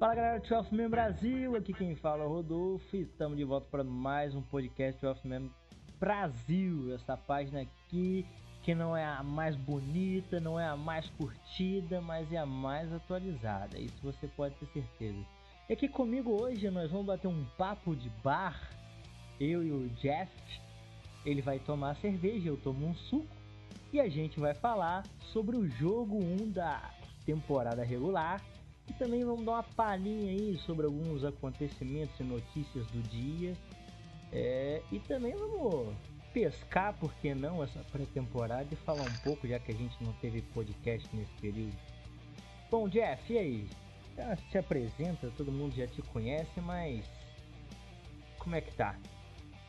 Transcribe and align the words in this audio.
Fala 0.00 0.14
galera 0.14 0.40
do 0.40 0.48
12 0.48 0.74
Man 0.74 0.88
Brasil, 0.88 1.56
aqui 1.56 1.74
quem 1.74 1.94
fala 1.94 2.24
é 2.24 2.26
o 2.26 2.30
Rodolfo 2.30 2.96
e 2.96 3.02
estamos 3.02 3.36
de 3.36 3.44
volta 3.44 3.66
para 3.70 3.84
mais 3.84 4.34
um 4.34 4.40
podcast 4.40 4.98
12 4.98 5.28
Man 5.28 5.50
Brasil. 5.98 6.94
Essa 6.94 7.18
página 7.18 7.60
aqui 7.60 8.24
que 8.62 8.74
não 8.74 8.96
é 8.96 9.04
a 9.04 9.22
mais 9.22 9.54
bonita, 9.56 10.40
não 10.40 10.58
é 10.58 10.66
a 10.66 10.74
mais 10.74 11.06
curtida, 11.18 12.00
mas 12.00 12.32
é 12.32 12.38
a 12.38 12.46
mais 12.46 12.90
atualizada. 12.90 13.78
Isso 13.78 13.98
você 14.02 14.26
pode 14.26 14.54
ter 14.54 14.68
certeza. 14.68 15.18
E 15.68 15.74
aqui 15.74 15.86
comigo 15.86 16.30
hoje 16.30 16.70
nós 16.70 16.90
vamos 16.90 17.04
bater 17.04 17.28
um 17.28 17.44
papo 17.58 17.94
de 17.94 18.08
bar. 18.24 18.58
Eu 19.38 19.62
e 19.62 19.70
o 19.70 19.86
Jeff. 19.96 20.32
Ele 21.26 21.42
vai 21.42 21.58
tomar 21.58 21.94
cerveja, 21.96 22.48
eu 22.48 22.56
tomo 22.56 22.86
um 22.86 22.94
suco. 22.94 23.36
E 23.92 24.00
a 24.00 24.08
gente 24.08 24.40
vai 24.40 24.54
falar 24.54 25.02
sobre 25.30 25.58
o 25.58 25.68
jogo 25.68 26.16
1 26.16 26.52
da 26.52 26.90
temporada 27.26 27.84
regular 27.84 28.40
e 28.90 28.92
também 28.94 29.24
vamos 29.24 29.44
dar 29.44 29.52
uma 29.52 29.62
palhinha 29.62 30.32
aí 30.32 30.58
sobre 30.66 30.84
alguns 30.84 31.24
acontecimentos 31.24 32.18
e 32.18 32.24
notícias 32.24 32.84
do 32.88 33.00
dia. 33.08 33.54
É, 34.32 34.82
e 34.90 34.98
também 34.98 35.32
vamos 35.34 35.94
pescar, 36.32 36.92
por 36.94 37.12
que 37.14 37.32
não, 37.32 37.62
essa 37.62 37.80
pré-temporada 37.92 38.66
e 38.70 38.76
falar 38.76 39.02
um 39.02 39.18
pouco, 39.22 39.46
já 39.46 39.60
que 39.60 39.70
a 39.70 39.74
gente 39.74 39.96
não 40.02 40.12
teve 40.14 40.42
podcast 40.42 41.08
nesse 41.14 41.32
período. 41.40 41.76
Bom, 42.68 42.88
Jeff, 42.88 43.32
e 43.32 43.38
aí? 43.38 43.68
Já 44.16 44.36
se 44.36 44.58
apresenta, 44.58 45.32
todo 45.36 45.52
mundo 45.52 45.74
já 45.74 45.86
te 45.86 46.02
conhece, 46.02 46.60
mas 46.60 47.04
como 48.38 48.56
é 48.56 48.60
que 48.60 48.74
tá? 48.74 48.96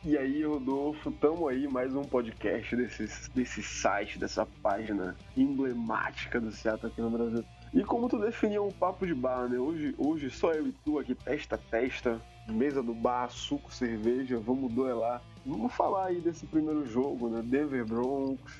E 0.04 0.18
aí, 0.18 0.44
Rodolfo, 0.44 1.12
tamo 1.12 1.46
aí 1.46 1.68
mais 1.68 1.94
um 1.94 2.02
podcast 2.02 2.74
desse, 2.74 3.30
desse 3.30 3.62
site, 3.62 4.18
dessa 4.18 4.44
página 4.44 5.16
emblemática 5.36 6.40
do 6.40 6.50
Seattle 6.50 6.90
aqui 6.90 7.00
no 7.00 7.10
Brasil. 7.10 7.44
E 7.72 7.82
como 7.82 8.06
tu 8.06 8.18
definiu 8.18 8.66
um 8.66 8.70
papo 8.70 9.06
de 9.06 9.14
bar, 9.14 9.48
né? 9.48 9.58
Hoje, 9.58 9.94
hoje 9.96 10.28
só 10.28 10.52
eu 10.52 10.66
e 10.68 10.72
tu 10.84 10.98
aqui, 10.98 11.14
testa 11.14 11.56
testa, 11.56 12.20
mesa 12.46 12.82
do 12.82 12.92
bar, 12.92 13.30
suco, 13.30 13.72
cerveja, 13.72 14.38
vamos 14.38 14.70
duelar. 14.72 15.22
Vamos 15.46 15.72
falar 15.72 16.08
aí 16.08 16.20
desse 16.20 16.44
primeiro 16.46 16.84
jogo, 16.84 17.30
né? 17.30 17.40
Denver 17.42 17.86
Broncos, 17.86 18.52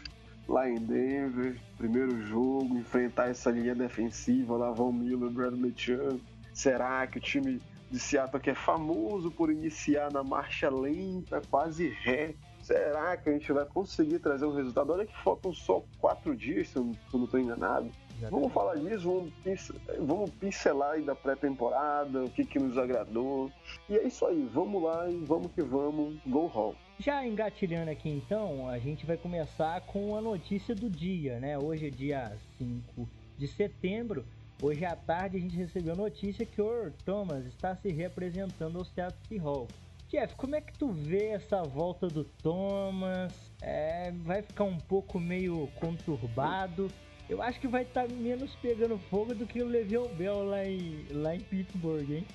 lá 0.48 0.66
em 0.68 0.76
Denver, 0.76 1.60
primeiro 1.76 2.22
jogo, 2.22 2.78
enfrentar 2.78 3.28
essa 3.28 3.50
linha 3.50 3.74
defensiva, 3.74 4.56
lá 4.56 4.70
Von 4.70 4.92
Miller, 4.92 5.30
Bradley 5.30 5.74
Chubb. 5.76 6.22
Será 6.54 7.06
que 7.06 7.18
o 7.18 7.20
time 7.20 7.60
de 7.90 7.98
Seattle 7.98 8.40
que 8.40 8.48
é 8.48 8.54
famoso 8.54 9.30
por 9.30 9.52
iniciar 9.52 10.10
na 10.10 10.24
marcha 10.24 10.70
lenta, 10.70 11.42
quase 11.50 11.88
ré, 11.88 12.34
será 12.62 13.16
que 13.16 13.28
a 13.28 13.32
gente 13.32 13.52
vai 13.52 13.66
conseguir 13.66 14.18
trazer 14.20 14.46
um 14.46 14.54
resultado? 14.54 14.92
Olha 14.92 15.04
que 15.04 15.16
faltam 15.22 15.52
só 15.52 15.82
quatro 16.00 16.34
dias, 16.34 16.68
se 16.68 16.76
eu 16.76 16.94
não 17.12 17.24
estou 17.24 17.38
enganado. 17.38 17.90
Vamos 18.30 18.52
falar 18.52 18.76
disso, 18.76 19.10
vamos, 19.10 19.32
pincelar, 19.42 19.82
vamos 19.98 20.30
pincelar 20.30 20.90
aí 20.92 21.02
da 21.02 21.14
pré-temporada, 21.14 22.24
o 22.24 22.30
que, 22.30 22.44
que 22.44 22.58
nos 22.58 22.76
agradou. 22.78 23.50
E 23.88 23.96
é 23.96 24.06
isso 24.06 24.26
aí, 24.26 24.48
vamos 24.52 24.82
lá 24.82 25.08
e 25.10 25.16
vamos 25.24 25.50
que 25.52 25.62
vamos, 25.62 26.18
go 26.26 26.46
hall. 26.46 26.74
Já 26.98 27.26
engatilhando 27.26 27.90
aqui 27.90 28.08
então, 28.08 28.68
a 28.68 28.78
gente 28.78 29.04
vai 29.04 29.16
começar 29.16 29.80
com 29.82 30.16
a 30.16 30.20
notícia 30.20 30.74
do 30.74 30.88
dia, 30.88 31.40
né? 31.40 31.58
Hoje 31.58 31.88
é 31.88 31.90
dia 31.90 32.36
5 32.58 33.08
de 33.36 33.48
setembro. 33.48 34.24
Hoje 34.62 34.84
à 34.84 34.94
tarde 34.94 35.38
a 35.38 35.40
gente 35.40 35.56
recebeu 35.56 35.94
a 35.94 35.96
notícia 35.96 36.46
que 36.46 36.62
o 36.62 36.92
Thomas 37.04 37.44
está 37.46 37.74
se 37.74 37.90
representando 37.90 38.78
ao 38.78 38.84
Seattle 38.84 39.18
Seahawks. 39.28 39.74
Jeff, 40.08 40.36
como 40.36 40.54
é 40.54 40.60
que 40.60 40.78
tu 40.78 40.92
vê 40.92 41.28
essa 41.28 41.62
volta 41.62 42.06
do 42.06 42.22
Thomas? 42.22 43.32
É, 43.62 44.12
vai 44.12 44.42
ficar 44.42 44.64
um 44.64 44.76
pouco 44.76 45.18
meio 45.18 45.68
conturbado. 45.80 46.88
Eu 47.32 47.40
acho 47.40 47.58
que 47.58 47.66
vai 47.66 47.80
estar 47.80 48.06
tá 48.06 48.14
menos 48.14 48.54
pegando 48.56 48.98
fogo 49.08 49.34
do 49.34 49.46
que 49.46 49.62
o 49.62 49.66
Le'Veon 49.66 50.06
Bell 50.18 50.44
lá 50.44 50.66
em, 50.66 51.06
lá 51.12 51.34
em 51.34 51.40
Pittsburgh, 51.40 52.10
hein? 52.10 52.26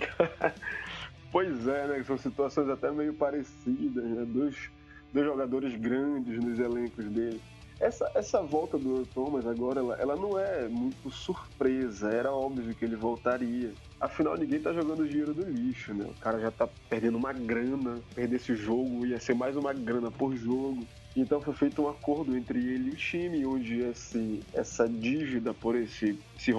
pois 1.30 1.68
é, 1.68 1.86
né? 1.88 2.02
São 2.04 2.16
situações 2.16 2.70
até 2.70 2.90
meio 2.90 3.12
parecidas, 3.12 4.02
né? 4.02 4.24
Dois, 4.26 4.70
dois 5.12 5.26
jogadores 5.26 5.78
grandes 5.78 6.42
nos 6.42 6.58
elencos 6.58 7.04
dele. 7.04 7.38
Essa, 7.78 8.10
essa 8.14 8.40
volta 8.40 8.78
do 8.78 9.04
Thomas 9.04 9.46
agora, 9.46 9.80
ela, 9.80 9.96
ela 9.96 10.16
não 10.16 10.38
é 10.38 10.68
muito 10.68 11.10
surpresa. 11.10 12.08
Era 12.08 12.32
óbvio 12.32 12.74
que 12.74 12.86
ele 12.86 12.96
voltaria. 12.96 13.74
Afinal, 14.00 14.38
ninguém 14.38 14.58
tá 14.58 14.72
jogando 14.72 15.06
dinheiro 15.06 15.34
do 15.34 15.44
lixo, 15.44 15.92
né? 15.92 16.06
O 16.06 16.18
cara 16.18 16.40
já 16.40 16.50
tá 16.50 16.66
perdendo 16.88 17.18
uma 17.18 17.34
grana. 17.34 18.00
Perder 18.14 18.36
esse 18.36 18.56
jogo 18.56 19.04
ia 19.04 19.20
ser 19.20 19.34
mais 19.34 19.54
uma 19.54 19.74
grana 19.74 20.10
por 20.10 20.34
jogo. 20.34 20.86
Então 21.16 21.40
foi 21.40 21.54
feito 21.54 21.82
um 21.82 21.88
acordo 21.88 22.36
entre 22.36 22.58
ele 22.58 22.90
e 22.90 22.92
o 22.92 22.96
time, 22.96 23.46
onde 23.46 23.80
esse, 23.80 24.40
essa 24.52 24.88
dívida 24.88 25.54
por 25.54 25.76
esse, 25.76 26.18
esse 26.36 26.52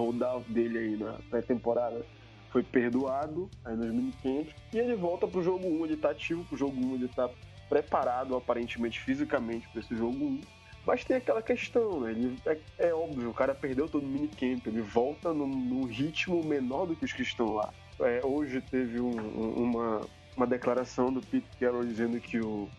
dele 0.47 0.77
aí 0.77 0.97
na 0.97 1.13
pré-temporada 1.29 2.05
foi 2.49 2.63
perdoado 2.63 3.49
aí 3.65 3.75
nos 3.75 3.93
minicamps. 3.93 4.55
E 4.71 4.79
ele 4.79 4.95
volta 4.95 5.27
pro 5.27 5.43
jogo 5.43 5.67
1, 5.67 5.85
ele 5.85 5.97
tá 5.97 6.11
ativo 6.11 6.45
pro 6.45 6.57
jogo 6.57 6.79
1, 6.79 6.95
ele 6.95 7.07
tá 7.09 7.29
preparado 7.67 8.33
aparentemente 8.35 9.01
fisicamente 9.01 9.67
para 9.67 9.81
esse 9.81 9.93
jogo 9.93 10.23
1. 10.23 10.41
Mas 10.87 11.03
tem 11.03 11.17
aquela 11.17 11.41
questão, 11.41 11.99
né? 11.99 12.11
Ele, 12.11 12.37
é, 12.45 12.57
é, 12.77 12.93
óbvio, 12.93 13.29
o 13.29 13.33
cara 13.33 13.53
perdeu 13.53 13.89
todo 13.89 14.05
o 14.05 14.07
minicamp, 14.07 14.61
ele 14.69 14.81
volta 14.81 15.33
num, 15.33 15.47
num 15.47 15.83
ritmo 15.83 16.41
menor 16.43 16.85
do 16.85 16.95
que 16.95 17.03
os 17.03 17.11
que 17.11 17.23
estão 17.23 17.53
lá. 17.55 17.73
É, 17.99 18.21
hoje 18.23 18.61
teve 18.61 19.01
um, 19.01 19.19
um, 19.19 19.63
uma, 19.63 20.01
uma 20.37 20.47
declaração 20.47 21.11
do 21.11 21.19
Pete 21.21 21.47
Carroll 21.59 21.83
dizendo 21.83 22.19
que 22.21 22.39
o, 22.39 22.69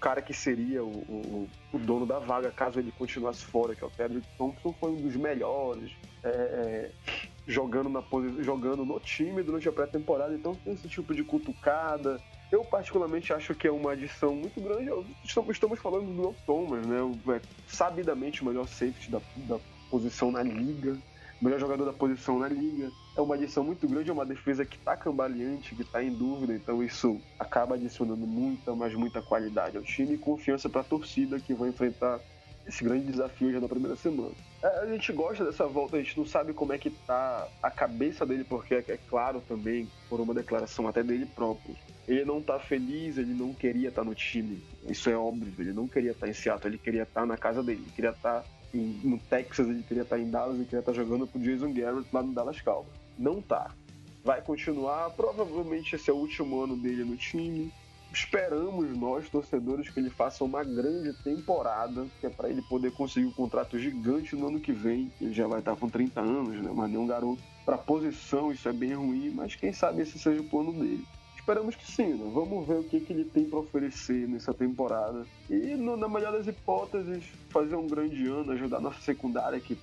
cara 0.00 0.22
que 0.22 0.34
seria 0.34 0.84
o, 0.84 0.88
o, 0.88 1.48
o, 1.72 1.78
dono 1.78 2.06
da 2.06 2.18
vaga 2.18 2.50
caso 2.50 2.78
ele 2.78 2.92
continuasse 2.92 3.44
fora, 3.44 3.74
que 3.74 3.82
é 3.82 3.86
o 3.86 3.90
Cedric 3.90 4.26
Thompson, 4.36 4.72
foi 4.78 4.90
um 4.90 4.96
dos 4.96 5.16
melhores 5.16 5.92
é, 6.22 6.28
é, 6.28 6.90
jogando, 7.46 7.88
na 7.88 8.02
jogando 8.42 8.84
no 8.84 9.00
time 9.00 9.42
durante 9.42 9.68
a 9.68 9.72
pré-temporada, 9.72 10.34
então 10.34 10.54
tem 10.54 10.74
esse 10.74 10.88
tipo 10.88 11.14
de 11.14 11.24
cutucada. 11.24 12.20
Eu 12.52 12.64
particularmente 12.64 13.32
acho 13.32 13.54
que 13.54 13.66
é 13.66 13.72
uma 13.72 13.92
adição 13.92 14.34
muito 14.34 14.60
grande. 14.60 14.88
Estamos 15.24 15.80
falando 15.80 16.14
do 16.14 16.34
Thomas, 16.46 16.86
né? 16.86 16.98
É 17.34 17.40
sabidamente 17.66 18.42
o 18.42 18.46
melhor 18.46 18.68
safety 18.68 19.10
da, 19.10 19.20
da 19.48 19.58
posição 19.90 20.30
na 20.30 20.42
liga 20.42 20.96
melhor 21.40 21.60
jogador 21.60 21.84
da 21.84 21.92
posição 21.92 22.38
na 22.38 22.48
liga. 22.48 22.90
É 23.16 23.20
uma 23.20 23.34
adição 23.34 23.64
muito 23.64 23.88
grande, 23.88 24.10
é 24.10 24.12
uma 24.12 24.26
defesa 24.26 24.64
que 24.64 24.76
está 24.76 24.94
cambaleante, 24.94 25.74
que 25.74 25.80
está 25.80 26.02
em 26.02 26.12
dúvida, 26.12 26.52
então 26.52 26.82
isso 26.82 27.18
acaba 27.38 27.74
adicionando 27.74 28.26
muita, 28.26 28.74
mas 28.74 28.94
muita 28.94 29.22
qualidade 29.22 29.78
ao 29.78 29.82
time 29.82 30.14
e 30.14 30.18
confiança 30.18 30.68
para 30.68 30.82
a 30.82 30.84
torcida 30.84 31.40
que 31.40 31.54
vai 31.54 31.70
enfrentar 31.70 32.20
esse 32.66 32.82
grande 32.84 33.06
desafio 33.06 33.52
já 33.52 33.60
na 33.60 33.68
primeira 33.68 33.96
semana. 33.96 34.32
É, 34.62 34.80
a 34.80 34.86
gente 34.86 35.12
gosta 35.12 35.44
dessa 35.44 35.66
volta, 35.66 35.96
a 35.96 36.02
gente 36.02 36.18
não 36.18 36.26
sabe 36.26 36.52
como 36.52 36.72
é 36.72 36.78
que 36.78 36.90
tá 36.90 37.48
a 37.62 37.70
cabeça 37.70 38.26
dele, 38.26 38.44
porque 38.44 38.74
é, 38.74 38.84
é 38.88 38.98
claro 39.08 39.42
também, 39.48 39.88
por 40.10 40.20
uma 40.20 40.34
declaração 40.34 40.86
até 40.88 41.02
dele 41.02 41.26
próprio. 41.26 41.76
Ele 42.06 42.24
não 42.24 42.42
tá 42.42 42.58
feliz, 42.58 43.16
ele 43.16 43.32
não 43.32 43.54
queria 43.54 43.88
estar 43.88 44.02
tá 44.02 44.08
no 44.08 44.14
time. 44.14 44.62
Isso 44.88 45.08
é 45.08 45.16
óbvio, 45.16 45.54
ele 45.58 45.72
não 45.72 45.88
queria 45.88 46.10
estar 46.10 46.26
tá 46.26 46.30
em 46.30 46.34
Seattle, 46.34 46.70
ele 46.70 46.78
queria 46.78 47.04
estar 47.04 47.20
tá 47.20 47.26
na 47.26 47.36
casa 47.36 47.62
dele, 47.62 47.80
ele 47.82 47.92
queria 47.92 48.10
estar 48.10 48.44
em, 48.74 49.00
no 49.04 49.18
Texas, 49.18 49.68
ele 49.68 49.82
queria 49.82 50.02
estar 50.02 50.18
em 50.18 50.28
Dallas, 50.28 50.56
ele 50.56 50.64
queria 50.64 50.80
estar 50.80 50.92
jogando 50.92 51.26
pro 51.26 51.40
Jason 51.40 51.72
Garrett 51.72 52.06
lá 52.12 52.22
no 52.22 52.32
Dallas 52.32 52.60
Cowboys. 52.60 53.05
Não 53.18 53.40
tá. 53.40 53.70
Vai 54.24 54.42
continuar, 54.42 55.10
provavelmente 55.10 55.94
esse 55.94 56.10
é 56.10 56.12
o 56.12 56.16
último 56.16 56.62
ano 56.62 56.76
dele 56.76 57.04
no 57.04 57.16
time. 57.16 57.72
Esperamos 58.12 58.96
nós, 58.96 59.28
torcedores, 59.28 59.90
que 59.90 60.00
ele 60.00 60.10
faça 60.10 60.42
uma 60.42 60.64
grande 60.64 61.12
temporada, 61.22 62.06
que 62.20 62.26
é 62.26 62.30
para 62.30 62.48
ele 62.48 62.62
poder 62.62 62.90
conseguir 62.92 63.26
um 63.26 63.32
contrato 63.32 63.78
gigante 63.78 64.34
no 64.34 64.48
ano 64.48 64.60
que 64.60 64.72
vem. 64.72 65.12
Ele 65.20 65.32
já 65.32 65.46
vai 65.46 65.58
estar 65.60 65.76
com 65.76 65.88
30 65.88 66.20
anos, 66.20 66.62
né? 66.62 66.72
Mas 66.74 66.90
nem 66.90 66.98
um 66.98 67.06
garoto. 67.06 67.42
Para 67.64 67.76
posição, 67.76 68.50
isso 68.50 68.68
é 68.68 68.72
bem 68.72 68.94
ruim, 68.94 69.30
mas 69.30 69.54
quem 69.54 69.72
sabe 69.72 70.02
esse 70.02 70.18
seja 70.18 70.40
o 70.40 70.48
plano 70.48 70.72
dele. 70.72 71.04
Esperamos 71.36 71.76
que 71.76 71.88
sim, 71.88 72.14
né? 72.14 72.28
Vamos 72.34 72.66
ver 72.66 72.78
o 72.78 72.84
que, 72.84 72.98
que 72.98 73.12
ele 73.12 73.24
tem 73.24 73.44
para 73.44 73.60
oferecer 73.60 74.26
nessa 74.26 74.52
temporada. 74.52 75.24
E, 75.48 75.76
no, 75.76 75.96
na 75.96 76.08
melhor 76.08 76.32
das 76.32 76.48
hipóteses, 76.48 77.24
fazer 77.50 77.76
um 77.76 77.86
grande 77.86 78.26
ano, 78.26 78.50
ajudar 78.52 78.80
nossa 78.80 79.00
secundária, 79.00 79.60
que 79.60 79.78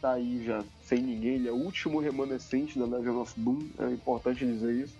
tá 0.00 0.12
aí 0.12 0.44
já 0.44 0.64
sem 0.82 1.00
ninguém. 1.00 1.36
Ele 1.36 1.48
é 1.48 1.52
o 1.52 1.56
último 1.56 2.00
remanescente 2.00 2.78
da 2.78 2.86
Legion 2.86 3.20
of 3.20 3.32
Boom, 3.38 3.68
é 3.78 3.92
importante 3.92 4.46
dizer 4.46 4.74
isso. 4.74 4.96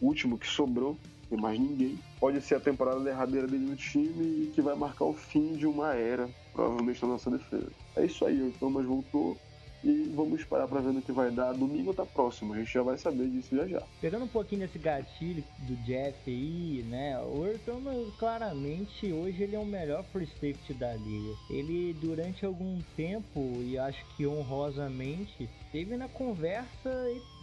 O 0.00 0.06
último 0.06 0.38
que 0.38 0.46
sobrou, 0.46 0.96
tem 1.28 1.40
mais 1.40 1.58
ninguém. 1.58 1.98
Pode 2.20 2.40
ser 2.40 2.56
a 2.56 2.60
temporada 2.60 3.00
derradeira 3.00 3.46
dele 3.46 3.64
no 3.64 3.76
time 3.76 4.44
e 4.44 4.52
que 4.54 4.60
vai 4.60 4.74
marcar 4.74 5.04
o 5.04 5.14
fim 5.14 5.54
de 5.54 5.66
uma 5.66 5.94
era, 5.94 6.28
provavelmente 6.52 7.02
na 7.02 7.08
nossa 7.08 7.30
defesa. 7.30 7.70
é 7.96 8.04
isso 8.04 8.24
aí, 8.24 8.42
o 8.42 8.52
Thomas 8.52 8.84
voltou 8.84 9.36
e 9.84 10.10
vamos 10.14 10.40
esperar 10.40 10.68
para 10.68 10.80
ver 10.80 10.92
no 10.92 11.02
que 11.02 11.12
vai 11.12 11.30
dar. 11.30 11.52
Domingo 11.52 11.92
tá 11.92 12.04
próximo, 12.04 12.54
a 12.54 12.58
gente 12.58 12.72
já 12.72 12.82
vai 12.82 12.96
saber 12.96 13.28
disso 13.28 13.56
já 13.56 13.66
já. 13.66 13.82
Pegando 14.00 14.24
um 14.24 14.28
pouquinho 14.28 14.62
desse 14.62 14.78
gatilho 14.78 15.44
do 15.60 15.76
Jeff 15.84 16.18
aí, 16.26 16.84
né? 16.88 17.18
O 17.20 17.58
Thomas, 17.64 18.14
claramente, 18.18 19.12
hoje 19.12 19.42
ele 19.42 19.56
é 19.56 19.58
o 19.58 19.66
melhor 19.66 20.04
free 20.12 20.26
safety 20.26 20.74
da 20.74 20.94
liga. 20.94 21.34
Ele, 21.50 21.94
durante 22.00 22.44
algum 22.44 22.80
tempo, 22.96 23.40
e 23.62 23.78
acho 23.78 24.04
que 24.16 24.26
honrosamente, 24.26 25.48
esteve 25.66 25.96
na 25.96 26.08
conversa 26.08 26.90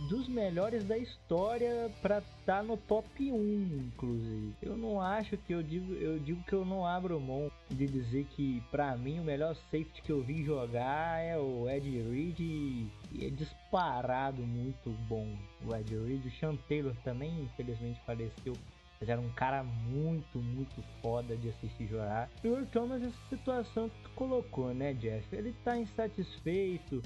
dos 0.09 0.27
melhores 0.27 0.83
da 0.83 0.97
história 0.97 1.91
para 2.01 2.21
estar 2.49 2.61
tá 2.61 2.63
no 2.63 2.75
top 2.75 3.31
1, 3.31 3.91
inclusive. 3.93 4.55
Eu 4.59 4.75
não 4.75 4.99
acho 4.99 5.37
que 5.37 5.53
eu 5.53 5.61
digo, 5.61 5.93
eu 5.93 6.17
digo 6.17 6.43
que 6.43 6.53
eu 6.53 6.65
não 6.65 6.83
abro 6.83 7.19
mão 7.19 7.51
de 7.69 7.85
dizer 7.85 8.25
que 8.31 8.63
para 8.71 8.97
mim 8.97 9.19
o 9.19 9.23
melhor 9.23 9.55
safety 9.55 10.01
que 10.01 10.11
eu 10.11 10.23
vi 10.23 10.43
jogar 10.43 11.19
é 11.19 11.37
o 11.37 11.69
Ed 11.69 11.87
Reed 11.87 12.39
e 12.39 12.89
é 13.21 13.29
disparado 13.29 14.41
muito 14.41 14.89
bom 15.07 15.31
o 15.63 15.75
Ed 15.75 15.95
Reed. 15.95 16.25
O 16.25 16.31
Sean 16.39 16.55
Taylor 16.67 16.95
também 17.03 17.43
infelizmente 17.43 18.01
faleceu. 18.03 18.55
Mas 18.99 19.07
era 19.07 19.21
um 19.21 19.29
cara 19.29 19.63
muito, 19.63 20.39
muito 20.39 20.83
foda 21.01 21.37
de 21.37 21.49
assistir 21.49 21.87
jogar. 21.87 22.29
E 22.43 22.49
o 22.49 22.65
Thomas, 22.65 23.01
essa 23.01 23.29
situação 23.29 23.87
que 23.87 24.01
tu 24.01 24.09
colocou, 24.09 24.73
né, 24.73 24.93
Jeff? 24.95 25.33
Ele 25.33 25.53
tá 25.63 25.77
insatisfeito, 25.77 27.01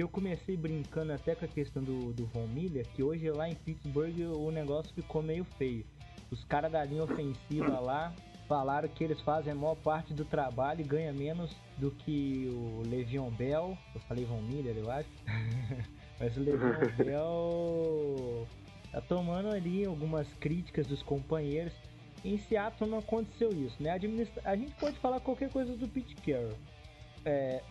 eu 0.00 0.08
comecei 0.08 0.56
brincando 0.56 1.12
até 1.12 1.34
com 1.34 1.44
a 1.44 1.48
questão 1.48 1.82
do, 1.82 2.12
do 2.12 2.26
Von 2.26 2.46
Miller, 2.48 2.86
que 2.94 3.02
hoje 3.02 3.30
lá 3.30 3.48
em 3.48 3.54
Pittsburgh 3.54 4.20
o 4.20 4.50
negócio 4.50 4.92
ficou 4.94 5.22
meio 5.22 5.44
feio. 5.56 5.86
Os 6.30 6.44
caras 6.44 6.72
da 6.72 6.84
linha 6.84 7.04
ofensiva 7.04 7.80
lá 7.80 8.12
falaram 8.48 8.88
que 8.88 9.02
eles 9.02 9.20
fazem 9.20 9.52
a 9.52 9.56
maior 9.56 9.76
parte 9.76 10.12
do 10.12 10.24
trabalho 10.24 10.80
e 10.80 10.84
ganham 10.84 11.14
menos 11.14 11.54
do 11.78 11.90
que 11.90 12.48
o 12.52 12.82
Le'Veon 12.88 13.30
Bell. 13.30 13.76
Eu 13.94 14.00
falei 14.02 14.24
Von 14.24 14.42
Miller, 14.42 14.76
eu 14.76 14.90
acho. 14.90 15.08
Mas 16.18 16.36
o 16.36 16.40
Le'Veon 16.40 16.96
Bell 16.96 18.46
tá 18.92 19.00
tomando 19.00 19.48
ali 19.48 19.84
algumas 19.84 20.28
críticas 20.34 20.86
dos 20.86 21.02
companheiros. 21.02 21.72
Em 22.24 22.38
Seattle 22.38 22.90
não 22.90 22.98
aconteceu 22.98 23.50
isso, 23.50 23.80
né? 23.82 23.90
Administra... 23.90 24.42
A 24.44 24.56
gente 24.56 24.74
pode 24.74 24.98
falar 24.98 25.20
qualquer 25.20 25.50
coisa 25.50 25.76
do 25.76 25.86
Pete 25.86 26.16
Carroll. 26.16 26.56
É, 27.24 27.62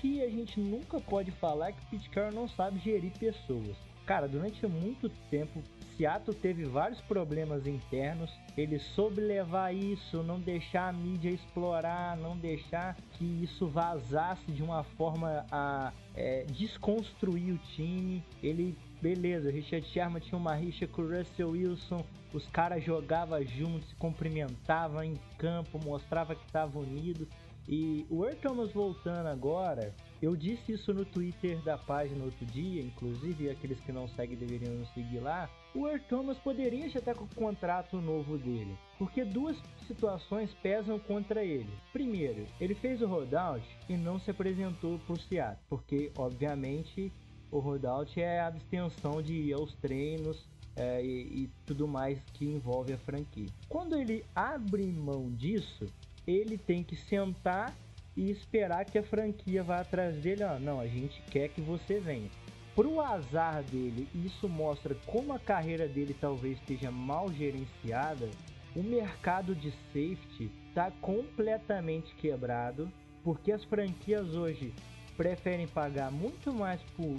que 0.00 0.22
a 0.22 0.28
gente 0.28 0.58
nunca 0.58 0.98
pode 0.98 1.30
falar 1.32 1.68
é 1.68 1.72
que 1.72 1.86
Pete 1.86 2.08
Carroll 2.10 2.32
não 2.32 2.48
sabe 2.48 2.78
gerir 2.80 3.12
pessoas. 3.18 3.76
Cara, 4.06 4.26
durante 4.26 4.66
muito 4.66 5.08
tempo, 5.30 5.62
Seattle 5.96 6.34
teve 6.34 6.64
vários 6.64 7.00
problemas 7.02 7.66
internos. 7.66 8.30
Ele 8.56 8.78
soube 8.78 9.20
levar 9.20 9.72
isso, 9.72 10.22
não 10.22 10.40
deixar 10.40 10.88
a 10.88 10.92
mídia 10.92 11.30
explorar, 11.30 12.16
não 12.16 12.36
deixar 12.36 12.96
que 13.12 13.24
isso 13.44 13.68
vazasse 13.68 14.50
de 14.50 14.62
uma 14.62 14.82
forma 14.82 15.44
a 15.52 15.92
é, 16.16 16.44
desconstruir 16.44 17.52
o 17.52 17.58
time. 17.76 18.24
Ele, 18.42 18.76
beleza, 19.00 19.50
Richard 19.50 19.86
Sherman 19.86 20.20
tinha 20.20 20.38
uma 20.38 20.54
rixa 20.54 20.86
com 20.86 21.02
o 21.02 21.16
Russell 21.16 21.50
Wilson. 21.50 22.04
Os 22.32 22.46
caras 22.48 22.82
jogavam 22.82 23.44
juntos, 23.44 23.88
se 23.90 23.94
cumprimentavam 23.96 25.04
em 25.04 25.14
campo, 25.36 25.78
mostrava 25.84 26.34
que 26.34 26.44
estavam 26.46 26.82
unidos. 26.82 27.28
E 27.70 28.04
o 28.10 28.24
Earl 28.24 28.36
Thomas 28.42 28.72
voltando 28.72 29.28
agora, 29.28 29.94
eu 30.20 30.34
disse 30.34 30.72
isso 30.72 30.92
no 30.92 31.04
Twitter 31.04 31.62
da 31.62 31.78
página 31.78 32.24
outro 32.24 32.44
dia, 32.46 32.82
inclusive 32.82 33.48
aqueles 33.48 33.78
que 33.78 33.92
não 33.92 34.08
seguem 34.08 34.36
deveriam 34.36 34.74
nos 34.74 34.92
seguir 34.92 35.20
lá. 35.20 35.48
O 35.72 35.86
Earl 35.86 36.02
Thomas 36.08 36.36
poderia 36.38 36.88
já 36.88 36.98
estar 36.98 37.14
com 37.14 37.22
o 37.22 37.34
contrato 37.36 38.00
novo 38.00 38.36
dele, 38.36 38.76
porque 38.98 39.24
duas 39.24 39.56
situações 39.86 40.52
pesam 40.54 40.98
contra 40.98 41.44
ele. 41.44 41.70
Primeiro, 41.92 42.44
ele 42.60 42.74
fez 42.74 43.00
o 43.02 43.06
rollout 43.06 43.64
e 43.88 43.96
não 43.96 44.18
se 44.18 44.32
apresentou 44.32 44.98
para 44.98 45.12
o 45.12 45.20
Seattle, 45.20 45.64
porque 45.68 46.10
obviamente 46.18 47.12
o 47.52 47.60
rollout 47.60 48.20
é 48.20 48.40
a 48.40 48.48
abstenção 48.48 49.22
de 49.22 49.32
ir 49.32 49.52
aos 49.52 49.72
treinos, 49.76 50.44
é, 50.76 51.04
e, 51.04 51.44
e, 51.44 51.50
tudo 51.66 51.86
mais 51.86 52.18
que 52.34 52.46
envolve 52.46 52.92
a 52.92 52.98
franquia. 52.98 53.48
Quando 53.68 53.96
ele 53.96 54.24
abre 54.34 54.86
mão 54.86 55.30
disso, 55.30 55.86
ele 56.26 56.58
tem 56.58 56.82
que 56.82 56.96
sentar 56.96 57.74
e 58.16 58.30
esperar 58.30 58.84
que 58.84 58.98
a 58.98 59.02
franquia 59.02 59.62
vá 59.62 59.80
atrás 59.80 60.16
dele. 60.16 60.44
Ó, 60.44 60.58
não, 60.58 60.80
a 60.80 60.86
gente 60.86 61.22
quer 61.30 61.48
que 61.48 61.60
você 61.60 61.98
venha. 62.00 62.30
Pro 62.74 63.00
azar 63.00 63.62
dele, 63.64 64.08
isso 64.14 64.48
mostra 64.48 64.94
como 65.06 65.32
a 65.32 65.38
carreira 65.38 65.88
dele 65.88 66.14
talvez 66.18 66.58
esteja 66.58 66.90
mal 66.90 67.32
gerenciada. 67.32 68.28
O 68.74 68.82
mercado 68.82 69.54
de 69.54 69.70
safety 69.92 70.50
está 70.68 70.90
completamente 71.00 72.14
quebrado, 72.14 72.90
porque 73.24 73.50
as 73.50 73.64
franquias 73.64 74.34
hoje 74.34 74.72
preferem 75.16 75.66
pagar 75.66 76.10
muito 76.10 76.52
mais 76.52 76.80
por 76.96 77.16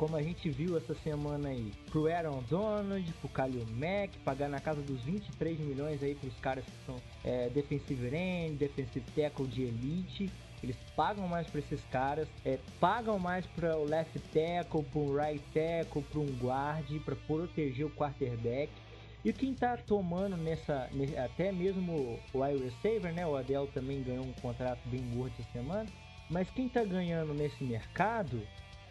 como 0.00 0.16
a 0.16 0.22
gente 0.22 0.48
viu 0.48 0.78
essa 0.78 0.94
semana 0.94 1.50
aí, 1.50 1.74
pro 1.90 2.10
Aaron 2.10 2.42
Donald, 2.48 3.12
pro 3.20 3.28
Kalil 3.28 3.66
Mack, 3.66 4.16
pagar 4.24 4.48
na 4.48 4.58
casa 4.58 4.80
dos 4.80 5.02
23 5.02 5.60
milhões 5.60 6.02
aí 6.02 6.14
pros 6.14 6.34
caras 6.36 6.64
que 6.64 6.86
são 6.86 6.96
é, 7.22 7.50
defensive 7.50 8.16
end, 8.16 8.56
defensive 8.56 9.04
tackle 9.14 9.46
de 9.46 9.64
elite. 9.64 10.32
Eles 10.62 10.76
pagam 10.96 11.28
mais 11.28 11.46
para 11.48 11.60
esses 11.60 11.84
caras, 11.92 12.26
é, 12.46 12.58
pagam 12.80 13.18
mais 13.18 13.44
para 13.44 13.76
o 13.76 13.84
left 13.84 14.18
tackle, 14.32 14.82
para 14.84 14.98
o 14.98 15.14
right 15.14 15.44
tackle, 15.52 16.02
para 16.02 16.20
um 16.20 16.38
guard, 16.38 16.98
para 17.04 17.16
proteger 17.16 17.84
o 17.84 17.90
quarterback. 17.90 18.72
E 19.22 19.34
quem 19.34 19.52
tá 19.52 19.76
tomando 19.76 20.34
nessa, 20.34 20.88
até 21.22 21.52
mesmo 21.52 22.18
o 22.32 22.42
wide 22.42 22.64
receiver, 22.64 23.12
né? 23.12 23.26
O 23.26 23.36
Adel 23.36 23.66
também 23.66 24.02
ganhou 24.02 24.24
um 24.24 24.32
contrato 24.32 24.80
bem 24.86 25.02
gordo 25.14 25.34
essa 25.38 25.52
semana. 25.52 25.90
Mas 26.30 26.48
quem 26.48 26.70
tá 26.70 26.82
ganhando 26.84 27.34
nesse 27.34 27.62
mercado 27.62 28.40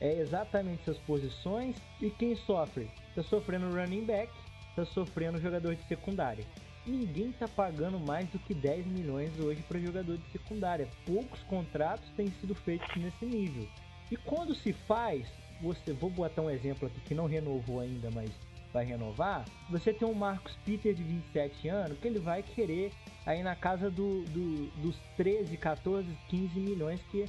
é 0.01 0.19
exatamente 0.19 0.81
essas 0.81 0.97
posições 0.99 1.75
e 2.01 2.09
quem 2.09 2.35
sofre? 2.35 2.89
Está 3.09 3.23
sofrendo 3.23 3.73
running 3.73 4.05
back, 4.05 4.31
está 4.69 4.85
sofrendo 4.85 5.41
jogador 5.41 5.75
de 5.75 5.83
secundária. 5.87 6.45
Ninguém 6.85 7.29
está 7.29 7.47
pagando 7.47 7.99
mais 7.99 8.27
do 8.29 8.39
que 8.39 8.53
10 8.53 8.87
milhões 8.87 9.37
hoje 9.39 9.61
para 9.67 9.79
jogador 9.79 10.17
de 10.17 10.31
secundária. 10.31 10.87
Poucos 11.05 11.41
contratos 11.43 12.09
têm 12.15 12.31
sido 12.39 12.55
feitos 12.55 12.95
nesse 12.95 13.25
nível. 13.25 13.67
E 14.09 14.15
quando 14.15 14.55
se 14.55 14.73
faz, 14.73 15.27
você 15.61 15.93
vou 15.93 16.09
botar 16.09 16.41
um 16.41 16.49
exemplo 16.49 16.87
aqui 16.87 16.99
que 17.01 17.13
não 17.13 17.27
renovou 17.27 17.81
ainda, 17.81 18.09
mas 18.11 18.31
vai 18.73 18.85
renovar. 18.85 19.45
Você 19.69 19.93
tem 19.93 20.07
um 20.07 20.13
Marcos 20.13 20.55
Peter 20.65 20.93
de 20.93 21.03
27 21.03 21.67
anos 21.67 21.97
que 21.99 22.07
ele 22.07 22.19
vai 22.19 22.41
querer 22.41 22.91
aí 23.25 23.43
na 23.43 23.55
casa 23.55 23.89
do, 23.89 24.23
do, 24.25 24.67
dos 24.81 24.95
13, 25.17 25.57
14, 25.57 26.07
15 26.29 26.59
milhões 26.59 27.01
que 27.11 27.25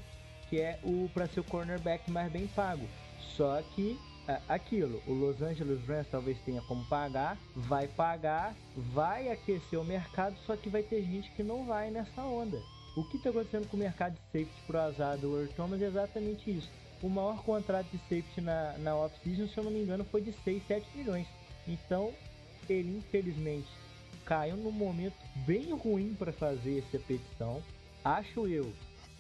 que 0.50 0.60
é 0.60 0.78
o 0.82 1.08
para 1.14 1.28
ser 1.28 1.40
o 1.40 1.44
cornerback 1.44 2.10
mais 2.10 2.30
bem 2.30 2.48
pago. 2.48 2.86
Só 3.36 3.62
que 3.74 3.96
é, 4.28 4.38
aquilo, 4.48 5.00
o 5.06 5.12
Los 5.12 5.40
Angeles 5.40 5.86
Rams 5.86 6.08
talvez 6.10 6.36
tenha 6.44 6.60
como 6.62 6.84
pagar, 6.86 7.38
vai 7.54 7.86
pagar, 7.86 8.54
vai 8.76 9.30
aquecer 9.30 9.80
o 9.80 9.84
mercado, 9.84 10.36
só 10.44 10.56
que 10.56 10.68
vai 10.68 10.82
ter 10.82 11.02
gente 11.02 11.30
que 11.32 11.42
não 11.42 11.64
vai 11.64 11.90
nessa 11.90 12.20
onda. 12.22 12.60
O 12.96 13.04
que 13.04 13.16
está 13.16 13.30
acontecendo 13.30 13.68
com 13.68 13.76
o 13.76 13.80
mercado 13.80 14.14
de 14.14 14.20
safety 14.26 14.62
pro 14.66 14.78
azar 14.78 15.16
do 15.16 15.38
Earl 15.38 15.52
Thomas 15.54 15.80
é 15.80 15.86
exatamente 15.86 16.50
isso. 16.50 16.68
O 17.00 17.08
maior 17.08 17.42
contrato 17.44 17.86
de 17.86 17.98
safety 17.98 18.40
na, 18.40 18.76
na 18.78 18.94
off-season, 18.94 19.46
se 19.46 19.56
eu 19.56 19.64
não 19.64 19.70
me 19.70 19.80
engano, 19.80 20.04
foi 20.04 20.20
de 20.20 20.32
6, 20.44 20.66
7 20.66 20.86
milhões. 20.94 21.26
Então, 21.66 22.12
ele 22.68 22.98
infelizmente 22.98 23.68
caiu 24.24 24.56
num 24.56 24.72
momento 24.72 25.16
bem 25.46 25.72
ruim 25.72 26.14
para 26.18 26.32
fazer 26.32 26.78
essa 26.80 26.98
petição. 26.98 27.62
Acho 28.04 28.46
eu 28.46 28.72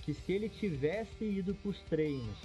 que 0.02 0.14
se 0.14 0.32
ele 0.32 0.48
tivesse 0.48 1.24
ido 1.24 1.54
para 1.54 1.70
os 1.70 1.80
treinos, 1.82 2.38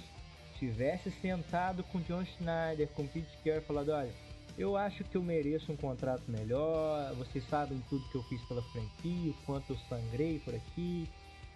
tivesse 0.58 1.10
sentado 1.10 1.82
com 1.84 2.00
John 2.00 2.24
Schneider, 2.24 2.88
com 2.88 3.06
Pete 3.06 3.36
Carroll, 3.44 3.62
falado, 3.62 3.90
olha, 3.90 4.12
eu 4.58 4.76
acho 4.76 5.04
que 5.04 5.16
eu 5.16 5.22
mereço 5.22 5.70
um 5.70 5.76
contrato 5.76 6.22
melhor, 6.28 7.14
vocês 7.14 7.46
sabem 7.48 7.82
tudo 7.90 8.08
que 8.08 8.16
eu 8.16 8.22
fiz 8.24 8.40
pela 8.42 8.62
franquia, 8.62 9.30
o 9.30 9.34
quanto 9.44 9.72
eu 9.72 9.78
sangrei 9.88 10.38
por 10.38 10.54
aqui, 10.54 11.08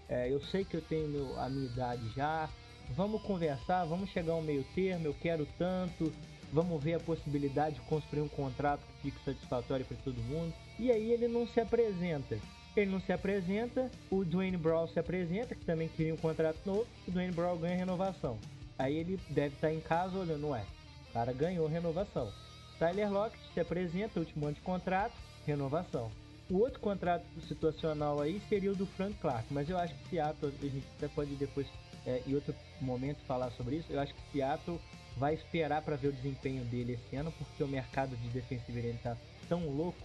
é, 0.08 0.30
eu 0.30 0.40
sei 0.40 0.64
que 0.64 0.76
eu 0.76 0.82
tenho 0.82 1.38
a 1.38 1.48
minha 1.48 1.66
idade 1.66 2.02
já, 2.14 2.48
vamos 2.96 3.22
conversar, 3.22 3.84
vamos 3.84 4.10
chegar 4.10 4.32
ao 4.32 4.42
meio 4.42 4.64
termo, 4.74 5.06
eu 5.06 5.14
quero 5.14 5.46
tanto, 5.58 6.12
vamos 6.52 6.82
ver 6.82 6.94
a 6.94 7.00
possibilidade 7.00 7.76
de 7.76 7.80
construir 7.82 8.22
um 8.22 8.28
contrato 8.28 8.80
que 8.80 9.10
fique 9.10 9.24
satisfatório 9.24 9.84
para 9.84 9.96
todo 9.98 10.16
mundo. 10.22 10.52
E 10.78 10.90
aí 10.90 11.12
ele 11.12 11.28
não 11.28 11.46
se 11.46 11.60
apresenta. 11.60 12.38
Ele 12.76 12.90
não 12.90 13.00
se 13.00 13.12
apresenta, 13.12 13.90
o 14.10 14.24
Dwayne 14.24 14.56
Brown 14.56 14.86
se 14.86 14.98
apresenta, 14.98 15.54
que 15.54 15.64
também 15.64 15.88
queria 15.88 16.14
um 16.14 16.18
contrato 16.18 16.58
novo, 16.64 16.86
o 17.06 17.10
Dwayne 17.10 17.32
Brown 17.32 17.56
ganha 17.58 17.76
renovação. 17.76 18.38
Aí 18.78 18.96
ele 18.96 19.18
deve 19.28 19.54
estar 19.56 19.72
em 19.72 19.80
casa 19.80 20.16
olhando, 20.16 20.48
ué, 20.48 20.64
o 21.10 21.12
cara 21.12 21.32
ganhou 21.32 21.66
renovação. 21.66 22.32
Tyler 22.78 23.12
Lockett 23.12 23.42
se 23.52 23.60
apresenta, 23.60 24.20
último 24.20 24.46
ano 24.46 24.54
de 24.54 24.60
contrato, 24.62 25.14
renovação. 25.46 26.10
O 26.48 26.58
outro 26.58 26.80
contrato 26.80 27.24
situacional 27.46 28.20
aí 28.20 28.40
seria 28.48 28.72
o 28.72 28.76
do 28.76 28.86
Frank 28.86 29.14
Clark, 29.20 29.44
mas 29.50 29.68
eu 29.68 29.76
acho 29.76 29.94
que 29.94 30.10
Seattle, 30.10 30.52
a 30.60 30.64
gente 30.64 30.86
até 30.96 31.08
pode 31.08 31.34
depois, 31.34 31.66
é, 32.06 32.22
em 32.26 32.34
outro 32.34 32.54
momento, 32.80 33.18
falar 33.26 33.50
sobre 33.52 33.76
isso. 33.76 33.92
Eu 33.92 34.00
acho 34.00 34.14
que 34.14 34.32
Seattle 34.32 34.80
vai 35.16 35.34
esperar 35.34 35.82
para 35.82 35.96
ver 35.96 36.08
o 36.08 36.12
desempenho 36.12 36.64
dele 36.64 36.94
esse 36.94 37.16
ano, 37.16 37.32
porque 37.32 37.62
o 37.62 37.68
mercado 37.68 38.16
de 38.16 38.28
defensive 38.28 38.78
ele 38.78 38.90
está 38.90 39.16
tão 39.48 39.68
louco 39.68 39.98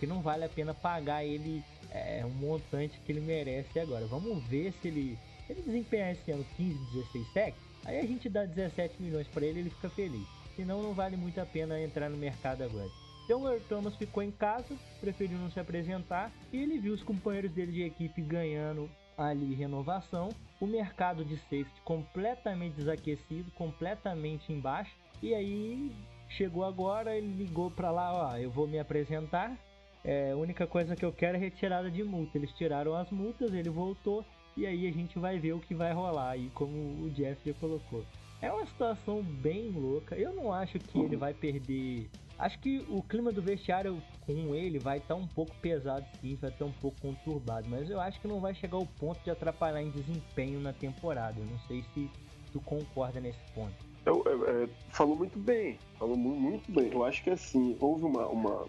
que 0.00 0.06
não 0.06 0.20
vale 0.22 0.44
a 0.44 0.48
pena 0.48 0.74
pagar 0.74 1.24
ele 1.24 1.62
é, 1.90 2.24
um 2.24 2.30
montante 2.30 2.98
que 3.04 3.12
ele 3.12 3.20
merece 3.20 3.78
agora. 3.78 4.06
Vamos 4.06 4.42
ver 4.46 4.72
se 4.80 4.88
ele 4.88 5.18
ele 5.48 5.62
desempenhar 5.62 6.12
esse 6.12 6.30
ano 6.30 6.46
15, 6.56 6.78
16 6.92 7.32
sacks, 7.32 7.60
aí 7.84 7.98
a 7.98 8.06
gente 8.06 8.28
dá 8.28 8.44
17 8.44 9.02
milhões 9.02 9.26
para 9.26 9.44
ele 9.44 9.60
ele 9.60 9.70
fica 9.70 9.90
feliz. 9.90 10.26
Senão 10.54 10.82
não 10.82 10.94
vale 10.94 11.16
muito 11.16 11.40
a 11.40 11.46
pena 11.46 11.80
entrar 11.80 12.08
no 12.08 12.16
mercado 12.16 12.62
agora. 12.62 12.88
Então 13.24 13.44
o 13.44 13.60
Thomas 13.60 13.94
ficou 13.96 14.22
em 14.22 14.30
casa, 14.30 14.76
preferiu 15.00 15.38
não 15.38 15.50
se 15.50 15.60
apresentar 15.60 16.32
e 16.52 16.62
ele 16.62 16.78
viu 16.78 16.94
os 16.94 17.02
companheiros 17.02 17.52
dele 17.52 17.72
de 17.72 17.82
equipe 17.82 18.22
ganhando 18.22 18.88
ali 19.16 19.54
renovação, 19.54 20.30
o 20.60 20.66
mercado 20.66 21.24
de 21.24 21.36
safety 21.36 21.80
completamente 21.84 22.74
desaquecido, 22.74 23.50
completamente 23.52 24.50
embaixo, 24.52 24.92
e 25.22 25.34
aí 25.34 25.92
chegou 26.28 26.64
agora, 26.64 27.14
ele 27.14 27.32
ligou 27.34 27.70
para 27.70 27.90
lá, 27.90 28.12
ó, 28.14 28.36
eu 28.36 28.50
vou 28.50 28.66
me 28.66 28.78
apresentar, 28.78 29.56
é, 30.04 30.32
a 30.32 30.36
única 30.36 30.66
coisa 30.66 30.96
que 30.96 31.04
eu 31.04 31.12
quero 31.12 31.36
é 31.36 31.40
retirada 31.40 31.90
de 31.90 32.02
multa. 32.02 32.38
Eles 32.38 32.52
tiraram 32.52 32.94
as 32.94 33.10
multas, 33.10 33.52
ele 33.52 33.68
voltou 33.68 34.24
e 34.56 34.66
aí 34.66 34.86
a 34.86 34.92
gente 34.92 35.18
vai 35.18 35.38
ver 35.38 35.52
o 35.52 35.60
que 35.60 35.74
vai 35.74 35.92
rolar 35.92 36.30
aí, 36.30 36.50
como 36.54 36.72
o 37.04 37.10
Jeff 37.10 37.40
já 37.44 37.54
colocou. 37.54 38.04
É 38.42 38.50
uma 38.50 38.66
situação 38.66 39.22
bem 39.22 39.70
louca. 39.70 40.16
Eu 40.16 40.34
não 40.34 40.52
acho 40.52 40.78
que 40.78 40.98
ele 40.98 41.16
vai 41.16 41.34
perder. 41.34 42.08
Acho 42.38 42.58
que 42.58 42.84
o 42.88 43.02
clima 43.02 43.30
do 43.30 43.42
vestiário 43.42 44.02
com 44.26 44.54
ele 44.54 44.78
vai 44.78 44.96
estar 44.96 45.14
tá 45.14 45.20
um 45.20 45.26
pouco 45.26 45.54
pesado 45.60 46.06
sim, 46.20 46.36
vai 46.36 46.48
estar 46.48 46.64
um 46.64 46.72
pouco 46.72 46.98
conturbado, 47.02 47.68
mas 47.68 47.90
eu 47.90 48.00
acho 48.00 48.18
que 48.18 48.26
não 48.26 48.40
vai 48.40 48.54
chegar 48.54 48.76
ao 48.76 48.86
ponto 48.86 49.22
de 49.22 49.30
atrapalhar 49.30 49.82
em 49.82 49.90
desempenho 49.90 50.58
na 50.58 50.72
temporada. 50.72 51.38
Eu 51.38 51.44
não 51.44 51.58
sei 51.68 51.84
se 51.92 52.10
tu 52.50 52.58
concorda 52.60 53.20
nesse 53.20 53.40
ponto. 53.54 53.74
Eu, 54.06 54.24
é, 54.26 54.68
falou 54.88 55.16
muito 55.16 55.38
bem, 55.38 55.78
falou 55.98 56.16
muito 56.16 56.72
bem. 56.72 56.90
Eu 56.90 57.04
acho 57.04 57.22
que 57.22 57.28
assim, 57.28 57.76
houve 57.78 58.04
uma, 58.04 58.26
uma 58.26 58.66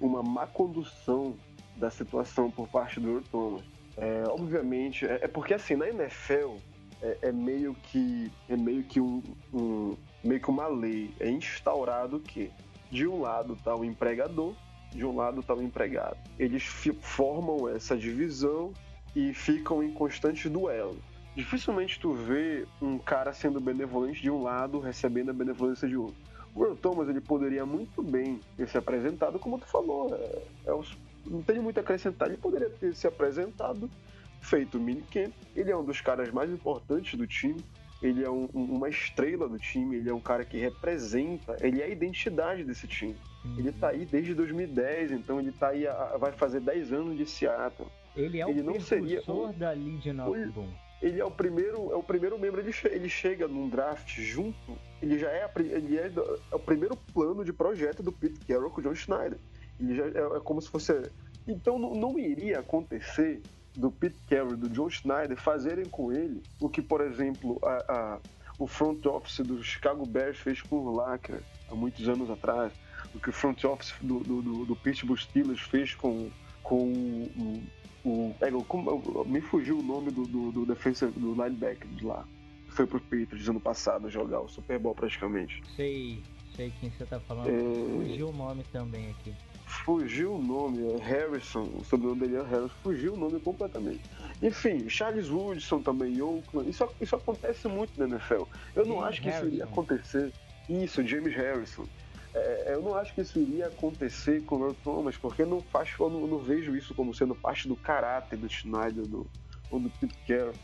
uma 0.00 0.22
má 0.22 0.46
condução 0.46 1.34
da 1.76 1.90
situação 1.90 2.50
por 2.50 2.68
parte 2.68 3.00
do 3.00 3.08
Earl 3.10 3.22
Thomas. 3.30 3.64
É, 3.96 4.24
obviamente, 4.28 5.06
é, 5.06 5.20
é, 5.22 5.28
porque 5.28 5.54
assim, 5.54 5.74
na 5.74 5.88
NFL 5.88 6.56
é, 7.02 7.18
é, 7.22 7.32
meio 7.32 7.74
que 7.74 8.30
é 8.48 8.56
meio 8.56 8.82
que 8.84 9.00
um, 9.00 9.22
um, 9.52 9.96
meio 10.22 10.40
que 10.40 10.50
uma 10.50 10.68
lei, 10.68 11.14
é 11.18 11.28
instaurado 11.28 12.20
que 12.20 12.50
de 12.90 13.06
um 13.06 13.20
lado 13.20 13.54
está 13.54 13.74
o 13.74 13.84
empregador, 13.84 14.54
de 14.90 15.04
um 15.04 15.16
lado 15.16 15.40
está 15.40 15.54
o 15.54 15.62
empregado. 15.62 16.16
Eles 16.38 16.62
formam 17.00 17.68
essa 17.68 17.96
divisão 17.96 18.72
e 19.14 19.34
ficam 19.34 19.82
em 19.82 19.92
constante 19.92 20.48
duelo. 20.48 20.98
Dificilmente 21.34 22.00
tu 22.00 22.12
vê 22.12 22.66
um 22.80 22.98
cara 22.98 23.32
sendo 23.32 23.60
benevolente 23.60 24.20
de 24.20 24.30
um 24.30 24.42
lado 24.42 24.80
recebendo 24.80 25.30
a 25.30 25.34
benevolência 25.34 25.86
de 25.86 25.96
outro. 25.96 26.27
O 26.58 26.64
Earl 26.64 26.74
Thomas 26.74 27.08
ele 27.08 27.20
poderia 27.20 27.64
muito 27.64 28.02
bem 28.02 28.40
ter 28.56 28.68
se 28.68 28.76
apresentado, 28.76 29.38
como 29.38 29.60
tu 29.60 29.66
falou, 29.66 30.12
é, 30.12 30.42
é 30.66 30.74
os, 30.74 30.98
não 31.24 31.40
tem 31.40 31.60
muito 31.60 31.78
a 31.78 31.82
acrescentar. 31.82 32.26
Ele 32.26 32.36
poderia 32.36 32.68
ter 32.68 32.92
se 32.96 33.06
apresentado, 33.06 33.88
feito 34.40 34.76
o 34.76 34.80
minicamp. 34.80 35.32
Ele 35.54 35.70
é 35.70 35.76
um 35.76 35.84
dos 35.84 36.00
caras 36.00 36.32
mais 36.32 36.50
importantes 36.50 37.16
do 37.16 37.28
time. 37.28 37.64
Ele 38.02 38.24
é 38.24 38.30
um, 38.30 38.46
uma 38.52 38.88
estrela 38.88 39.48
do 39.48 39.56
time, 39.56 39.96
ele 39.96 40.10
é 40.10 40.14
um 40.14 40.20
cara 40.20 40.44
que 40.44 40.56
representa, 40.56 41.56
ele 41.60 41.80
é 41.80 41.84
a 41.84 41.88
identidade 41.88 42.64
desse 42.64 42.88
time. 42.88 43.16
Uhum. 43.44 43.58
Ele 43.58 43.72
tá 43.72 43.90
aí 43.90 44.04
desde 44.04 44.34
2010, 44.34 45.12
então 45.12 45.38
ele 45.38 45.52
tá 45.52 45.68
aí, 45.68 45.84
vai 46.18 46.32
fazer 46.32 46.60
10 46.60 46.92
anos 46.92 47.16
de 47.16 47.24
Seattle. 47.24 47.88
Ele 48.16 48.40
é 48.40 48.46
o 48.46 48.50
ele 48.50 48.62
não 48.62 48.80
seria 48.80 49.22
um, 49.28 49.52
da 49.52 49.70
Legion 49.70 50.28
of 50.28 50.46
Boom 50.50 50.87
ele 51.00 51.20
é 51.20 51.24
o 51.24 51.30
primeiro, 51.30 51.92
é 51.92 51.96
o 51.96 52.02
primeiro 52.02 52.38
membro, 52.38 52.60
ele, 52.60 52.74
ele 52.90 53.08
chega 53.08 53.46
num 53.46 53.68
draft 53.68 54.18
junto, 54.18 54.76
ele 55.00 55.18
já 55.18 55.28
é, 55.30 55.48
ele 55.56 55.96
é, 55.96 56.10
é, 56.50 56.54
o 56.54 56.58
primeiro 56.58 56.96
plano 57.14 57.44
de 57.44 57.52
projeto 57.52 58.02
do 58.02 58.10
Pete 58.10 58.44
Carroll 58.44 58.70
com 58.70 58.80
o 58.80 58.84
John 58.84 58.94
Schneider. 58.94 59.38
Ele 59.78 59.94
já 59.94 60.04
é, 60.06 60.36
é 60.36 60.40
como 60.40 60.60
se 60.60 60.68
fosse. 60.68 61.10
Então 61.46 61.78
não, 61.78 61.94
não, 61.94 62.18
iria 62.18 62.58
acontecer 62.58 63.40
do 63.76 63.92
Pete 63.92 64.18
Carroll 64.28 64.56
do 64.56 64.68
John 64.68 64.90
Schneider 64.90 65.36
fazerem 65.36 65.84
com 65.84 66.12
ele 66.12 66.42
o 66.60 66.68
que, 66.68 66.82
por 66.82 67.00
exemplo, 67.00 67.60
a, 67.62 67.92
a, 67.92 68.18
o 68.58 68.66
front 68.66 69.06
office 69.06 69.38
do 69.46 69.62
Chicago 69.62 70.04
Bears 70.04 70.38
fez 70.38 70.60
com 70.60 70.76
o 70.76 70.96
Lacker 70.96 71.40
há 71.70 71.74
muitos 71.76 72.08
anos 72.08 72.28
atrás, 72.28 72.72
o 73.14 73.20
que 73.20 73.30
o 73.30 73.32
front 73.32 73.62
office 73.64 73.94
do, 74.02 74.18
do, 74.18 74.42
do, 74.42 74.66
do 74.66 74.76
Pittsburgh 74.76 75.18
Steelers 75.18 75.60
fez 75.60 75.94
com, 75.94 76.28
com 76.62 77.22
o, 78.08 78.34
é, 78.40 78.50
como, 78.66 79.24
me 79.26 79.40
fugiu 79.40 79.78
o 79.78 79.82
nome 79.82 80.10
do, 80.10 80.24
do, 80.26 80.52
do 80.52 80.66
defensa 80.66 81.08
do 81.08 81.32
linebacker 81.32 81.88
de 81.88 82.04
lá. 82.04 82.24
Foi 82.68 82.86
pro 82.86 83.00
Patriots 83.00 83.48
ano 83.48 83.60
passado 83.60 84.10
jogar 84.10 84.40
o 84.40 84.48
Super 84.48 84.78
Bowl 84.78 84.94
praticamente. 84.94 85.62
Sei, 85.76 86.22
sei 86.54 86.72
quem 86.80 86.90
você 86.90 87.04
tá 87.04 87.20
falando. 87.20 87.48
É... 87.48 88.08
Fugiu 88.08 88.28
o 88.28 88.32
nome 88.32 88.64
também 88.72 89.10
aqui. 89.10 89.34
Fugiu 89.66 90.34
o 90.34 90.42
nome, 90.42 90.94
é 90.94 90.96
Harrison, 90.96 91.62
o 91.62 91.84
sobrenome 91.84 92.20
dele 92.20 92.36
é 92.36 92.42
Harrison, 92.42 92.74
fugiu 92.82 93.12
o 93.12 93.16
nome 93.16 93.38
completamente. 93.38 94.00
Enfim, 94.42 94.88
Charles 94.88 95.28
Woodson 95.28 95.82
também, 95.82 96.20
Oakland, 96.22 96.70
isso, 96.70 96.88
isso 97.00 97.14
acontece 97.14 97.68
muito 97.68 97.92
na 97.98 98.06
NFL. 98.06 98.34
Eu 98.74 98.84
James 98.84 98.88
não 98.88 99.04
acho 99.04 99.20
que 99.20 99.28
Harrison. 99.28 99.46
isso 99.46 99.54
iria 99.54 99.64
acontecer. 99.64 100.32
Isso, 100.68 101.06
James 101.06 101.34
Harrison. 101.34 101.84
É, 102.34 102.74
eu 102.74 102.82
não 102.82 102.94
acho 102.94 103.14
que 103.14 103.20
isso 103.22 103.38
iria 103.38 103.66
acontecer 103.66 104.42
com 104.44 104.56
o 104.56 104.74
Thomas, 104.74 105.16
porque 105.16 105.44
não 105.44 105.60
faz, 105.60 105.90
eu 105.98 106.10
não, 106.10 106.26
não, 106.26 106.38
vejo 106.38 106.76
isso 106.76 106.94
como 106.94 107.14
sendo 107.14 107.34
parte 107.34 107.66
do 107.66 107.74
caráter 107.74 108.38
do 108.38 108.48
Schneider 108.48 109.06
do, 109.06 109.26
ou 109.70 109.80
do 109.80 109.90
Pete 109.90 110.18
Carroll. 110.26 110.54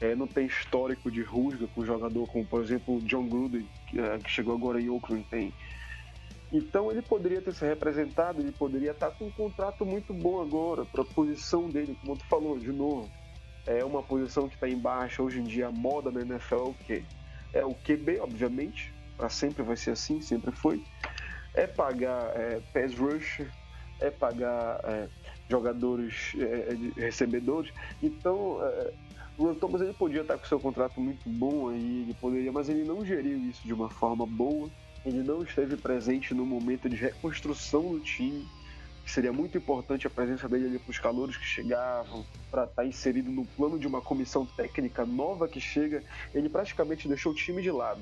É, 0.00 0.14
não 0.14 0.26
tem 0.26 0.46
histórico 0.46 1.10
de 1.10 1.22
rusga 1.22 1.68
com 1.68 1.84
jogador 1.84 2.26
como, 2.28 2.44
por 2.44 2.62
exemplo, 2.62 2.96
o 2.96 3.00
John 3.02 3.28
Gruden, 3.28 3.66
que, 3.88 4.00
é, 4.00 4.18
que, 4.18 4.30
chegou 4.30 4.54
agora 4.54 4.80
em 4.80 4.90
Oakland, 4.90 5.24
tem. 5.30 5.54
Então 6.52 6.90
ele 6.90 7.00
poderia 7.00 7.40
ter 7.40 7.54
se 7.54 7.64
representado, 7.64 8.40
ele 8.40 8.52
poderia 8.52 8.90
estar 8.90 9.10
com 9.12 9.26
um 9.26 9.30
contrato 9.30 9.86
muito 9.86 10.12
bom 10.12 10.40
agora, 10.40 10.84
para 10.84 11.02
a 11.02 11.06
posição 11.06 11.68
dele, 11.68 11.96
como 12.00 12.16
tu 12.16 12.24
falou, 12.26 12.58
de 12.58 12.72
novo. 12.72 13.10
É 13.66 13.84
uma 13.84 14.02
posição 14.02 14.48
que 14.48 14.56
está 14.56 14.68
em 14.68 14.78
baixa, 14.78 15.22
hoje 15.22 15.40
em 15.40 15.44
dia 15.44 15.68
a 15.68 15.72
moda 15.72 16.10
na 16.10 16.20
NFL 16.20 16.54
é 16.54 16.58
o 16.58 16.74
quê? 16.74 17.04
É 17.52 17.64
o 17.64 17.74
QB, 17.74 18.20
obviamente, 18.20 18.93
para 19.16 19.28
sempre 19.28 19.62
vai 19.62 19.76
ser 19.76 19.90
assim, 19.90 20.20
sempre 20.20 20.50
foi 20.52 20.82
é 21.54 21.66
pagar 21.66 22.32
é, 22.36 22.60
pass 22.72 22.94
rusher, 22.94 23.48
é 24.00 24.10
pagar 24.10 24.80
é, 24.84 25.08
jogadores 25.48 26.32
é, 26.36 27.00
recebedores. 27.00 27.72
Então, 28.02 28.58
é, 28.60 28.92
o 29.38 29.54
Thomas 29.54 29.80
ele 29.80 29.94
podia 29.94 30.22
estar 30.22 30.36
com 30.36 30.44
seu 30.46 30.60
contrato 30.60 31.00
muito 31.00 31.28
bom 31.28 31.68
aí, 31.68 32.02
ele 32.02 32.14
poderia, 32.20 32.52
mas 32.52 32.68
ele 32.68 32.84
não 32.84 33.04
geriu 33.04 33.38
isso 33.38 33.62
de 33.64 33.72
uma 33.72 33.88
forma 33.88 34.26
boa. 34.26 34.68
Ele 35.06 35.22
não 35.22 35.42
esteve 35.42 35.76
presente 35.76 36.32
no 36.34 36.46
momento 36.46 36.88
de 36.88 36.96
reconstrução 36.96 37.92
do 37.92 38.00
time. 38.00 38.46
Seria 39.06 39.34
muito 39.34 39.58
importante 39.58 40.06
a 40.06 40.10
presença 40.10 40.48
dele 40.48 40.66
ali 40.66 40.78
para 40.78 40.90
os 40.90 40.98
calores 40.98 41.36
que 41.36 41.44
chegavam, 41.44 42.24
para 42.50 42.64
estar 42.64 42.86
inserido 42.86 43.30
no 43.30 43.44
plano 43.44 43.78
de 43.78 43.86
uma 43.86 44.00
comissão 44.00 44.46
técnica 44.46 45.04
nova 45.04 45.46
que 45.46 45.60
chega. 45.60 46.02
Ele 46.34 46.48
praticamente 46.48 47.06
deixou 47.06 47.32
o 47.32 47.34
time 47.34 47.60
de 47.60 47.70
lado 47.70 48.00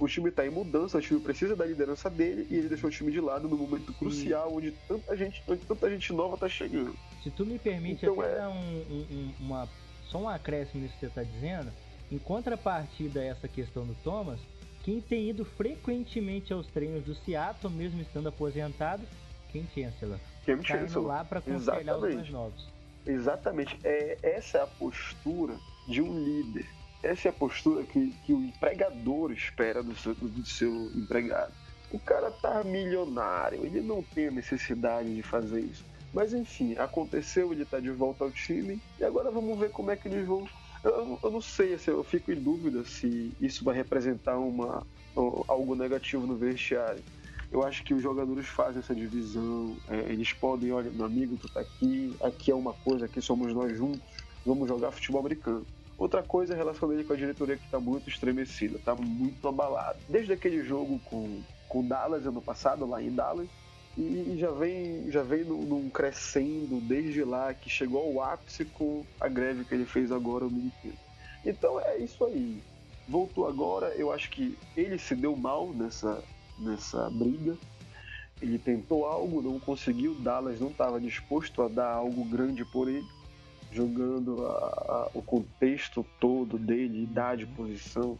o 0.00 0.08
time 0.08 0.30
está 0.30 0.46
em 0.46 0.50
mudança, 0.50 0.96
o 0.96 1.00
time 1.00 1.20
precisa 1.20 1.54
da 1.54 1.66
liderança 1.66 2.08
dele 2.08 2.46
e 2.50 2.56
ele 2.56 2.68
deixou 2.68 2.88
o 2.88 2.92
time 2.92 3.12
de 3.12 3.20
lado 3.20 3.46
no 3.46 3.56
momento 3.56 3.92
crucial 3.92 4.50
onde 4.52 4.72
tanta 4.88 5.14
gente, 5.14 5.42
onde 5.46 5.60
tanta 5.66 5.90
gente 5.90 6.10
nova 6.12 6.34
está 6.34 6.48
chegando. 6.48 6.96
Se 7.22 7.30
tu 7.30 7.44
me 7.44 7.58
permite 7.58 8.06
então, 8.06 8.18
até 8.18 8.32
é... 8.32 8.36
dar 8.36 8.48
um, 8.48 8.54
um, 8.90 9.34
uma, 9.38 9.68
só 10.08 10.18
um 10.18 10.28
acréscimo 10.28 10.82
nisso 10.82 10.94
que 10.94 11.00
você 11.00 11.06
está 11.06 11.22
dizendo, 11.22 11.70
em 12.10 12.16
contrapartida 12.18 13.20
a 13.20 13.24
essa 13.24 13.46
questão 13.46 13.86
do 13.86 13.94
Thomas, 14.02 14.40
quem 14.82 15.02
tem 15.02 15.28
ido 15.28 15.44
frequentemente 15.44 16.50
aos 16.50 16.66
treinos 16.68 17.04
do 17.04 17.14
Seattle, 17.14 17.72
mesmo 17.72 18.00
estando 18.00 18.30
aposentado, 18.30 19.02
Ken 19.52 19.66
Chancellor. 19.74 20.18
Ken 20.46 20.56
tá 20.56 20.62
Chancellor. 20.64 21.06
lá 21.06 21.24
para 21.24 21.40
aconselhar 21.40 21.98
os 21.98 22.14
mais 22.14 22.30
novos. 22.30 22.66
Exatamente. 23.06 23.78
É, 23.84 24.16
essa 24.22 24.58
é 24.58 24.62
a 24.62 24.66
postura 24.66 25.54
de 25.86 26.00
um 26.00 26.24
líder 26.24 26.66
essa 27.02 27.28
é 27.28 27.30
a 27.30 27.32
postura 27.32 27.82
que, 27.84 28.10
que 28.24 28.32
o 28.32 28.42
empregador 28.42 29.32
espera 29.32 29.82
do 29.82 29.94
seu, 29.96 30.14
do 30.14 30.44
seu 30.44 30.90
empregado. 30.94 31.52
O 31.90 31.98
cara 31.98 32.30
tá 32.30 32.62
milionário, 32.62 33.64
ele 33.64 33.80
não 33.80 34.02
tem 34.02 34.28
a 34.28 34.30
necessidade 34.30 35.14
de 35.14 35.22
fazer 35.22 35.60
isso. 35.60 35.84
Mas 36.12 36.32
enfim, 36.32 36.76
aconteceu, 36.76 37.52
ele 37.52 37.64
tá 37.64 37.80
de 37.80 37.90
volta 37.90 38.24
ao 38.24 38.30
time 38.30 38.80
e 38.98 39.04
agora 39.04 39.30
vamos 39.30 39.58
ver 39.58 39.70
como 39.70 39.90
é 39.90 39.96
que 39.96 40.08
eles 40.08 40.26
vão. 40.26 40.46
Eu, 40.82 41.18
eu 41.22 41.30
não 41.30 41.40
sei, 41.40 41.74
assim, 41.74 41.90
eu 41.90 42.02
fico 42.04 42.32
em 42.32 42.40
dúvida 42.40 42.84
se 42.84 43.32
isso 43.40 43.64
vai 43.64 43.74
representar 43.74 44.38
uma, 44.38 44.86
algo 45.48 45.74
negativo 45.74 46.26
no 46.26 46.36
vestiário. 46.36 47.02
Eu 47.50 47.64
acho 47.64 47.82
que 47.82 47.92
os 47.92 48.02
jogadores 48.02 48.46
fazem 48.46 48.78
essa 48.78 48.94
divisão, 48.94 49.76
é, 49.88 50.12
eles 50.12 50.32
podem, 50.32 50.70
olha, 50.72 50.90
meu 50.90 51.04
amigo, 51.04 51.36
tu 51.36 51.48
tá 51.48 51.60
aqui, 51.60 52.14
aqui 52.22 52.50
é 52.50 52.54
uma 52.54 52.72
coisa, 52.72 53.06
aqui 53.06 53.20
somos 53.20 53.52
nós 53.52 53.76
juntos, 53.76 54.00
vamos 54.46 54.68
jogar 54.68 54.92
futebol 54.92 55.20
americano. 55.20 55.66
Outra 56.00 56.22
coisa 56.22 56.54
a 56.54 56.56
relação 56.56 56.88
dele 56.88 57.04
com 57.04 57.12
a 57.12 57.16
diretoria 57.16 57.58
que 57.58 57.64
está 57.66 57.78
muito 57.78 58.08
estremecida, 58.08 58.78
está 58.78 58.94
muito 58.94 59.46
abalada. 59.46 59.98
Desde 60.08 60.32
aquele 60.32 60.64
jogo 60.64 60.98
com, 61.04 61.42
com 61.68 61.86
Dallas 61.86 62.24
ano 62.24 62.40
passado, 62.40 62.88
lá 62.88 63.02
em 63.02 63.14
Dallas, 63.14 63.46
e, 63.98 64.34
já 64.38 64.50
vem, 64.50 65.10
já 65.10 65.22
vem 65.22 65.44
num, 65.44 65.60
num, 65.60 65.90
crescendo 65.90 66.80
desde 66.80 67.22
lá, 67.22 67.52
que 67.52 67.68
chegou 67.68 68.18
ao 68.18 68.32
ápice 68.32 68.64
com 68.64 69.04
a 69.20 69.28
greve 69.28 69.62
que 69.66 69.74
ele 69.74 69.84
fez 69.84 70.10
agora 70.10 70.46
no 70.46 70.52
Nintendo. 70.52 70.96
Então 71.44 71.78
é 71.78 71.98
isso 71.98 72.24
aí. 72.24 72.62
Voltou 73.06 73.46
agora, 73.46 73.88
eu 73.88 74.10
acho 74.10 74.30
que 74.30 74.56
ele 74.74 74.98
se 74.98 75.14
deu 75.14 75.36
mal 75.36 75.68
nessa, 75.68 76.24
nessa 76.58 77.10
briga. 77.10 77.58
Ele 78.40 78.58
tentou 78.58 79.04
algo, 79.04 79.42
não 79.42 79.60
conseguiu. 79.60 80.14
Dallas 80.14 80.60
não 80.60 80.68
estava 80.68 80.98
disposto 80.98 81.60
a 81.60 81.68
dar 81.68 81.92
algo 81.92 82.24
grande 82.24 82.64
por 82.64 82.88
ele. 82.88 83.06
Jogando 83.70 84.46
a, 84.46 84.50
a, 84.50 85.10
o 85.14 85.22
contexto 85.22 86.04
todo 86.18 86.58
dele, 86.58 87.02
idade, 87.02 87.46
posição. 87.46 88.18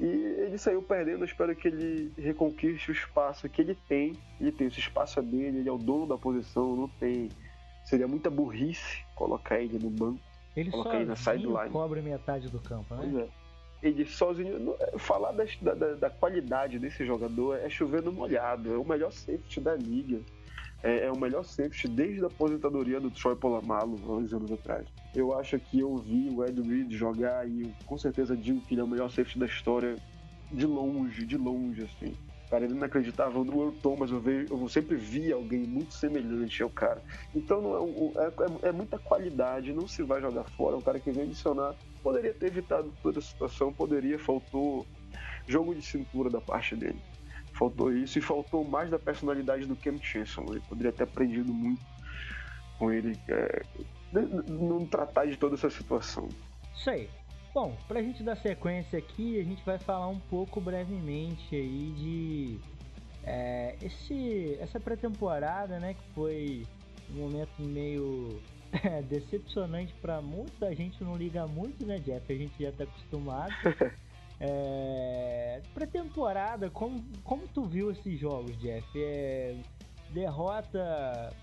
E 0.00 0.04
ele 0.04 0.58
saiu 0.58 0.80
perdendo, 0.80 1.20
eu 1.20 1.24
espero 1.24 1.54
que 1.56 1.66
ele 1.66 2.12
reconquiste 2.16 2.90
o 2.90 2.92
espaço 2.92 3.48
que 3.48 3.60
ele 3.60 3.76
tem. 3.88 4.16
Ele 4.40 4.52
tem 4.52 4.68
esse 4.68 4.78
espaço 4.78 5.18
é 5.18 5.22
dele, 5.22 5.58
ele 5.58 5.68
é 5.68 5.72
o 5.72 5.78
dono 5.78 6.06
da 6.06 6.16
posição, 6.16 6.76
não 6.76 6.88
tem. 6.88 7.28
Seria 7.84 8.06
muita 8.06 8.30
burrice 8.30 9.02
colocar 9.14 9.60
ele 9.60 9.78
no 9.78 9.90
banco. 9.90 10.20
Ele 10.54 10.70
colocar 10.70 10.96
ele 10.96 11.06
na 11.06 11.16
sideline. 11.16 11.70
cobre 11.70 12.00
metade 12.00 12.48
do 12.48 12.60
campo, 12.60 12.94
né? 12.94 13.00
Pois 13.02 13.16
é. 13.16 13.28
Ele 13.82 14.06
sozinho. 14.06 14.76
Falar 14.98 15.32
da, 15.32 15.44
da, 15.74 15.94
da, 15.94 16.10
qualidade 16.10 16.78
desse 16.78 17.04
jogador 17.04 17.56
é 17.56 17.68
chover 17.68 18.02
no 18.02 18.12
molhado. 18.12 18.72
É 18.72 18.76
o 18.76 18.84
melhor 18.84 19.10
safety 19.10 19.60
da 19.60 19.74
liga. 19.74 20.20
É, 20.82 21.06
é 21.06 21.12
o 21.12 21.18
melhor 21.18 21.44
safety 21.44 21.88
desde 21.88 22.22
a 22.22 22.28
aposentadoria 22.28 23.00
do 23.00 23.10
Troy 23.10 23.34
Polamalu, 23.34 23.98
anos 24.16 24.32
anos 24.32 24.52
atrás. 24.52 24.86
Eu 25.14 25.36
acho 25.36 25.58
que 25.58 25.80
eu 25.80 25.96
vi 25.96 26.30
o 26.30 26.44
Ed 26.44 26.60
Reed 26.60 26.92
jogar 26.92 27.48
e 27.48 27.62
eu, 27.62 27.72
com 27.84 27.98
certeza 27.98 28.36
digo 28.36 28.60
que 28.60 28.74
ele 28.74 28.80
é 28.80 28.84
o 28.84 28.88
melhor 28.88 29.10
safety 29.10 29.38
da 29.38 29.46
história 29.46 29.96
de 30.50 30.66
longe, 30.66 31.26
de 31.26 31.36
longe, 31.36 31.82
assim. 31.82 32.14
Cara, 32.48 32.64
ele 32.64 32.74
não 32.74 32.86
acreditava 32.86 33.44
no 33.44 33.60
Earl 33.60 33.72
Thomas, 33.82 34.10
eu, 34.10 34.20
vejo, 34.20 34.46
eu 34.50 34.68
sempre 34.68 34.96
vi 34.96 35.30
alguém 35.30 35.60
muito 35.60 35.92
semelhante 35.92 36.62
ao 36.62 36.70
cara. 36.70 37.02
Então 37.34 37.60
não 37.60 38.12
é, 38.16 38.26
é, 38.26 38.68
é, 38.68 38.72
muita 38.72 38.98
qualidade, 38.98 39.72
não 39.72 39.86
se 39.86 40.02
vai 40.02 40.20
jogar 40.20 40.44
fora. 40.44 40.74
É 40.74 40.78
um 40.78 40.82
cara 40.82 40.98
que 40.98 41.10
vem 41.10 41.24
adicionar. 41.24 41.74
Poderia 42.02 42.32
ter 42.32 42.46
evitado 42.46 42.90
toda 43.02 43.18
a 43.18 43.22
situação, 43.22 43.72
poderia, 43.72 44.18
faltou 44.18 44.86
jogo 45.46 45.74
de 45.74 45.82
cintura 45.82 46.30
da 46.30 46.40
parte 46.40 46.74
dele. 46.74 46.98
Faltou 47.54 47.92
isso 47.92 48.18
e 48.18 48.22
faltou 48.22 48.64
mais 48.64 48.90
da 48.90 48.98
personalidade 48.98 49.66
do 49.66 49.76
Ken 49.76 49.96
Chancellor. 50.00 50.52
Ele 50.52 50.64
poderia 50.68 50.92
ter 50.92 51.04
aprendido 51.04 51.52
muito 51.52 51.84
com 52.78 52.92
ele, 52.92 53.18
é, 53.28 53.62
não 54.48 54.86
tratar 54.86 55.26
de 55.26 55.36
toda 55.36 55.54
essa 55.54 55.68
situação. 55.68 56.28
Isso 56.74 56.90
aí. 56.90 57.10
Bom, 57.52 57.76
pra 57.88 58.00
gente 58.00 58.22
dar 58.22 58.36
sequência 58.36 58.98
aqui, 58.98 59.40
a 59.40 59.42
gente 59.42 59.64
vai 59.64 59.78
falar 59.78 60.08
um 60.08 60.20
pouco 60.20 60.60
brevemente 60.60 61.56
aí 61.56 61.92
de 61.96 62.60
é, 63.24 63.74
esse, 63.82 64.56
essa 64.60 64.78
pré-temporada, 64.78 65.80
né, 65.80 65.94
que 65.94 66.14
foi 66.14 66.66
um 67.10 67.22
momento 67.22 67.50
meio 67.58 68.40
decepcionante 69.08 69.92
para 69.94 70.20
muita 70.20 70.74
gente 70.74 71.02
não 71.02 71.16
liga 71.16 71.46
muito, 71.46 71.84
né, 71.84 71.98
Jeff? 71.98 72.32
A 72.32 72.36
gente 72.36 72.62
já 72.62 72.70
tá 72.70 72.84
acostumado. 72.84 73.52
É, 74.40 75.60
pré-temporada, 75.74 76.70
como, 76.70 77.04
como 77.24 77.46
tu 77.48 77.64
viu 77.64 77.90
esses 77.90 78.18
jogos, 78.18 78.56
Jeff? 78.58 78.86
É, 78.96 79.56
derrota 80.10 81.34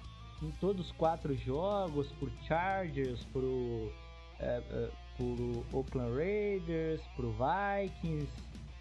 em 0.41 0.51
todos 0.59 0.87
os 0.87 0.91
quatro 0.93 1.35
jogos 1.35 2.11
por 2.13 2.29
Chargers, 2.47 3.23
pro 3.25 3.91
é, 4.39 4.61
é 4.69 4.89
pro 5.17 5.65
Oakland 5.71 6.13
Raiders, 6.13 7.01
pro 7.15 7.31
Vikings, 7.31 8.27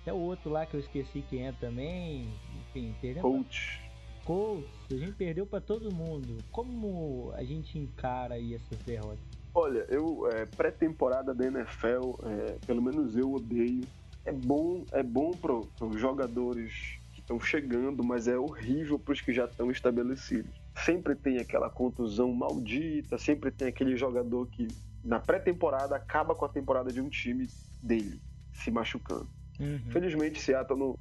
até 0.02 0.12
o 0.12 0.18
outro 0.18 0.50
lá 0.50 0.66
que 0.66 0.74
eu 0.74 0.80
esqueci 0.80 1.24
quem 1.30 1.46
é 1.46 1.52
também. 1.52 2.28
Enfim. 2.68 2.94
Colts. 3.20 3.78
Pra... 3.78 4.24
Colts, 4.24 4.68
a 4.90 4.96
gente 4.96 5.12
perdeu 5.12 5.46
para 5.46 5.60
todo 5.60 5.94
mundo. 5.94 6.38
Como 6.50 7.32
a 7.34 7.44
gente 7.44 7.78
encara 7.78 8.34
aí 8.34 8.54
essas 8.54 8.78
derrotas? 8.80 9.18
Olha, 9.54 9.86
eu 9.88 10.28
é, 10.32 10.44
pré-temporada 10.46 11.32
da 11.32 11.46
NFL, 11.46 12.16
é, 12.24 12.58
pelo 12.66 12.82
menos 12.82 13.16
eu 13.16 13.32
odeio. 13.32 13.82
É 14.24 14.32
bom, 14.32 14.84
é 14.92 15.02
bom 15.02 15.32
para 15.32 15.52
os 15.86 16.00
jogadores 16.00 16.98
que 17.12 17.20
estão 17.20 17.38
chegando, 17.38 18.02
mas 18.02 18.26
é 18.26 18.38
horrível 18.38 18.98
para 18.98 19.12
os 19.12 19.20
que 19.20 19.32
já 19.32 19.44
estão 19.44 19.70
estabelecidos. 19.70 20.50
Sempre 20.84 21.14
tem 21.14 21.38
aquela 21.38 21.68
contusão 21.70 22.32
maldita, 22.32 23.18
sempre 23.18 23.50
tem 23.50 23.68
aquele 23.68 23.96
jogador 23.96 24.46
que 24.46 24.68
na 25.04 25.20
pré-temporada 25.20 25.94
acaba 25.94 26.34
com 26.34 26.44
a 26.44 26.48
temporada 26.48 26.90
de 26.90 27.00
um 27.00 27.08
time 27.08 27.48
dele 27.82 28.20
se 28.52 28.70
machucando. 28.70 29.28
Uhum. 29.60 29.90
Felizmente, 29.90 30.40
Seattle 30.40 30.78
não, 30.78 30.98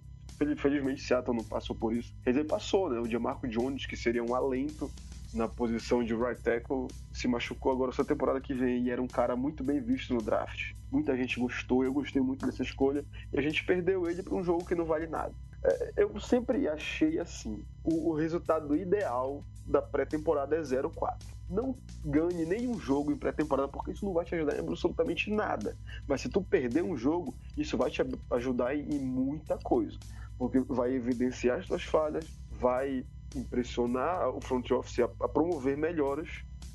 felizmente 0.60 1.02
Seattle 1.02 1.36
não 1.36 1.44
passou 1.44 1.76
por 1.76 1.96
isso. 1.96 2.14
Quer 2.24 2.32
dizer, 2.32 2.46
passou, 2.46 2.90
né? 2.90 3.00
O 3.00 3.08
Diamarco 3.08 3.48
Jones, 3.48 3.86
que 3.86 3.96
seria 3.96 4.24
um 4.24 4.36
alento 4.36 4.92
na 5.34 5.48
posição 5.48 6.04
de 6.04 6.14
right 6.16 6.42
tackle, 6.42 6.88
se 7.12 7.28
machucou 7.28 7.72
agora 7.72 7.92
essa 7.92 8.06
temporada 8.06 8.40
que 8.40 8.54
vem 8.54 8.84
e 8.84 8.92
era 8.92 9.02
um 9.02 9.08
cara 9.08 9.36
muito 9.36 9.64
bem 9.64 9.82
visto 9.82 10.14
no 10.14 10.22
draft. 10.22 10.74
Muita 10.92 11.16
gente 11.18 11.40
gostou, 11.40 11.84
eu 11.84 11.94
gostei 11.94 12.22
muito 12.22 12.46
dessa 12.46 12.64
escolha 12.64 13.04
e 13.32 13.40
a 13.40 13.42
gente 13.42 13.66
perdeu 13.66 14.10
ele 14.10 14.22
para 14.22 14.36
um 14.36 14.44
jogo 14.44 14.66
que 14.66 14.76
não 14.76 14.86
vale 14.86 15.08
nada. 15.08 15.34
É, 15.64 15.94
eu 15.98 16.20
sempre 16.20 16.68
achei 16.68 17.20
assim, 17.20 17.64
o, 17.84 18.10
o 18.12 18.14
resultado 18.14 18.76
ideal 18.76 19.44
da 19.66 19.82
pré-temporada 19.82 20.56
é 20.56 20.62
0-4 20.62 21.34
não 21.50 21.76
ganhe 22.04 22.46
nenhum 22.46 22.80
jogo 22.80 23.12
em 23.12 23.18
pré-temporada, 23.18 23.68
porque 23.68 23.92
isso 23.92 24.06
não 24.06 24.14
vai 24.14 24.26
te 24.26 24.36
ajudar 24.36 24.56
em 24.56 24.60
absolutamente 24.60 25.30
nada. 25.32 25.78
Mas 26.08 26.22
se 26.22 26.30
tu 26.30 26.42
perder 26.42 26.84
um 26.84 26.98
jogo, 26.98 27.34
isso 27.58 27.78
vai 27.78 27.90
te 27.90 28.02
ajudar 28.32 28.76
em 28.76 29.00
muita 29.00 29.58
coisa. 29.58 29.98
Porque 30.38 30.60
vai 30.62 30.94
evidenciar 30.94 31.60
as 31.60 31.68
tuas 31.68 31.84
falhas, 31.84 32.26
vai 32.52 33.06
impressionar 33.36 34.30
o 34.30 34.42
front 34.42 34.70
office 34.72 35.00
a, 35.00 35.10
a 35.22 35.28
promover 35.28 35.78
melhoras, 35.78 36.30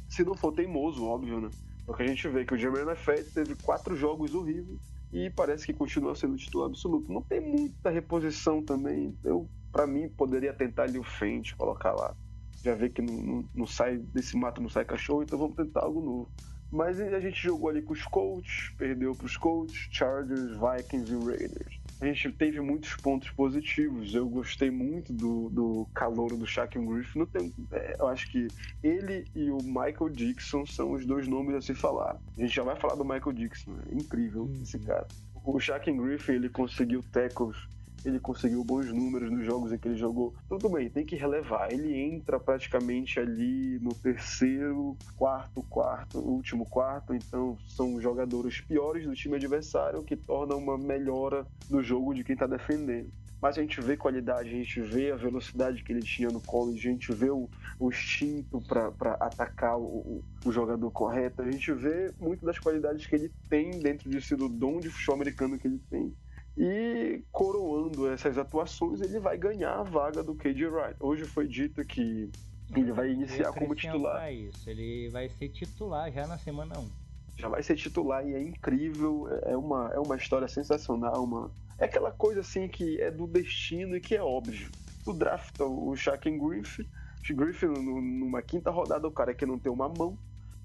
se 0.09 0.25
não 0.25 0.35
for 0.35 0.53
teimoso, 0.53 1.05
óbvio, 1.05 1.41
né? 1.41 1.51
Porque 1.87 2.03
a 2.03 2.07
gente 2.07 2.29
vê 2.29 2.45
que 2.45 2.55
o 2.55 2.59
Jermaine 2.59 2.95
Fett 2.97 3.31
teve 3.33 3.55
quatro 3.57 3.97
jogos 3.97 4.35
horríveis 4.35 4.79
e 5.13 5.31
parece 5.31 5.65
que 5.65 5.73
continua 5.73 6.15
sendo 6.15 6.37
titular 6.37 6.69
absoluto. 6.69 7.11
Não 7.11 7.23
tem 7.23 7.41
muita 7.41 7.89
reposição 7.89 8.63
também. 8.63 9.17
Eu, 9.25 9.49
para 9.73 9.87
mim, 9.87 10.09
poderia 10.09 10.53
tentar 10.53 10.83
ali 10.85 10.99
o 10.99 11.05
Fente, 11.05 11.57
colocar 11.57 11.95
lá 11.95 12.15
já 12.63 12.75
vê 12.75 12.89
que 12.89 13.01
não, 13.01 13.15
não, 13.15 13.49
não, 13.55 13.67
sai 13.67 13.99
desse 13.99 14.37
mato, 14.37 14.61
não 14.61 14.69
sai 14.69 14.85
cachorro, 14.85 15.23
então 15.23 15.39
vamos 15.39 15.57
tentar 15.57 15.81
algo 15.81 16.01
novo. 16.01 16.29
Mas 16.71 17.01
a 17.01 17.21
gente 17.21 17.43
jogou 17.43 17.71
ali 17.71 17.81
com 17.81 17.95
os 17.95 18.03
Colts, 18.05 18.75
perdeu 18.77 19.15
para 19.15 19.27
os 19.27 19.37
Colts, 19.37 19.89
Chargers, 19.91 20.51
Vikings 20.59 21.13
e 21.13 21.17
Raiders. 21.17 21.81
A 22.01 22.07
gente 22.07 22.31
teve 22.33 22.61
muitos 22.61 22.95
pontos 22.97 23.31
positivos. 23.31 24.15
Eu 24.15 24.29
gostei 24.29 24.71
muito 24.71 25.13
do, 25.13 25.49
do 25.51 25.87
calor 25.93 26.37
do 26.37 26.47
Shaquem 26.47 26.87
Griffin. 26.87 27.25
Tem, 27.27 27.53
é, 27.73 27.97
eu 27.99 28.07
acho 28.07 28.31
que 28.31 28.47
ele 28.83 29.25
e 29.35 29.51
o 29.51 29.59
Michael 29.59 30.09
Dixon 30.11 30.65
são 30.65 30.93
os 30.93 31.05
dois 31.05 31.27
nomes 31.27 31.57
a 31.57 31.61
se 31.61 31.75
falar. 31.75 32.17
A 32.37 32.41
gente 32.41 32.55
já 32.55 32.63
vai 32.63 32.77
falar 32.77 32.95
do 32.95 33.05
Michael 33.05 33.33
Dixon. 33.33 33.73
É 33.91 33.95
incrível 33.95 34.43
uhum. 34.43 34.63
esse 34.63 34.79
cara. 34.79 35.09
O 35.45 35.59
Shaquem 35.59 35.97
Griffin 35.97 36.33
ele 36.33 36.49
conseguiu 36.49 37.03
tackles 37.11 37.57
ele 38.05 38.21
conseguiu 38.21 38.65
bons 38.65 38.87
números 38.87 39.31
nos 39.31 39.45
jogos 39.45 39.73
em 39.73 39.79
que 39.79 39.89
ele 39.89 39.97
jogou. 39.97 40.35
Tudo 40.49 40.69
bem, 40.69 40.89
tem 40.89 41.05
que 41.05 41.17
relevar. 41.17 41.73
Ele 41.73 41.95
entra 41.95 42.39
praticamente 42.39 43.19
ali 43.19 43.79
no 43.81 43.95
terceiro, 43.95 44.97
quarto, 45.17 45.63
quarto, 45.65 46.19
último 46.19 46.65
quarto, 46.67 47.15
então 47.15 47.57
são 47.67 48.01
jogadores 48.01 48.61
piores 48.61 49.07
do 49.07 49.15
time 49.15 49.37
adversário 49.37 50.03
que 50.03 50.17
torna 50.17 50.55
uma 50.55 50.79
melhora 50.79 51.47
no 51.71 51.83
jogo 51.83 52.15
de 52.15 52.25
quem 52.25 52.35
está 52.35 52.47
defendendo 52.47 53.11
mas 53.41 53.57
a 53.57 53.61
gente 53.61 53.81
vê 53.81 53.97
qualidade, 53.97 54.49
a 54.49 54.53
gente 54.53 54.81
vê 54.81 55.13
a 55.13 55.17
velocidade 55.17 55.83
que 55.83 55.93
ele 55.93 56.03
tinha 56.03 56.29
no 56.29 56.41
college, 56.41 56.89
a 56.89 56.93
gente 56.93 57.13
vê 57.13 57.31
o, 57.31 57.49
o 57.79 57.89
instinto 57.89 58.61
para 58.61 59.13
atacar 59.21 59.79
o, 59.79 60.25
o, 60.45 60.53
jogador 60.53 60.91
correto, 60.91 61.43
a 61.43 61.51
gente 61.51 61.73
vê 61.73 62.13
muito 62.19 62.45
das 62.45 62.59
qualidades 62.59 63.07
que 63.07 63.15
ele 63.15 63.31
tem 63.49 63.79
dentro 63.79 64.11
de 64.11 64.21
si, 64.21 64.35
do 64.35 64.49
dom 64.49 64.81
de 64.81 64.91
futebol 64.91 65.15
americano 65.15 65.59
que 65.59 65.69
ele 65.69 65.81
tem. 65.89 66.13
E 66.59 67.23
coroando 67.31 68.11
essas 68.11 68.37
atuações, 68.37 69.01
ele 69.01 69.21
vai 69.21 69.39
ganhar 69.39 69.79
a 69.79 69.83
vaga 69.85 70.25
do 70.25 70.35
KJ 70.35 70.67
Wright. 70.67 70.97
Hoje 70.99 71.25
foi 71.25 71.47
dito 71.47 71.85
que 71.85 72.29
ele 72.75 72.93
vai 72.93 73.11
iniciar 73.13 73.53
como 73.53 73.77
titular. 73.77 74.33
Isso. 74.33 74.69
Ele 74.69 75.09
vai 75.09 75.29
ser 75.29 75.51
titular 75.51 76.11
já 76.11 76.27
na 76.27 76.37
semana 76.37 76.77
1. 76.77 76.89
Já 77.37 77.49
vai 77.49 77.63
ser 77.63 77.77
titular 77.77 78.27
e 78.27 78.35
é 78.35 78.43
incrível, 78.43 79.29
é 79.43 79.57
uma, 79.57 79.93
é 79.95 80.01
uma 80.01 80.17
história 80.17 80.49
sensacional, 80.49 81.23
uma... 81.23 81.49
é 81.79 81.85
aquela 81.85 82.11
coisa 82.11 82.41
assim 82.41 82.67
que 82.67 83.01
é 83.01 83.13
do 83.13 83.29
destino 83.29 83.97
e 83.97 84.01
que 84.01 84.17
é 84.17 84.23
óbvio. 84.23 84.69
Tu 85.05 85.13
drafta 85.13 85.65
o 85.65 85.95
Shaquem 85.95 86.37
Griffin, 86.37 86.85
Griffin 87.31 87.67
numa 87.67 88.43
quinta 88.43 88.71
rodada, 88.73 89.07
o 89.07 89.13
cara 89.13 89.33
que 89.33 89.47
não 89.47 89.57
tem 89.57 89.71
uma 89.71 89.89
mão, 89.89 90.19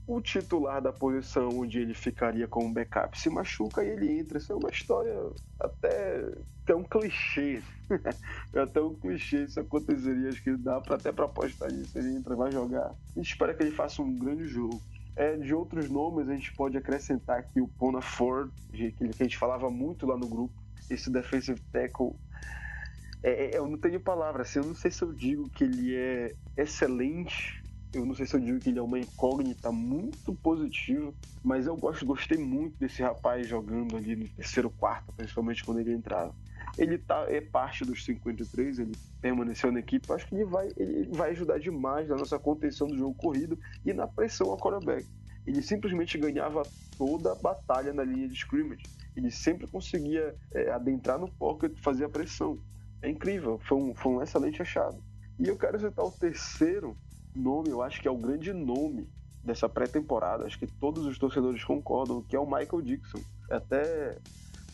o 0.06 0.20
titular 0.22 0.82
da 0.82 0.92
posição 0.92 1.50
onde 1.50 1.80
ele 1.80 1.94
ficaria 1.94 2.48
como 2.48 2.74
backup 2.74 3.18
se 3.18 3.30
machuca 3.30 3.84
e 3.84 3.90
ele 3.90 4.20
entra. 4.20 4.38
Isso 4.38 4.52
é 4.52 4.56
uma 4.56 4.70
história 4.70 5.14
até 5.60 6.26
é 6.68 6.76
um 6.76 6.84
clichê. 6.84 7.62
é 8.54 8.60
até 8.60 8.82
um 8.82 8.94
clichê 8.94 9.44
isso 9.44 9.60
aconteceria. 9.60 10.30
Acho 10.30 10.44
que 10.44 10.56
dá 10.58 10.82
pra, 10.82 10.96
até 10.96 11.12
para 11.12 11.26
apostar 11.26 11.72
nisso. 11.72 11.98
Ele 11.98 12.16
entra, 12.16 12.36
vai 12.36 12.52
jogar. 12.52 12.88
A 12.88 13.20
gente 13.20 13.30
espera 13.30 13.54
que 13.54 13.64
ele 13.64 13.72
faça 13.72 14.02
um 14.02 14.16
grande 14.16 14.46
jogo. 14.48 14.82
É, 15.16 15.38
de 15.38 15.54
outros 15.54 15.90
nomes, 15.90 16.28
a 16.28 16.34
gente 16.34 16.52
pode 16.54 16.76
acrescentar 16.76 17.38
aqui 17.38 17.62
o 17.62 17.68
Pona 17.68 18.02
Ford, 18.02 18.50
que 18.72 18.96
a 19.00 19.24
gente 19.24 19.38
falava 19.38 19.70
muito 19.70 20.08
lá 20.08 20.18
no 20.18 20.28
grupo. 20.28 20.54
Esse 20.90 21.10
defensive 21.12 21.62
tackle 21.72 22.16
é, 23.24 23.46
é, 23.46 23.58
eu 23.58 23.66
não 23.66 23.78
tenho 23.78 24.02
palavras, 24.02 24.50
assim, 24.50 24.60
eu 24.60 24.66
não 24.66 24.76
sei 24.76 24.92
se 24.92 25.02
eu 25.02 25.14
digo 25.14 25.50
que 25.50 25.64
ele 25.64 25.96
é 25.96 26.36
excelente 26.58 27.63
eu 27.94 28.06
não 28.06 28.16
sei 28.16 28.26
se 28.26 28.36
eu 28.36 28.40
digo 28.40 28.60
que 28.60 28.70
ele 28.70 28.80
é 28.80 28.82
uma 28.82 29.00
incógnita 29.00 29.72
muito 29.72 30.34
positiva, 30.34 31.14
mas 31.44 31.68
eu 31.68 31.78
gosto, 31.78 32.06
gostei 32.06 32.38
muito 32.38 32.78
desse 32.80 33.04
rapaz 33.04 33.48
jogando 33.48 33.96
ali 33.96 34.16
no 34.16 34.28
terceiro 34.30 34.70
quarto, 34.72 35.14
principalmente 35.14 35.64
quando 35.64 35.80
ele 35.80 35.94
entrava. 35.94 36.34
Ele 36.76 36.98
tá, 36.98 37.26
é 37.30 37.40
parte 37.40 37.86
dos 37.86 38.04
53, 38.04 38.80
ele 38.80 38.94
permaneceu 39.22 39.72
na 39.72 39.80
equipe, 39.80 40.12
acho 40.12 40.28
que 40.28 40.34
ele 40.34 40.46
vai, 40.46 40.70
ele 40.76 41.08
vai 41.12 41.30
ajudar 41.32 41.60
demais 41.60 42.10
na 42.10 42.16
nossa 42.16 42.40
contenção 42.40 42.88
do 42.88 42.98
jogo 42.98 43.14
corrido 43.14 43.60
e 43.86 43.94
na 43.94 44.08
pressão 44.08 44.50
ao 44.50 44.58
quarterback. 44.58 45.06
ele 45.46 45.62
simplesmente 45.62 46.18
ganhava 46.18 46.64
toda 46.98 47.34
a 47.34 47.36
batalha 47.36 47.94
na 47.94 48.04
linha 48.04 48.28
de 48.28 48.34
scrimmage. 48.34 48.84
Ele 49.16 49.30
sempre 49.30 49.68
conseguia 49.68 50.36
é, 50.52 50.72
adentrar 50.72 51.20
no 51.20 51.32
pocket 51.32 51.78
fazer 51.80 52.06
a 52.06 52.10
pressão. 52.10 52.58
É 53.04 53.10
incrível, 53.10 53.60
foi 53.60 53.78
um, 53.78 53.94
foi 53.94 54.12
um 54.14 54.22
excelente 54.24 54.62
achado. 54.64 54.98
E 55.38 55.48
eu 55.48 55.58
quero 55.58 55.80
citar 55.80 56.06
o 56.06 56.12
terceiro 56.12 56.98
nome, 57.36 57.70
eu 57.70 57.82
acho 57.82 58.02
que 58.02 58.08
é 58.08 58.12
o 58.12 58.18
grande 58.18 58.54
nome 58.54 59.08
dessa 59.44 59.68
pré-temporada, 59.68 60.46
acho 60.46 60.58
que 60.58 60.68
todos 60.68 61.06
os 61.06 61.18
torcedores 61.18 61.64
concordam, 61.64 62.22
que 62.22 62.36
é 62.36 62.40
o 62.40 62.46
Michael 62.46 62.82
Dixon. 62.82 63.20
É 63.50 63.56
até, 63.56 64.18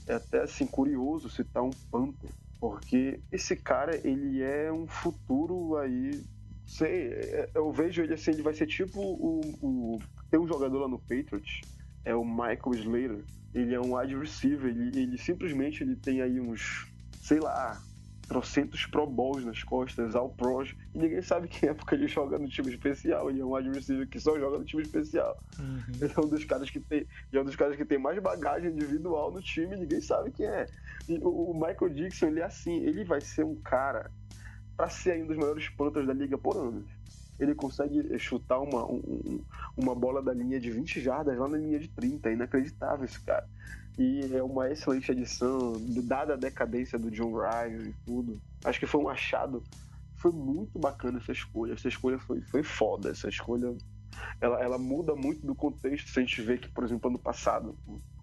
é 0.08 0.14
até 0.14 0.44
assim, 0.44 0.66
curioso 0.68 1.30
citar 1.30 1.64
um 1.64 1.72
Panther, 1.92 2.30
porque 2.60 3.20
esse 3.32 3.56
cara, 3.56 3.96
ele 4.08 4.42
é 4.44 4.72
um 4.72 4.88
futuro 4.88 5.78
aí 5.78 6.24
sei, 6.70 7.08
é, 7.12 7.50
eu 7.56 7.72
vejo 7.72 8.04
ele 8.04 8.14
assim, 8.14 8.32
ele 8.32 8.44
vai 8.44 8.54
ser 8.54 8.68
tipo 8.68 9.02
o, 9.02 9.42
o, 9.62 10.00
Tem 10.30 10.40
um 10.40 10.48
jogador 10.48 10.80
lá 10.80 10.88
no 10.88 11.00
Patriots, 11.00 11.62
é 12.06 12.14
o 12.14 12.24
Michael 12.24 12.76
Slater. 12.76 13.26
Ele 13.54 13.74
é 13.74 13.80
um 13.80 13.96
wide 13.96 14.16
receiver, 14.16 14.70
ele, 14.70 15.00
ele 15.00 15.18
simplesmente 15.18 15.82
ele 15.82 15.96
tem 15.96 16.22
aí 16.22 16.40
uns, 16.40 16.88
sei 17.20 17.40
lá, 17.40 17.82
trocentos 18.30 18.86
Pro 18.86 19.08
Bowls 19.08 19.44
nas 19.44 19.64
costas, 19.64 20.16
ao 20.16 20.30
pros, 20.30 20.76
e 20.94 21.00
ninguém 21.00 21.22
sabe 21.22 21.48
quem 21.48 21.70
é 21.70 21.74
porque 21.74 21.96
ele 21.96 22.08
joga 22.08 22.38
no 22.38 22.48
time 22.48 22.70
especial. 22.70 23.30
Ele 23.30 23.42
é 23.42 23.46
um 23.46 23.72
receiver 23.72 24.08
que 24.08 24.20
só 24.20 24.40
joga 24.40 24.60
no 24.60 24.64
time 24.64 24.84
especial. 24.84 25.36
Uhum. 25.58 25.82
Ele 26.00 26.14
é 26.16 26.22
um 26.22 26.28
dos 26.28 26.46
caras 26.46 26.70
que 26.70 26.80
tem, 26.80 27.08
é 27.34 27.42
um 27.42 27.44
dos 27.44 27.56
caras 27.56 27.76
que 27.76 27.84
tem 27.84 27.98
mais 27.98 28.20
bagagem 28.20 28.72
individual 28.72 29.32
no 29.32 29.42
time, 29.42 29.76
ninguém 29.76 30.00
sabe 30.00 30.32
quem 30.32 30.46
é. 30.46 30.68
E 31.10 31.18
o, 31.18 31.50
o 31.50 31.54
Michael 31.54 31.90
Dixon, 31.90 32.28
ele 32.28 32.42
é 32.42 32.46
assim, 32.46 32.78
ele 32.84 33.04
vai 33.04 33.20
ser 33.20 33.44
um 33.44 33.56
cara 33.56 34.12
para 34.78 34.88
ser 34.90 35.22
um 35.24 35.26
dos 35.26 35.36
melhores 35.36 35.68
pontas 35.70 36.06
da 36.06 36.14
liga 36.14 36.38
por 36.38 36.56
anos. 36.56 36.86
Ele 37.40 37.56
consegue 37.56 38.20
chutar 38.20 38.60
uma, 38.60 38.86
um, 38.86 39.42
uma 39.76 39.96
bola 39.96 40.22
da 40.22 40.34
linha 40.34 40.60
de 40.60 40.70
20 40.70 41.02
jardas 41.02 41.38
lá 41.38 41.48
na 41.48 41.58
linha 41.58 41.80
de 41.80 41.88
30. 41.88 42.30
É 42.30 42.34
inacreditável 42.34 43.06
esse 43.06 43.20
cara. 43.22 43.48
E 44.00 44.34
é 44.34 44.42
uma 44.42 44.72
excelente 44.72 45.12
adição, 45.12 45.74
dada 46.06 46.34
a 46.34 46.38
decadência 46.38 46.98
do 46.98 47.12
John 47.12 47.34
Ryan 47.36 47.90
e 47.90 47.94
tudo. 48.06 48.42
Acho 48.64 48.80
que 48.80 48.88
foi 48.88 49.02
um 49.02 49.10
achado. 49.10 49.62
Foi 50.16 50.32
muito 50.32 50.80
bacana 50.80 51.18
essa 51.18 51.34
escolha. 51.34 51.74
Essa 51.74 51.90
escolha 51.90 52.18
foi, 52.18 52.40
foi 52.40 52.64
foda. 52.64 53.10
Essa 53.10 53.28
escolha 53.28 53.76
ela, 54.40 54.62
ela 54.64 54.78
muda 54.78 55.14
muito 55.16 55.46
do 55.46 55.54
contexto. 55.54 56.10
Se 56.10 56.18
a 56.18 56.22
gente 56.22 56.42
vê 56.42 56.58
que, 56.58 56.70
por 56.70 56.86
exemplo, 56.86 57.10
ano 57.10 57.20
passado, 57.20 57.76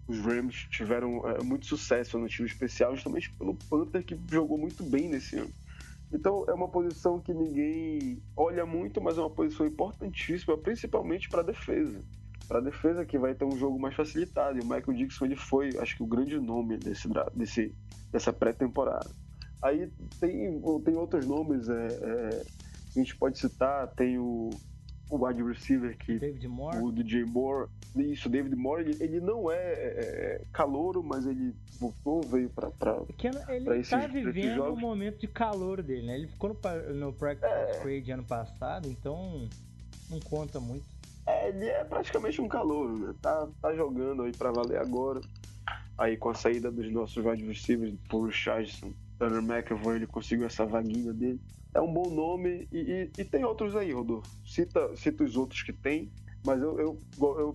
os 0.08 0.18
Rams 0.20 0.66
tiveram 0.70 1.28
é, 1.28 1.42
muito 1.42 1.66
sucesso 1.66 2.18
no 2.18 2.26
time 2.26 2.48
especial, 2.48 2.94
justamente 2.94 3.30
pelo 3.34 3.54
Panther 3.68 4.02
que 4.02 4.18
jogou 4.30 4.56
muito 4.56 4.82
bem 4.82 5.10
nesse 5.10 5.36
ano. 5.36 5.52
Então 6.10 6.44
é 6.48 6.54
uma 6.54 6.68
posição 6.68 7.20
que 7.20 7.34
ninguém 7.34 8.22
olha 8.34 8.64
muito, 8.64 8.98
mas 8.98 9.18
é 9.18 9.20
uma 9.20 9.30
posição 9.30 9.66
importantíssima, 9.66 10.56
principalmente 10.56 11.28
para 11.28 11.40
a 11.40 11.44
defesa. 11.44 12.00
Para 12.48 12.58
a 12.58 12.62
defesa 12.62 13.04
que 13.04 13.18
vai 13.18 13.34
ter 13.34 13.44
um 13.44 13.56
jogo 13.56 13.78
mais 13.78 13.94
facilitado. 13.94 14.58
E 14.58 14.60
o 14.60 14.64
Michael 14.64 14.96
Dixon 14.96 15.24
ele 15.26 15.36
foi, 15.36 15.70
acho 15.78 15.96
que 15.96 16.02
o 16.02 16.06
grande 16.06 16.38
nome 16.38 16.76
desse, 16.76 17.08
desse 17.34 17.74
dessa 18.12 18.32
pré-temporada. 18.32 19.10
Aí 19.62 19.90
tem, 20.20 20.60
tem 20.84 20.96
outros 20.96 21.26
nomes, 21.26 21.68
é, 21.68 21.86
é, 21.86 22.42
a 22.94 22.98
gente 22.98 23.16
pode 23.16 23.38
citar, 23.38 23.88
tem 23.88 24.18
o 24.18 24.50
o 25.08 25.24
wide 25.24 25.42
receiver 25.42 25.96
que 25.96 26.18
David 26.18 26.48
Moore. 26.48 26.78
o 26.78 26.90
DJ 26.90 27.24
Moore 27.24 27.68
isso 27.94 28.28
David 28.28 28.56
Moore 28.56 28.82
ele, 28.82 28.96
ele 29.00 29.20
não 29.20 29.50
é, 29.50 29.56
é, 29.56 30.40
é 30.40 30.44
calouro 30.52 31.00
mas 31.00 31.24
ele 31.26 31.54
voltou 31.78 32.22
veio 32.22 32.50
para 32.50 32.70
para 32.72 32.96
ele 33.48 33.78
está 33.78 34.06
vivendo 34.08 34.64
um 34.64 34.76
momento 34.76 35.20
de 35.20 35.28
calor 35.28 35.80
dele 35.80 36.06
né 36.06 36.16
ele 36.16 36.26
ficou 36.26 36.50
no, 36.50 36.94
no 36.94 37.12
practice 37.12 37.46
é, 37.46 37.74
squad 37.74 38.10
ano 38.10 38.24
passado 38.24 38.88
então 38.88 39.48
não 40.10 40.18
conta 40.20 40.58
muito 40.58 40.84
é, 41.26 41.48
é 41.80 41.84
praticamente 41.84 42.40
um 42.40 42.48
calouro 42.48 42.98
né 42.98 43.14
tá 43.20 43.48
tá 43.60 43.74
jogando 43.74 44.22
aí 44.22 44.32
para 44.32 44.52
valer 44.52 44.78
agora 44.78 45.20
aí 45.98 46.16
com 46.16 46.30
a 46.30 46.34
saída 46.34 46.70
dos 46.70 46.90
nossos 46.92 47.24
receivers 47.24 47.94
Paul 48.08 48.26
Richardson 48.26 48.92
Tanner 49.18 49.42
McEvoy 49.42 49.96
ele 49.96 50.06
conseguiu 50.06 50.46
essa 50.46 50.64
vaguinha 50.64 51.12
dele 51.12 51.40
é 51.76 51.80
um 51.80 51.92
bom 51.92 52.08
nome 52.08 52.66
e, 52.72 52.78
e, 52.78 53.10
e, 53.18 53.24
tem 53.24 53.44
outros 53.44 53.76
aí, 53.76 53.92
Rodolfo. 53.92 54.26
Cita, 54.46 54.96
cita 54.96 55.24
os 55.24 55.36
outros 55.36 55.62
que 55.62 55.74
tem, 55.74 56.10
mas 56.44 56.62
eu, 56.62 56.80
eu, 56.80 56.98
eu, 57.20 57.52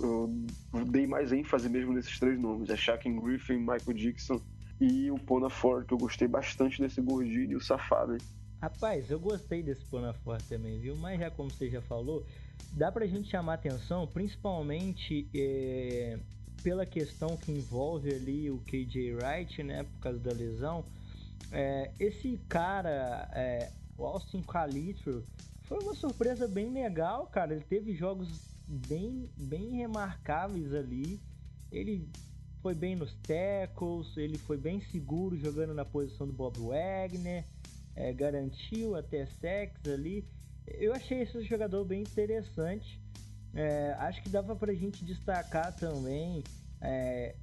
eu 0.00 0.84
dei 0.86 1.06
mais 1.06 1.30
ênfase 1.30 1.68
mesmo 1.68 1.92
nesses 1.92 2.18
três 2.18 2.38
nomes: 2.40 2.70
é 2.70 2.76
Shaquem 2.76 3.20
Griffin, 3.20 3.58
Michael 3.58 3.92
Dixon 3.92 4.40
e 4.80 5.10
o 5.10 5.16
Pona 5.16 5.50
Ford, 5.50 5.86
que 5.86 5.92
eu 5.92 5.98
gostei 5.98 6.26
bastante 6.26 6.80
desse 6.80 7.02
gordinho 7.02 7.52
e 7.52 7.56
o 7.56 7.60
safado, 7.60 8.14
hein? 8.14 8.20
Rapaz, 8.62 9.10
eu 9.10 9.20
gostei 9.20 9.62
desse 9.62 9.84
Pona 9.84 10.14
Ford 10.14 10.42
também, 10.48 10.78
viu? 10.78 10.96
Mas 10.96 11.20
já 11.20 11.30
como 11.30 11.50
você 11.50 11.68
já 11.68 11.82
falou, 11.82 12.24
dá 12.72 12.90
pra 12.90 13.06
gente 13.06 13.28
chamar 13.28 13.54
atenção, 13.54 14.06
principalmente 14.06 15.28
é, 15.34 16.18
pela 16.62 16.86
questão 16.86 17.36
que 17.36 17.52
envolve 17.52 18.14
ali 18.14 18.50
o 18.50 18.58
KJ 18.58 19.14
Wright, 19.14 19.62
né? 19.62 19.84
Por 19.84 19.98
causa 20.00 20.18
da 20.18 20.32
lesão 20.32 20.84
é, 21.52 21.90
esse 21.98 22.38
cara, 22.48 23.28
é, 23.34 23.70
o 23.98 24.04
Austin 24.04 24.42
Calitro, 24.42 25.24
foi 25.64 25.78
uma 25.82 25.94
surpresa 25.94 26.46
bem 26.46 26.72
legal, 26.72 27.26
cara. 27.26 27.54
Ele 27.54 27.64
teve 27.64 27.94
jogos 27.94 28.28
bem, 28.66 29.28
bem 29.36 29.76
remarcáveis 29.76 30.72
ali. 30.72 31.20
Ele 31.70 32.08
foi 32.62 32.74
bem 32.74 32.94
nos 32.94 33.14
tackles, 33.26 34.16
ele 34.16 34.38
foi 34.38 34.56
bem 34.56 34.80
seguro 34.80 35.36
jogando 35.36 35.74
na 35.74 35.84
posição 35.84 36.26
do 36.26 36.32
Bob 36.32 36.58
Wagner, 36.58 37.44
é, 37.96 38.12
garantiu 38.12 38.94
até 38.94 39.26
sex 39.26 39.80
ali. 39.86 40.24
Eu 40.78 40.92
achei 40.92 41.20
esse 41.20 41.42
jogador 41.42 41.84
bem 41.84 42.02
interessante. 42.02 43.00
É, 43.54 43.94
acho 43.98 44.22
que 44.22 44.28
dava 44.28 44.54
pra 44.54 44.72
gente 44.72 45.04
destacar 45.04 45.76
também 45.76 46.44
é, 46.80 47.34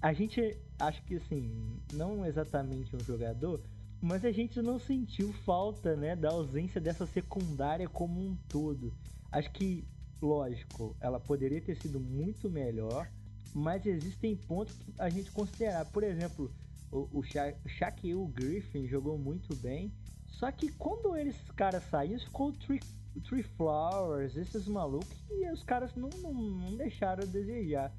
a 0.00 0.12
gente 0.12 0.56
acho 0.78 1.02
que 1.04 1.16
assim, 1.16 1.80
não 1.92 2.24
exatamente 2.24 2.94
um 2.94 3.00
jogador, 3.00 3.60
mas 4.00 4.24
a 4.24 4.30
gente 4.30 4.60
não 4.60 4.78
sentiu 4.78 5.32
falta, 5.44 5.96
né, 5.96 6.14
da 6.14 6.30
ausência 6.30 6.80
dessa 6.80 7.06
secundária 7.06 7.88
como 7.88 8.20
um 8.20 8.36
todo. 8.50 8.92
Acho 9.32 9.50
que, 9.50 9.84
lógico, 10.20 10.94
ela 11.00 11.18
poderia 11.18 11.60
ter 11.60 11.76
sido 11.76 11.98
muito 11.98 12.50
melhor, 12.50 13.10
mas 13.52 13.86
existem 13.86 14.36
pontos 14.36 14.76
que 14.76 14.92
a 14.98 15.08
gente 15.08 15.32
considerar. 15.32 15.86
Por 15.86 16.04
exemplo, 16.04 16.52
o, 16.92 17.08
o, 17.18 17.22
Sha 17.22 17.54
Shaquille 17.66 18.26
Griffin 18.28 18.86
jogou 18.86 19.18
muito 19.18 19.56
bem, 19.56 19.90
só 20.38 20.50
que 20.50 20.70
quando 20.72 21.16
esses 21.16 21.50
caras 21.52 21.82
saíram, 21.90 22.18
ficou 22.18 22.48
o 22.48 23.20
Tree, 23.20 23.42
Flowers, 23.56 24.36
esses 24.36 24.66
malucos, 24.66 25.16
e 25.30 25.48
os 25.50 25.62
caras 25.62 25.94
não, 25.94 26.10
não, 26.20 26.32
não 26.32 26.76
deixaram 26.76 27.22
a 27.22 27.26
desejar. 27.26 27.92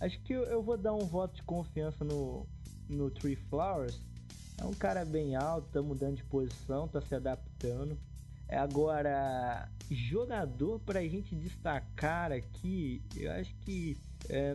Acho 0.00 0.18
que 0.22 0.32
eu, 0.32 0.44
eu, 0.44 0.62
vou 0.62 0.76
dar 0.76 0.94
um 0.94 1.06
voto 1.06 1.36
de 1.36 1.42
confiança 1.42 2.04
no, 2.04 2.46
no 2.88 3.10
Tree 3.10 3.36
Flowers. 3.36 4.00
É 4.58 4.64
um 4.64 4.72
cara 4.72 5.04
bem 5.04 5.36
alto, 5.36 5.68
tá 5.70 5.82
mudando 5.82 6.16
de 6.16 6.24
posição, 6.24 6.88
tá 6.88 7.00
se 7.00 7.14
adaptando. 7.14 7.98
É 8.48 8.58
agora, 8.58 9.68
jogador 9.90 10.80
pra 10.80 11.02
gente 11.02 11.34
destacar 11.34 12.32
aqui, 12.32 13.02
eu 13.16 13.30
acho 13.32 13.54
que 13.60 13.96
é, 14.28 14.54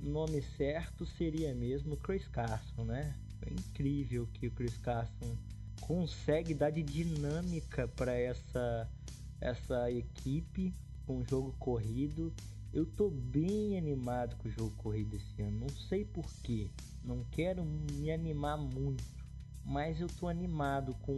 nome 0.00 0.42
certo 0.56 1.06
seria 1.06 1.54
mesmo 1.54 1.96
Chris 1.96 2.26
Carson, 2.28 2.84
né? 2.84 3.14
É 3.46 3.52
incrível 3.52 4.28
que 4.34 4.48
o 4.48 4.50
Chris 4.50 4.76
Carson 4.78 5.36
consegue 5.88 6.54
dar 6.54 6.70
de 6.70 6.84
dinâmica 6.84 7.88
para 7.88 8.12
essa 8.12 8.88
essa 9.40 9.90
equipe 9.90 10.72
com 11.06 11.18
o 11.18 11.24
jogo 11.24 11.52
corrido 11.58 12.32
eu 12.72 12.84
tô 12.84 13.08
bem 13.08 13.78
animado 13.78 14.36
com 14.36 14.48
o 14.48 14.52
jogo 14.52 14.70
corrido 14.76 15.16
esse 15.16 15.42
ano. 15.42 15.60
Não 15.60 15.68
sei 15.68 16.04
porquê. 16.04 16.70
Não 17.02 17.24
quero 17.30 17.64
me 17.64 18.10
animar 18.10 18.58
muito. 18.58 19.04
Mas 19.64 20.00
eu 20.00 20.06
tô 20.06 20.28
animado 20.28 20.94
com 21.02 21.16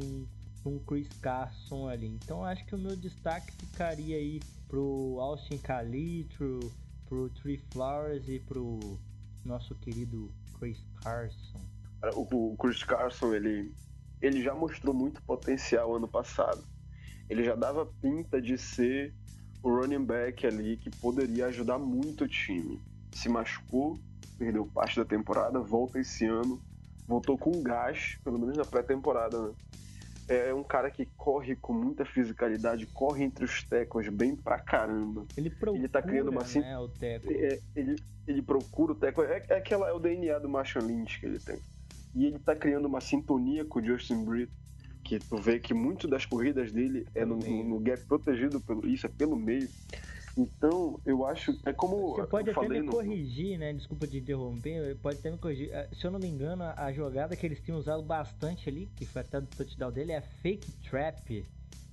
o 0.65 0.81
Chris 0.81 1.09
Carson 1.21 1.89
ali. 1.89 2.07
Então 2.07 2.45
acho 2.45 2.65
que 2.67 2.75
o 2.75 2.79
meu 2.79 2.97
destaque 2.97 3.53
ficaria 3.53 4.17
aí 4.17 4.41
pro 4.69 5.19
Austin 5.21 5.59
Calitro, 5.59 6.61
pro 7.07 7.29
Tree 7.31 7.59
Flowers 7.73 8.29
e 8.29 8.39
pro 8.39 8.99
nosso 9.45 9.75
querido 9.75 10.33
Chris 10.59 10.79
Carson. 11.03 11.61
O 12.15 12.57
Chris 12.57 12.83
Carson, 12.85 13.35
ele, 13.35 13.75
ele 14.21 14.43
já 14.43 14.55
mostrou 14.55 14.95
muito 14.95 15.23
potencial 15.23 15.95
ano 15.95 16.09
passado. 16.09 16.63
Ele 17.29 17.45
já 17.45 17.55
dava 17.55 17.87
pinta 17.87 18.41
de 18.41 18.59
ser 18.59 19.15
o 19.63 19.71
running 19.71 20.05
back 20.05 20.47
ali 20.47 20.77
que 20.77 20.91
poderia 20.91 21.47
ajudar 21.47 21.79
muito 21.79 22.25
o 22.25 22.29
time. 22.29 22.81
Se 23.13 23.29
machucou, 23.29 23.99
perdeu 24.39 24.67
parte 24.67 24.97
da 24.97 25.05
temporada, 25.05 25.61
volta 25.61 25.99
esse 25.99 26.27
ano, 26.27 26.61
voltou 27.07 27.37
com 27.37 27.63
gás, 27.63 28.19
pelo 28.25 28.39
menos 28.39 28.57
na 28.57 28.65
pré-temporada, 28.65 29.41
né? 29.41 29.55
É 30.29 30.55
um 30.55 30.63
cara 30.63 30.89
que 30.93 31.07
corre 31.17 31.57
com 31.57 31.73
muita 31.73 32.05
fisicalidade, 32.05 32.87
corre 32.87 33.25
entre 33.25 33.45
os 33.45 33.65
tecos 33.65 34.09
bem 34.09 34.37
pra 34.37 34.61
caramba. 34.61 35.27
Ele 35.37 35.51
procura, 35.51 35.81
ele 35.81 35.89
tá 35.89 36.01
criando 36.01 36.31
uma 36.31 36.45
né, 36.45 36.79
o 36.79 36.89
teco. 36.89 37.33
É, 37.33 37.59
ele, 37.75 37.97
ele 38.29 38.41
procura 38.41 38.93
o 38.93 38.95
teco. 38.95 39.23
É, 39.23 39.45
é, 39.49 39.57
aquela, 39.57 39.89
é 39.89 39.93
o 39.93 39.99
DNA 39.99 40.39
do 40.39 40.49
Marshall 40.49 40.87
Lynch 40.87 41.19
que 41.19 41.27
ele 41.27 41.41
tem. 41.41 41.59
E 42.15 42.27
ele 42.27 42.39
tá 42.39 42.55
criando 42.57 42.87
uma 42.87 43.01
sintonia 43.01 43.65
com 43.65 43.79
o 43.79 43.85
Justin 43.85 44.25
Britt 44.25 44.53
que 45.03 45.19
tu 45.19 45.37
vê 45.37 45.59
que 45.59 45.73
muito 45.73 46.07
das 46.07 46.27
corridas 46.27 46.71
dele 46.73 47.07
é 47.15 47.25
no, 47.25 47.37
no, 47.37 47.65
no, 47.65 47.81
gap 47.81 48.05
protegido 48.05 48.61
pelo 48.61 48.87
isso 48.87 49.07
é 49.07 49.09
pelo 49.09 49.35
meio 49.35 49.69
Então, 50.37 51.01
eu 51.05 51.27
acho. 51.27 51.59
É 51.65 51.73
como. 51.73 52.15
Você 52.15 52.27
pode 52.27 52.51
até 52.51 52.69
me 52.69 52.81
no... 52.81 52.93
corrigir, 52.93 53.59
né? 53.59 53.73
Desculpa 53.73 54.07
te 54.07 54.19
interromper, 54.19 54.97
pode 54.99 55.19
até 55.19 55.31
me 55.31 55.39
corrigir. 55.39 55.75
Ah, 55.75 55.89
se 55.93 56.07
eu 56.07 56.11
não 56.11 56.21
me 56.21 56.29
engano, 56.29 56.65
a 56.65 56.93
jogada 56.93 57.35
que 57.35 57.45
eles 57.45 57.61
tinham 57.61 57.79
usado 57.79 58.03
bastante 58.03 58.69
ali, 58.69 58.89
que 58.97 59.05
foi 59.05 59.23
até 59.23 59.41
do 59.41 59.49
touchdown 59.49 59.91
dele, 59.91 60.13
é 60.13 60.21
fake 60.21 60.71
trap. 60.89 61.45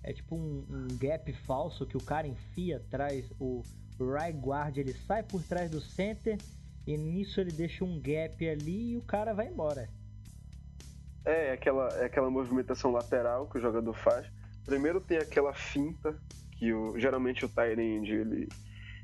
É 0.04 0.14
tipo 0.14 0.36
um, 0.36 0.64
um 0.70 0.98
gap 0.98 1.32
falso 1.34 1.86
que 1.86 1.98
o 1.98 2.04
cara 2.04 2.28
enfia 2.28 2.78
atrás, 2.78 3.26
o 3.40 3.64
right 4.00 4.38
guard 4.40 4.78
ele 4.78 4.94
sai 4.94 5.24
por 5.24 5.42
trás 5.44 5.70
do 5.70 5.82
center 5.82 6.38
e 6.86 6.96
nisso 6.96 7.42
ele 7.42 7.52
deixa 7.52 7.84
um 7.84 8.00
gap 8.00 8.48
ali 8.48 8.92
e 8.92 8.98
o 8.98 9.02
cara 9.02 9.34
vai 9.34 9.48
embora. 9.48 9.90
É, 11.28 11.50
é 11.50 11.52
aquela, 11.52 11.90
é 11.98 12.06
aquela 12.06 12.30
movimentação 12.30 12.90
lateral 12.90 13.48
que 13.48 13.58
o 13.58 13.62
jogador 13.62 13.94
faz. 13.94 14.26
Primeiro 14.66 15.02
tem 15.02 15.18
aquela 15.18 15.54
finta 15.54 16.18
que 16.54 16.74
o, 16.74 16.98
geralmente 16.98 17.44
o 17.44 17.50
Tyrande 17.50 18.14
ele, 18.14 18.48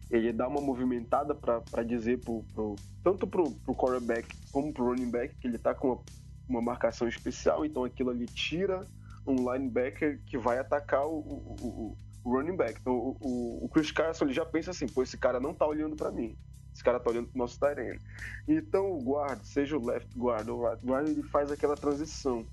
ele 0.10 0.32
dá 0.32 0.48
uma 0.48 0.62
movimentada 0.62 1.36
para 1.36 1.84
dizer 1.84 2.20
pro, 2.22 2.44
pro, 2.54 2.76
tanto 3.04 3.28
pro, 3.28 3.52
pro 3.52 3.76
quarterback 3.76 4.28
como 4.52 4.74
pro 4.74 4.86
running 4.86 5.12
back 5.12 5.36
que 5.36 5.48
ele 5.48 5.58
tá 5.58 5.76
com 5.76 5.90
uma, 5.90 6.00
uma 6.48 6.62
marcação 6.62 7.10
especial, 7.10 7.66
então 7.66 7.84
aquilo 7.84 8.10
ali 8.10 8.26
tira 8.26 8.86
um 9.28 9.52
linebacker 9.52 10.22
que 10.26 10.38
vai 10.38 10.60
atacar 10.60 11.06
o, 11.06 11.18
o, 11.20 11.98
o 12.24 12.30
running 12.32 12.56
back. 12.56 12.80
Então 12.80 12.94
o, 12.94 13.66
o, 13.66 13.70
Chris 13.70 13.92
Carson 13.92 14.26
ele 14.26 14.34
já 14.34 14.46
pensa 14.46 14.72
assim, 14.72 14.88
pô, 14.88 15.04
esse 15.04 15.18
cara 15.18 15.42
não 15.42 15.54
tá 15.54 15.68
olhando 15.68 15.98
para 15.98 16.10
mim. 16.10 16.38
Esse 16.84 16.92
cara 16.92 17.00
tá 17.00 17.10
olhando 17.10 17.30
pro 17.30 17.38
nosso 17.38 17.58
Tyrene. 17.58 17.98
Então 18.46 18.92
o 18.92 19.02
guard, 19.02 19.42
seja 19.46 19.78
o 19.78 19.86
left 19.86 20.20
guard 20.20 20.50
ou 20.50 20.60
o 20.60 20.70
right 20.70 20.86
guard, 20.86 21.08
ele 21.08 21.24
faz 21.24 21.50
aquela 21.50 21.76
transição. 21.76 22.46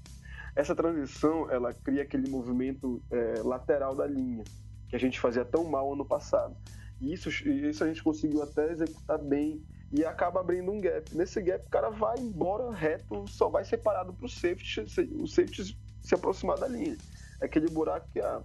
Essa 0.55 0.73
transição, 0.73 1.51
ela 1.51 1.75
cria 1.75 2.03
aquele 2.03 2.31
movimento 2.31 3.03
é, 3.11 3.43
lateral 3.43 3.93
da 3.93 4.07
linha, 4.07 4.45
que 4.89 4.95
a 4.95 5.01
gente 5.01 5.19
fazia 5.19 5.45
tão 5.45 5.65
mal 5.65 5.93
ano 5.93 6.05
passado. 6.05 6.57
E 7.01 7.13
isso, 7.13 7.29
isso 7.29 7.83
a 7.83 7.89
gente 7.89 8.05
conseguiu 8.05 8.41
até 8.41 8.71
executar 8.71 9.19
bem 9.19 9.61
e 9.91 10.05
acaba 10.05 10.39
abrindo 10.39 10.71
um 10.71 10.81
gap. 10.81 11.13
Nesse 11.13 11.43
gap, 11.43 11.67
o 11.67 11.71
cara 11.71 11.91
vai 11.91 12.17
embora 12.21 12.71
reto, 12.71 13.27
só 13.27 13.49
vai 13.49 13.65
separado 13.65 14.13
pro 14.13 14.29
safety, 14.29 14.81
o 15.17 15.27
safety 15.27 15.77
se 16.01 16.15
aproximar 16.15 16.57
da 16.57 16.69
linha. 16.69 16.97
É 17.41 17.47
aquele 17.47 17.69
buraco 17.69 18.09
que 18.13 18.21
ah, 18.21 18.41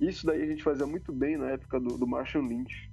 isso 0.00 0.26
daí 0.26 0.42
a 0.42 0.46
gente 0.46 0.64
fazia 0.64 0.84
muito 0.84 1.12
bem 1.12 1.36
na 1.36 1.50
época 1.50 1.78
do, 1.78 1.96
do 1.96 2.08
Marshall 2.08 2.44
Lynch. 2.44 2.90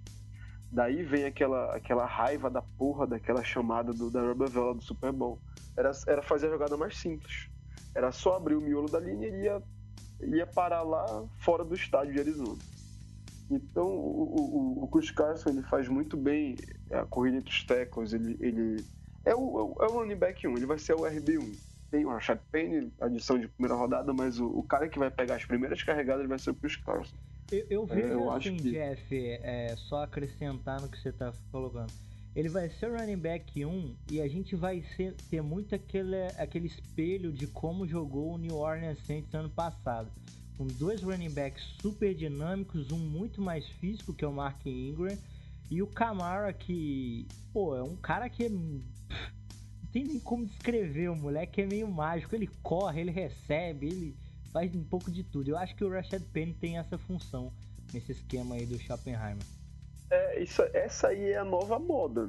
Daí 0.72 1.04
vem 1.04 1.26
aquela, 1.26 1.76
aquela 1.76 2.06
raiva 2.06 2.50
da 2.50 2.62
porra 2.62 3.08
daquela 3.08 3.44
chamada 3.44 3.92
do, 3.92 4.12
da 4.12 4.22
Rubber 4.22 4.50
Vela 4.50 4.76
do 4.76 4.84
Super 4.84 5.12
Bowl. 5.12 5.40
Era, 5.76 5.92
era 6.08 6.22
fazer 6.22 6.48
a 6.48 6.52
jogada 6.52 6.78
mais 6.78 6.98
simples. 6.98 7.50
Era 7.96 8.12
só 8.12 8.36
abrir 8.36 8.56
o 8.56 8.62
miolo 8.62 8.90
da 8.90 9.00
linha 9.00 9.28
e 9.28 9.32
ele 9.32 9.44
ia, 9.44 9.64
ia 10.22 10.48
parar 10.48 10.84
lá 10.84 11.26
fora 11.40 11.64
do 11.64 11.74
estádio 11.74 12.14
de 12.14 12.20
Arizona. 12.20 12.60
Então 13.50 13.88
o, 13.88 14.78
o, 14.80 14.84
o 14.84 14.88
Chris 14.90 15.10
Carson 15.10 15.50
ele 15.50 15.64
faz 15.64 15.88
muito 15.88 16.16
bem 16.16 16.56
a 16.92 17.04
corrida 17.06 17.38
entre 17.38 17.50
os 17.50 17.64
tackles. 17.64 18.14
Ele, 18.14 18.38
ele 18.40 18.86
é, 19.26 19.34
o, 19.34 19.76
é 19.80 19.86
o 19.86 19.92
running 19.92 20.16
back 20.16 20.48
1, 20.48 20.56
ele 20.56 20.68
vai 20.68 20.78
ser 20.78 20.94
o 20.94 21.00
RB1 21.00 21.70
tem 21.90 22.06
o 22.06 22.10
Rashad 22.10 22.40
Penny, 22.52 22.92
adição 23.02 23.40
de 23.40 23.48
primeira 23.48 23.76
rodada, 23.76 24.14
mas 24.14 24.40
o, 24.40 24.48
o, 24.48 24.64
cara 24.64 24.88
que 24.88 25.00
vai 25.00 25.10
pegar 25.10 25.36
as 25.36 25.46
primeiras 25.46 25.82
carregadas 25.84 26.28
vai 26.28 26.38
ser 26.38 26.52
o 26.52 26.56
Chris 26.56 26.76
Carson. 26.76 27.16
Eu, 27.52 27.66
eu 27.70 27.86
vejo 27.86 28.08
é, 28.08 28.14
eu 28.14 28.32
assim, 28.32 28.58
que... 28.58 28.72
Jeff, 28.72 29.16
é, 29.16 29.76
só 29.88 30.04
acrescentar 30.04 30.82
no 30.82 30.90
que 30.90 31.00
você 31.00 31.10
está 31.10 31.34
colocando. 31.52 31.92
Ele 32.36 32.48
vai 32.48 32.70
ser 32.70 32.92
o 32.92 32.96
running 32.96 33.18
back 33.18 33.66
1 33.66 33.96
e 34.12 34.22
a 34.22 34.28
gente 34.28 34.56
vai 34.56 34.84
ser, 34.96 35.16
ter 35.30 35.42
muito 35.42 35.74
aquele, 35.74 36.28
aquele 36.38 36.68
espelho 36.68 37.32
de 37.34 37.48
como 37.48 37.88
jogou 37.88 38.36
o 38.36 38.38
New 38.38 38.56
Orleans 38.56 39.00
Saints 39.06 39.34
ano 39.34 39.50
passado. 39.50 40.12
Com 40.58 40.68
dois 40.68 41.02
running 41.02 41.32
backs 41.32 41.64
super 41.82 42.14
dinâmicos, 42.14 42.92
um 42.92 43.00
muito 43.00 43.42
mais 43.42 43.68
físico, 43.68 44.14
que 44.14 44.24
é 44.24 44.28
o 44.28 44.34
Mark 44.34 44.64
Ingram, 44.66 45.18
e 45.72 45.82
o 45.82 45.88
Camara, 45.88 46.52
que, 46.52 47.28
pô, 47.54 47.76
é 47.76 47.84
um 47.84 47.96
cara 47.96 48.30
que 48.30 48.48
não 48.48 48.82
tem 49.92 50.04
nem 50.04 50.20
como 50.20 50.46
descrever. 50.46 51.10
O 51.10 51.16
moleque 51.16 51.62
é 51.62 51.66
meio 51.66 51.88
mágico. 51.88 52.36
Ele 52.36 52.50
corre, 52.62 53.02
ele 53.02 53.12
recebe, 53.12 53.88
ele 53.88 54.16
faz 54.52 54.76
um 54.76 54.84
pouco 54.84 55.12
de 55.12 55.24
tudo. 55.24 55.50
Eu 55.50 55.58
acho 55.58 55.76
que 55.76 55.84
o 55.84 55.90
Rashad 55.90 56.24
Penny 56.34 56.54
tem 56.54 56.78
essa 56.78 56.98
função 56.98 57.52
nesse 57.94 58.12
esquema 58.12 58.56
aí 58.56 58.66
do 58.66 58.78
Schoppenheimer. 58.80 59.44
É, 60.10 60.42
isso, 60.42 60.62
essa 60.74 61.10
aí 61.10 61.32
é 61.32 61.38
a 61.38 61.46
nova 61.46 61.78
moda? 61.78 62.28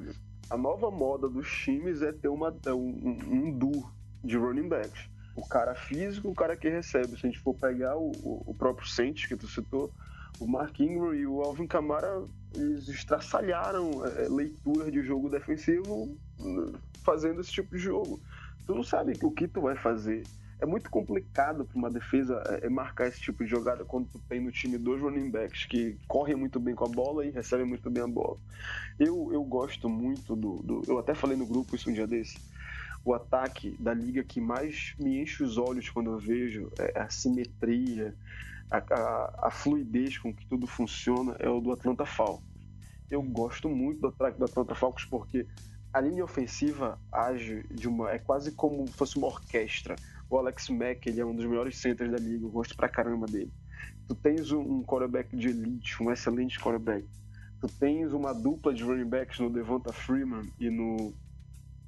A 0.49 0.57
nova 0.57 0.91
moda 0.91 1.27
dos 1.27 1.49
times 1.49 2.01
é 2.01 2.11
ter 2.11 2.27
uma, 2.27 2.55
é 2.65 2.73
um, 2.73 3.19
um, 3.27 3.57
duo 3.57 3.91
de 4.23 4.37
running 4.37 4.67
backs. 4.67 5.09
O 5.35 5.47
cara 5.47 5.73
físico 5.73 6.29
o 6.29 6.35
cara 6.35 6.55
que 6.55 6.69
recebe. 6.69 7.17
Se 7.17 7.25
a 7.25 7.29
gente 7.29 7.39
for 7.39 7.55
pegar 7.55 7.97
o, 7.97 8.11
o 8.45 8.53
próprio 8.53 8.87
Saints 8.87 9.25
que 9.25 9.35
tu 9.35 9.47
citou, 9.47 9.91
o 10.39 10.47
Mark 10.47 10.79
Ingram 10.79 11.13
e 11.13 11.25
o 11.25 11.41
Alvin 11.41 11.67
Kamara, 11.67 12.23
eles 12.53 12.87
estraçalharam 12.87 14.05
é, 14.05 14.27
leituras 14.27 14.91
de 14.91 15.01
jogo 15.01 15.29
defensivo 15.29 16.17
né, 16.39 16.73
fazendo 17.03 17.41
esse 17.41 17.51
tipo 17.51 17.75
de 17.75 17.81
jogo. 17.81 18.21
Tu 18.65 18.75
não 18.75 18.83
sabe 18.83 19.13
o 19.23 19.31
que 19.31 19.47
tu 19.47 19.61
vai 19.61 19.75
fazer 19.75 20.23
é 20.61 20.65
muito 20.65 20.91
complicado 20.91 21.65
para 21.65 21.77
uma 21.77 21.89
defesa 21.89 22.41
é, 22.47 22.67
é, 22.67 22.69
marcar 22.69 23.07
esse 23.07 23.19
tipo 23.19 23.43
de 23.43 23.49
jogada 23.49 23.83
quando 23.83 24.07
tu 24.07 24.19
tem 24.29 24.39
no 24.39 24.51
time 24.51 24.77
dois 24.77 25.01
running 25.01 25.31
backs 25.31 25.65
que 25.65 25.97
correm 26.07 26.35
muito 26.35 26.59
bem 26.59 26.75
com 26.75 26.85
a 26.85 26.87
bola 26.87 27.25
e 27.25 27.31
recebem 27.31 27.65
muito 27.65 27.89
bem 27.89 28.03
a 28.03 28.07
bola. 28.07 28.37
Eu, 28.99 29.31
eu 29.33 29.43
gosto 29.43 29.89
muito 29.89 30.35
do, 30.35 30.61
do 30.61 30.83
Eu 30.87 30.99
até 30.99 31.15
falei 31.15 31.35
no 31.35 31.47
grupo 31.47 31.75
isso 31.75 31.89
um 31.89 31.93
dia 31.93 32.05
desse. 32.05 32.37
O 33.03 33.11
ataque 33.15 33.75
da 33.79 33.91
liga 33.91 34.23
que 34.23 34.39
mais 34.39 34.93
me 34.99 35.19
enche 35.19 35.43
os 35.43 35.57
olhos 35.57 35.89
quando 35.89 36.11
eu 36.11 36.19
vejo 36.19 36.71
é 36.77 36.99
a 36.99 37.09
simetria, 37.09 38.13
a, 38.69 38.77
a, 38.77 39.47
a 39.47 39.51
fluidez 39.51 40.19
com 40.19 40.31
que 40.31 40.45
tudo 40.45 40.67
funciona 40.67 41.35
é 41.39 41.49
o 41.49 41.59
do 41.59 41.71
Atlanta 41.71 42.05
Falcons. 42.05 42.45
Eu 43.09 43.23
gosto 43.23 43.67
muito 43.67 44.01
do 44.01 44.07
ataque 44.09 44.37
do 44.37 44.45
Atlanta 44.45 44.75
Falcons 44.75 45.05
porque 45.05 45.47
a 45.91 45.99
linha 45.99 46.23
ofensiva 46.23 46.99
age 47.11 47.65
de 47.71 47.87
uma. 47.87 48.11
é 48.11 48.19
quase 48.19 48.51
como 48.51 48.87
se 48.87 48.93
fosse 48.93 49.17
uma 49.17 49.27
orquestra 49.27 49.95
o 50.31 50.37
Alex 50.37 50.69
Mack, 50.69 51.05
ele 51.07 51.19
é 51.19 51.25
um 51.25 51.35
dos 51.35 51.45
melhores 51.45 51.77
centers 51.77 52.09
da 52.09 52.17
liga, 52.17 52.45
eu 52.45 52.49
gosto 52.49 52.73
pra 52.75 52.87
caramba 52.87 53.25
dele. 53.25 53.51
Tu 54.07 54.15
tens 54.15 54.51
um 54.53 54.81
quarterback 54.81 55.35
de 55.35 55.49
elite, 55.49 56.01
um 56.01 56.09
excelente 56.09 56.57
quarterback. 56.57 57.05
Tu 57.59 57.67
tens 57.67 58.13
uma 58.13 58.33
dupla 58.33 58.73
de 58.73 58.81
running 58.81 59.09
backs 59.09 59.39
no 59.39 59.49
Devonta 59.49 59.91
Freeman 59.91 60.49
e 60.57 60.69
no, 60.69 61.13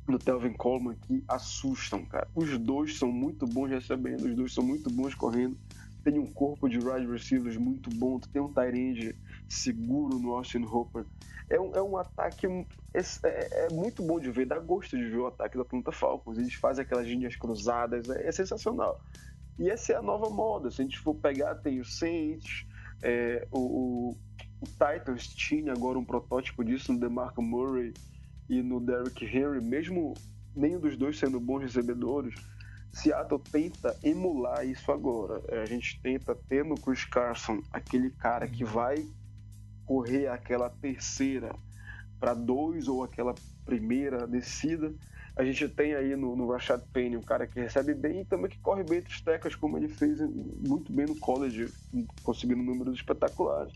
no 0.05 0.19
Telvin 0.19 0.53
Coleman 0.53 0.95
que 0.95 1.23
assustam, 1.25 2.03
cara. 2.05 2.27
Os 2.35 2.57
dois 2.57 2.97
são 2.97 3.09
muito 3.09 3.47
bons 3.47 3.69
recebendo, 3.69 4.25
os 4.25 4.35
dois 4.35 4.53
são 4.53 4.63
muito 4.63 4.89
bons 4.89 5.15
correndo. 5.15 5.57
Tem 6.03 6.19
um 6.19 6.27
corpo 6.27 6.67
de 6.67 6.77
wide 6.77 7.09
receivers 7.09 7.55
muito 7.55 7.89
bom, 7.91 8.19
tu 8.19 8.27
tem 8.27 8.41
um 8.41 8.51
tight 8.51 8.77
end 8.77 9.15
seguro 9.47 10.19
no 10.19 10.33
Austin 10.33 10.65
Hopper 10.65 11.05
é 11.53 11.59
um, 11.59 11.75
é 11.75 11.81
um 11.81 11.97
ataque 11.97 12.47
é, 12.47 13.65
é, 13.65 13.69
muito 13.71 14.01
bom 14.01 14.19
de 14.19 14.31
ver, 14.31 14.47
dá 14.47 14.57
gosto 14.57 14.97
de 14.97 15.07
ver 15.07 15.17
o 15.17 15.27
ataque 15.27 15.55
da 15.55 15.61
Atlanta 15.61 15.91
Falcons. 15.91 16.37
Eles 16.39 16.55
fazem 16.55 16.83
aquelas 16.83 17.05
linhas 17.05 17.35
cruzadas, 17.35 18.09
é, 18.09 18.27
é, 18.27 18.31
sensacional. 18.31 18.99
E 19.59 19.69
essa 19.69 19.93
é 19.93 19.95
a 19.95 20.01
nova 20.01 20.31
moda. 20.31 20.71
Se 20.71 20.81
a 20.81 20.83
gente 20.83 20.99
for 20.99 21.13
pegar, 21.13 21.55
tem 21.55 21.79
o 21.79 21.85
Saints, 21.85 22.65
é, 23.03 23.47
o, 23.51 23.59
o, 23.59 24.17
o, 24.61 24.65
Titans 24.65 25.27
tinha 25.27 25.71
agora 25.71 25.99
um 25.99 26.03
protótipo 26.03 26.63
disso 26.63 26.91
no 26.91 26.99
DeMarco 26.99 27.41
Murray 27.41 27.93
e 28.49 28.63
no 28.63 28.79
Derrick 28.79 29.23
Henry, 29.23 29.61
mesmo 29.61 30.15
nenhum 30.55 30.79
dos 30.79 30.97
dois 30.97 31.19
sendo 31.19 31.39
bons 31.39 31.61
recebedores. 31.61 32.33
Seattle 32.91 33.41
tenta 33.51 33.95
emular 34.03 34.65
isso 34.65 34.91
agora. 34.91 35.41
É, 35.49 35.61
a 35.61 35.65
gente 35.65 36.01
tenta 36.01 36.33
ter 36.33 36.65
no 36.65 36.75
Chris 36.75 37.05
Carson 37.05 37.61
aquele 37.71 38.09
cara 38.09 38.47
que 38.47 38.63
vai 38.63 38.95
correr 39.85 40.27
aquela 40.27 40.69
terceira 40.69 41.53
para 42.19 42.33
dois 42.33 42.87
ou 42.87 43.03
aquela 43.03 43.35
primeira 43.65 44.27
descida. 44.27 44.93
A 45.35 45.43
gente 45.43 45.67
tem 45.67 45.95
aí 45.95 46.15
no, 46.15 46.35
no 46.35 46.51
Rashad 46.51 46.81
Penny 46.93 47.17
um 47.17 47.21
cara 47.21 47.47
que 47.47 47.59
recebe 47.59 47.93
bem 47.93 48.21
e 48.21 48.25
também 48.25 48.49
que 48.49 48.59
corre 48.59 48.83
bem 48.83 48.99
entre 48.99 49.13
os 49.13 49.21
tecas, 49.21 49.55
como 49.55 49.77
ele 49.77 49.89
fez 49.89 50.19
muito 50.19 50.91
bem 50.91 51.07
no 51.07 51.15
college, 51.15 51.73
conseguindo 52.23 52.61
números 52.61 52.95
espetaculares. 52.95 53.73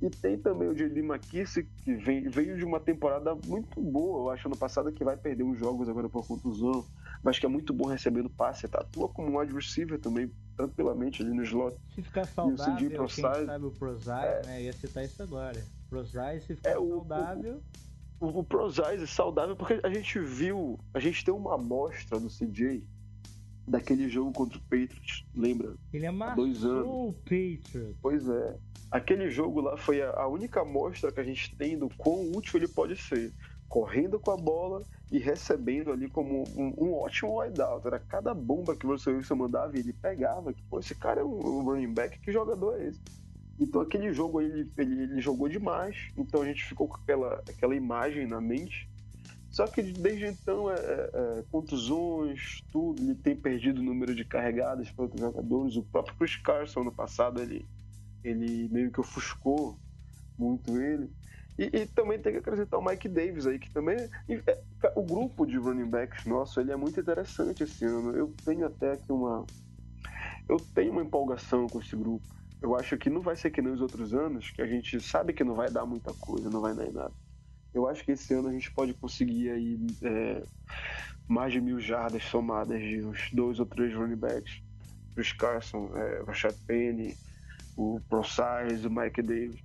E 0.00 0.08
tem 0.08 0.38
também 0.38 0.68
o 0.68 0.74
J.D. 0.74 1.00
McKissick, 1.00 1.68
que 1.82 1.94
vem, 1.94 2.28
veio 2.28 2.56
de 2.56 2.64
uma 2.64 2.78
temporada 2.78 3.34
muito 3.46 3.80
boa, 3.80 4.20
eu 4.20 4.30
acho, 4.30 4.46
ano 4.46 4.56
passado, 4.56 4.92
que 4.92 5.02
vai 5.02 5.16
perder 5.16 5.42
uns 5.42 5.58
jogos 5.58 5.88
agora 5.88 6.08
por 6.08 6.24
contusão, 6.24 6.84
mas 7.22 7.38
que 7.38 7.44
é 7.44 7.48
muito 7.48 7.72
bom 7.72 7.88
recebendo 7.88 8.30
passe, 8.30 8.68
tá? 8.68 8.80
Atua 8.80 9.08
como 9.08 9.28
um 9.28 9.38
wide 9.40 9.52
receiver 9.52 9.98
também, 9.98 10.30
tranquilamente 10.56 11.22
ali 11.22 11.32
no 11.32 11.42
slot. 11.42 11.76
Se 11.96 12.02
ficar 12.02 12.26
saudável, 12.26 12.90
quem 12.90 13.08
sabe 13.08 13.64
o 13.64 13.72
Prozai, 13.72 14.28
é, 14.28 14.46
né? 14.46 14.62
Ia 14.62 14.72
citar 14.72 15.04
isso 15.04 15.20
agora. 15.20 15.60
Prozai, 15.90 16.38
se 16.40 16.54
ficar 16.54 16.70
é, 16.70 16.78
o, 16.78 16.88
saudável... 16.88 17.60
O, 18.20 18.26
o, 18.26 18.38
o 18.38 18.44
Prozai 18.44 19.02
é 19.02 19.06
saudável 19.06 19.56
porque 19.56 19.80
a 19.82 19.90
gente 19.90 20.20
viu, 20.20 20.78
a 20.94 21.00
gente 21.00 21.24
tem 21.24 21.34
uma 21.34 21.56
amostra 21.56 22.20
do 22.20 22.28
CJ 22.28 22.86
daquele 23.68 24.08
jogo 24.08 24.32
contra 24.32 24.58
o 24.58 24.62
Patriots, 24.62 25.24
lembra? 25.34 25.74
Ele 25.92 26.06
amassou 26.06 26.36
dois 26.36 26.64
anos. 26.64 26.86
o 26.86 27.14
Patriots. 27.24 27.96
Pois 28.00 28.28
é. 28.28 28.56
Aquele 28.90 29.30
jogo 29.30 29.60
lá 29.60 29.76
foi 29.76 30.00
a, 30.02 30.10
a 30.10 30.26
única 30.26 30.62
amostra 30.62 31.12
que 31.12 31.20
a 31.20 31.24
gente 31.24 31.54
tem 31.56 31.78
do 31.78 31.88
quão 31.96 32.32
útil 32.32 32.58
ele 32.58 32.68
pode 32.68 32.96
ser. 32.96 33.32
Correndo 33.68 34.18
com 34.18 34.30
a 34.30 34.36
bola 34.36 34.82
e 35.12 35.18
recebendo 35.18 35.92
ali 35.92 36.08
como 36.08 36.44
um, 36.56 36.72
um 36.78 36.94
ótimo 36.94 37.38
wideout. 37.38 37.86
Era 37.86 37.98
cada 37.98 38.32
bomba 38.32 38.74
que 38.74 38.86
você 38.86 39.10
Wilson 39.10 39.36
mandava 39.36 39.76
e 39.76 39.80
ele 39.80 39.92
pegava. 39.92 40.52
Que, 40.54 40.62
pô, 40.62 40.80
esse 40.80 40.94
cara 40.94 41.20
é 41.20 41.24
um, 41.24 41.38
um 41.38 41.62
running 41.64 41.92
back, 41.92 42.18
que 42.18 42.32
jogador 42.32 42.80
é 42.80 42.88
esse? 42.88 43.00
Então 43.60 43.80
aquele 43.80 44.12
jogo 44.12 44.40
ele, 44.40 44.70
ele, 44.78 45.02
ele, 45.02 45.20
jogou 45.20 45.48
demais, 45.48 45.96
então 46.16 46.42
a 46.42 46.44
gente 46.44 46.64
ficou 46.64 46.86
com 46.86 46.96
aquela, 46.96 47.42
aquela 47.48 47.74
imagem 47.74 48.26
na 48.26 48.40
mente. 48.40 48.88
Só 49.50 49.66
que 49.66 49.82
desde 49.82 50.26
então, 50.26 50.70
é, 50.70 50.74
é, 50.74 51.10
é 51.38 51.44
contusões, 51.50 52.62
tudo, 52.70 53.02
ele 53.02 53.14
tem 53.14 53.34
perdido 53.34 53.80
o 53.80 53.84
número 53.84 54.14
de 54.14 54.24
carregadas 54.24 54.90
para 54.90 55.04
outros 55.04 55.20
jogadores. 55.20 55.76
O 55.76 55.82
próprio 55.82 56.16
Chris 56.16 56.36
Carson 56.36 56.84
no 56.84 56.92
passado 56.92 57.40
ele, 57.40 57.66
ele 58.22 58.68
meio 58.68 58.90
que 58.90 59.00
ofuscou 59.00 59.78
muito 60.38 60.80
ele. 60.80 61.10
E, 61.58 61.64
e, 61.76 61.86
também 61.86 62.20
tem 62.20 62.32
que 62.32 62.38
acrescentar 62.38 62.78
o 62.78 62.84
Mike 62.84 63.08
Davis 63.08 63.46
aí, 63.46 63.58
que 63.58 63.70
também. 63.70 63.96
É, 64.28 64.62
o 64.94 65.02
grupo 65.02 65.44
de 65.44 65.56
running 65.56 65.90
backs 65.90 66.24
nosso 66.24 66.60
ele 66.60 66.70
é 66.70 66.76
muito 66.76 67.00
interessante 67.00 67.64
esse 67.64 67.84
ano. 67.84 68.16
Eu 68.16 68.32
tenho 68.44 68.64
até 68.64 68.92
aqui 68.92 69.10
uma. 69.10 69.44
Eu 70.48 70.58
tenho 70.72 70.92
uma 70.92 71.02
empolgação 71.02 71.66
com 71.66 71.80
esse 71.80 71.96
grupo. 71.96 72.24
Eu 72.62 72.76
acho 72.76 72.96
que 72.96 73.10
não 73.10 73.20
vai 73.20 73.34
ser 73.34 73.50
que 73.50 73.60
nem 73.60 73.72
os 73.72 73.80
outros 73.80 74.14
anos, 74.14 74.50
que 74.50 74.62
a 74.62 74.66
gente 74.66 75.00
sabe 75.00 75.32
que 75.32 75.42
não 75.42 75.54
vai 75.54 75.68
dar 75.68 75.84
muita 75.84 76.12
coisa, 76.14 76.48
não 76.48 76.60
vai 76.60 76.74
dar 76.74 76.86
em 76.86 76.92
nada. 76.92 77.12
Eu 77.72 77.86
acho 77.88 78.04
que 78.04 78.12
esse 78.12 78.32
ano 78.34 78.48
a 78.48 78.52
gente 78.52 78.70
pode 78.72 78.94
conseguir 78.94 79.50
aí 79.50 79.78
é, 80.02 80.42
mais 81.26 81.52
de 81.52 81.60
mil 81.60 81.78
jardas 81.78 82.24
somadas 82.24 82.80
de 82.80 83.04
uns 83.04 83.30
dois 83.32 83.60
ou 83.60 83.66
três 83.66 83.94
running 83.94 84.16
backs. 84.16 84.62
Chris 85.14 85.32
Carson, 85.32 85.90
é, 85.94 86.22
Rashad 86.26 86.54
Penny, 86.66 87.16
o 87.76 88.00
ProSize, 88.08 88.86
o 88.86 88.90
Mike 88.90 89.22
Davis. 89.22 89.60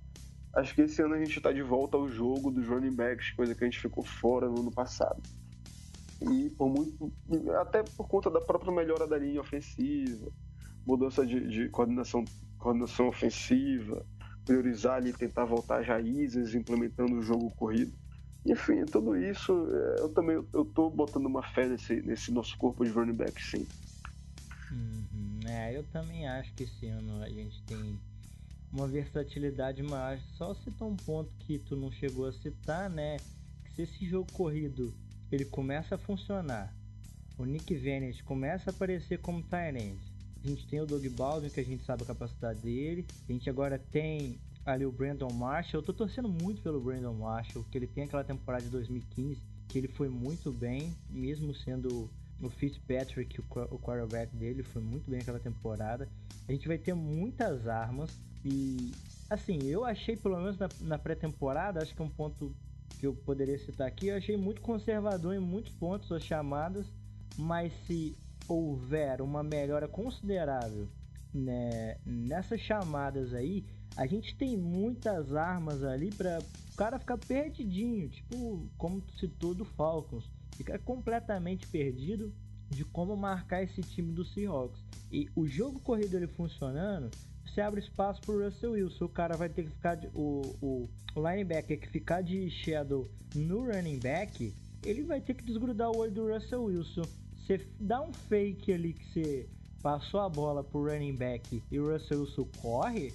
Acho 0.54 0.74
que 0.74 0.82
esse 0.82 1.02
ano 1.02 1.14
a 1.14 1.18
gente 1.18 1.36
está 1.36 1.50
de 1.50 1.62
volta 1.62 1.96
ao 1.96 2.08
jogo 2.08 2.50
dos 2.50 2.68
running 2.68 2.94
backs, 2.94 3.30
coisa 3.30 3.54
que 3.54 3.64
a 3.64 3.66
gente 3.66 3.80
ficou 3.80 4.04
fora 4.04 4.48
no 4.48 4.60
ano 4.60 4.70
passado. 4.70 5.20
E 6.22 6.50
por 6.50 6.68
muito. 6.68 7.12
Até 7.60 7.82
por 7.82 8.06
conta 8.06 8.30
da 8.30 8.40
própria 8.40 8.72
melhora 8.72 9.06
da 9.06 9.18
linha 9.18 9.40
ofensiva, 9.40 10.30
mudança 10.86 11.26
de, 11.26 11.48
de 11.48 11.68
coordenação 11.70 12.24
coordenação 12.58 13.08
ofensiva, 13.08 14.06
priorizar 14.44 14.96
ali, 14.96 15.12
tentar 15.12 15.44
voltar 15.44 15.80
às 15.80 15.86
raízes, 15.86 16.54
implementando 16.54 17.16
o 17.16 17.22
jogo 17.22 17.50
corrido. 17.52 17.92
Enfim, 18.46 18.84
tudo 18.84 19.16
isso, 19.16 19.52
é, 19.52 20.00
eu 20.02 20.12
também 20.12 20.36
eu 20.52 20.64
tô 20.66 20.90
botando 20.90 21.26
uma 21.26 21.42
fé 21.42 21.66
nesse, 21.66 22.02
nesse 22.02 22.30
nosso 22.32 22.56
corpo 22.58 22.84
de 22.84 22.90
running 22.90 23.14
back, 23.14 23.40
sim. 23.42 23.66
Uhum, 24.70 25.40
é, 25.46 25.76
eu 25.76 25.82
também 25.84 26.28
acho 26.28 26.52
que 26.54 26.64
esse 26.64 26.86
ano 26.86 27.22
a 27.22 27.28
gente 27.28 27.62
tem 27.64 27.98
uma 28.72 28.88
versatilidade 28.88 29.82
maior. 29.82 30.18
Só 30.36 30.54
citar 30.54 30.86
um 30.86 30.96
ponto 30.96 31.32
que 31.38 31.58
tu 31.58 31.76
não 31.76 31.90
chegou 31.92 32.26
a 32.26 32.32
citar, 32.32 32.90
né? 32.90 33.18
Que 33.64 33.70
se 33.76 33.82
esse 33.82 34.06
jogo 34.06 34.30
corrido 34.32 34.92
ele 35.30 35.44
começa 35.44 35.94
a 35.94 35.98
funcionar, 35.98 36.74
o 37.38 37.44
Nick 37.44 37.74
Vennett 37.74 38.22
começa 38.24 38.70
a 38.70 38.72
aparecer 38.72 39.18
como 39.18 39.42
tight 39.42 39.98
a 40.44 40.48
gente 40.48 40.66
tem 40.66 40.80
o 40.80 40.86
Doug 40.86 41.06
Baldwin, 41.08 41.48
que 41.48 41.60
a 41.60 41.64
gente 41.64 41.84
sabe 41.84 42.02
a 42.02 42.06
capacidade 42.06 42.60
dele. 42.60 43.06
A 43.28 43.32
gente 43.32 43.48
agora 43.48 43.78
tem 43.78 44.38
ali 44.66 44.84
o 44.84 44.92
Brandon 44.92 45.32
Marshall. 45.32 45.80
Eu 45.80 45.86
tô 45.86 45.92
torcendo 45.92 46.28
muito 46.28 46.60
pelo 46.60 46.80
Brandon 46.80 47.14
Marshall, 47.14 47.64
que 47.70 47.78
ele 47.78 47.86
tem 47.86 48.04
aquela 48.04 48.24
temporada 48.24 48.64
de 48.64 48.70
2015 48.70 49.54
que 49.68 49.78
ele 49.78 49.88
foi 49.88 50.08
muito 50.08 50.52
bem, 50.52 50.94
mesmo 51.10 51.54
sendo 51.54 52.08
o 52.40 52.50
Fitzpatrick, 52.50 53.40
o 53.40 53.78
quarterback 53.78 54.34
dele, 54.36 54.62
foi 54.62 54.82
muito 54.82 55.10
bem 55.10 55.20
aquela 55.20 55.40
temporada. 55.40 56.08
A 56.46 56.52
gente 56.52 56.68
vai 56.68 56.78
ter 56.78 56.94
muitas 56.94 57.66
armas 57.66 58.10
e 58.44 58.92
assim, 59.28 59.58
eu 59.64 59.84
achei 59.84 60.16
pelo 60.16 60.36
menos 60.36 60.58
na, 60.58 60.68
na 60.80 60.98
pré-temporada, 60.98 61.82
acho 61.82 61.94
que 61.94 62.02
é 62.02 62.04
um 62.04 62.10
ponto 62.10 62.54
que 63.00 63.06
eu 63.06 63.14
poderia 63.14 63.58
citar 63.58 63.88
aqui, 63.88 64.08
eu 64.08 64.16
achei 64.16 64.36
muito 64.36 64.60
conservador 64.60 65.34
em 65.34 65.40
muitos 65.40 65.72
pontos 65.72 66.12
as 66.12 66.22
chamadas, 66.22 66.86
mas 67.36 67.72
se 67.86 68.16
houver 68.48 69.20
uma 69.20 69.42
melhora 69.42 69.88
considerável 69.88 70.88
né, 71.34 71.96
nessas 72.06 72.60
chamadas 72.60 73.34
aí, 73.34 73.64
a 73.96 74.06
gente 74.06 74.36
tem 74.36 74.56
muitas 74.56 75.34
armas 75.34 75.82
ali 75.82 76.10
para 76.10 76.38
o 76.38 76.76
cara 76.76 76.98
ficar 76.98 77.18
perdidinho, 77.18 78.08
tipo 78.08 78.68
como 78.78 79.02
citou 79.18 79.54
do 79.54 79.64
Falcons, 79.64 80.30
ficar 80.56 80.78
completamente 80.78 81.66
perdido 81.66 82.32
de 82.70 82.84
como 82.84 83.16
marcar 83.16 83.62
esse 83.62 83.82
time 83.82 84.12
do 84.12 84.24
Seahawks. 84.24 84.80
E 85.12 85.28
o 85.34 85.46
jogo 85.46 85.80
corrido 85.80 86.16
ele 86.16 86.26
funcionando, 86.26 87.10
você 87.44 87.60
abre 87.60 87.80
espaço 87.80 88.20
pro 88.22 88.44
Russell 88.44 88.72
Wilson, 88.72 89.04
o 89.04 89.08
cara 89.08 89.36
vai 89.36 89.48
ter 89.48 89.64
que 89.64 89.70
ficar 89.70 89.96
de, 89.96 90.08
o, 90.14 90.42
o, 90.60 90.88
o 91.14 91.30
linebacker 91.30 91.78
que 91.78 91.88
ficar 91.88 92.22
de 92.22 92.50
shadow 92.50 93.08
no 93.34 93.64
running 93.64 93.98
back, 93.98 94.52
ele 94.84 95.02
vai 95.02 95.20
ter 95.20 95.34
que 95.34 95.44
desgrudar 95.44 95.90
o 95.90 95.98
olho 95.98 96.12
do 96.12 96.32
Russell 96.32 96.64
Wilson 96.64 97.04
você 97.46 97.60
dá 97.78 98.00
um 98.00 98.12
fake 98.28 98.72
ali 98.72 98.94
que 98.94 99.04
você 99.12 99.48
passou 99.82 100.20
a 100.20 100.28
bola 100.28 100.64
pro 100.64 100.84
running 100.84 101.14
back 101.14 101.62
e 101.70 101.78
o 101.78 101.92
Russell 101.92 102.20
Wilson 102.20 102.44
corre, 102.56 103.14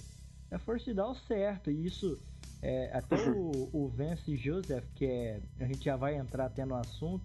é 0.50 0.58
force 0.58 0.94
down 0.94 1.14
certo. 1.26 1.70
E 1.70 1.86
isso, 1.86 2.16
é, 2.62 2.90
até 2.96 3.16
o, 3.30 3.68
o 3.72 3.88
Vance 3.88 4.36
Joseph, 4.36 4.84
que 4.94 5.04
é. 5.04 5.40
A 5.58 5.64
gente 5.64 5.84
já 5.84 5.96
vai 5.96 6.16
entrar 6.16 6.46
até 6.46 6.64
no 6.64 6.76
assunto, 6.76 7.24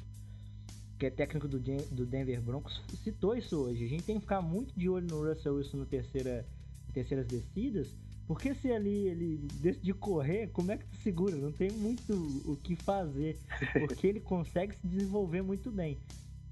que 0.97 1.05
é 1.05 1.11
técnico 1.11 1.47
do, 1.47 1.59
do 1.59 2.05
Denver 2.05 2.41
Broncos, 2.41 2.81
citou 3.03 3.35
isso 3.35 3.55
hoje. 3.57 3.85
A 3.85 3.87
gente 3.87 4.03
tem 4.03 4.15
que 4.15 4.21
ficar 4.21 4.41
muito 4.41 4.73
de 4.77 4.89
olho 4.89 5.07
no 5.07 5.27
Russell 5.27 5.55
Wilson 5.55 5.77
no 5.77 5.85
terceira, 5.85 6.43
terceiras 6.91 7.27
descidas, 7.27 7.93
porque 8.25 8.55
se 8.55 8.71
ali 8.71 9.07
ele 9.07 9.47
decidir 9.61 9.93
correr, 9.93 10.47
como 10.47 10.71
é 10.71 10.77
que 10.77 10.85
tu 10.85 10.95
segura? 11.03 11.35
Não 11.35 11.51
tem 11.51 11.69
muito 11.69 12.13
o 12.45 12.55
que 12.55 12.75
fazer, 12.75 13.37
porque 13.79 14.07
ele 14.07 14.19
consegue 14.19 14.73
se 14.73 14.87
desenvolver 14.87 15.43
muito 15.43 15.69
bem. 15.69 15.99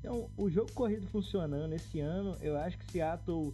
Então, 0.03 0.29
o 0.35 0.49
jogo 0.49 0.69
corrido 0.73 1.07
funcionando 1.07 1.71
esse 1.71 2.01
ano, 2.01 2.37
eu 2.41 2.57
acho 2.57 2.77
que 2.77 2.91
Seattle 2.91 3.53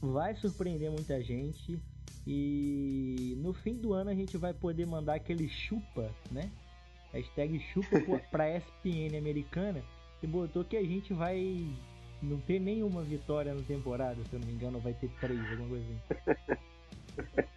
vai 0.00 0.34
surpreender 0.34 0.90
muita 0.90 1.22
gente. 1.22 1.78
E 2.26 3.36
no 3.36 3.52
fim 3.52 3.74
do 3.74 3.92
ano 3.92 4.08
a 4.08 4.14
gente 4.14 4.38
vai 4.38 4.54
poder 4.54 4.86
mandar 4.86 5.16
aquele 5.16 5.46
chupa, 5.50 6.10
né? 6.30 6.50
Hashtag 7.12 7.60
chupa 7.74 8.00
pra 8.30 8.48
ESPN 8.56 9.18
americana. 9.18 9.84
E 10.22 10.26
botou 10.26 10.64
que 10.64 10.78
a 10.78 10.82
gente 10.82 11.12
vai 11.12 11.68
não 12.22 12.40
ter 12.40 12.58
nenhuma 12.58 13.02
vitória 13.02 13.52
na 13.52 13.62
temporada, 13.62 14.16
se 14.24 14.32
eu 14.32 14.40
não 14.40 14.46
me 14.46 14.54
engano, 14.54 14.80
vai 14.80 14.94
ter 14.94 15.10
três, 15.20 15.38
alguma 15.50 15.68
coisa 15.68 15.84
assim. 15.84 17.48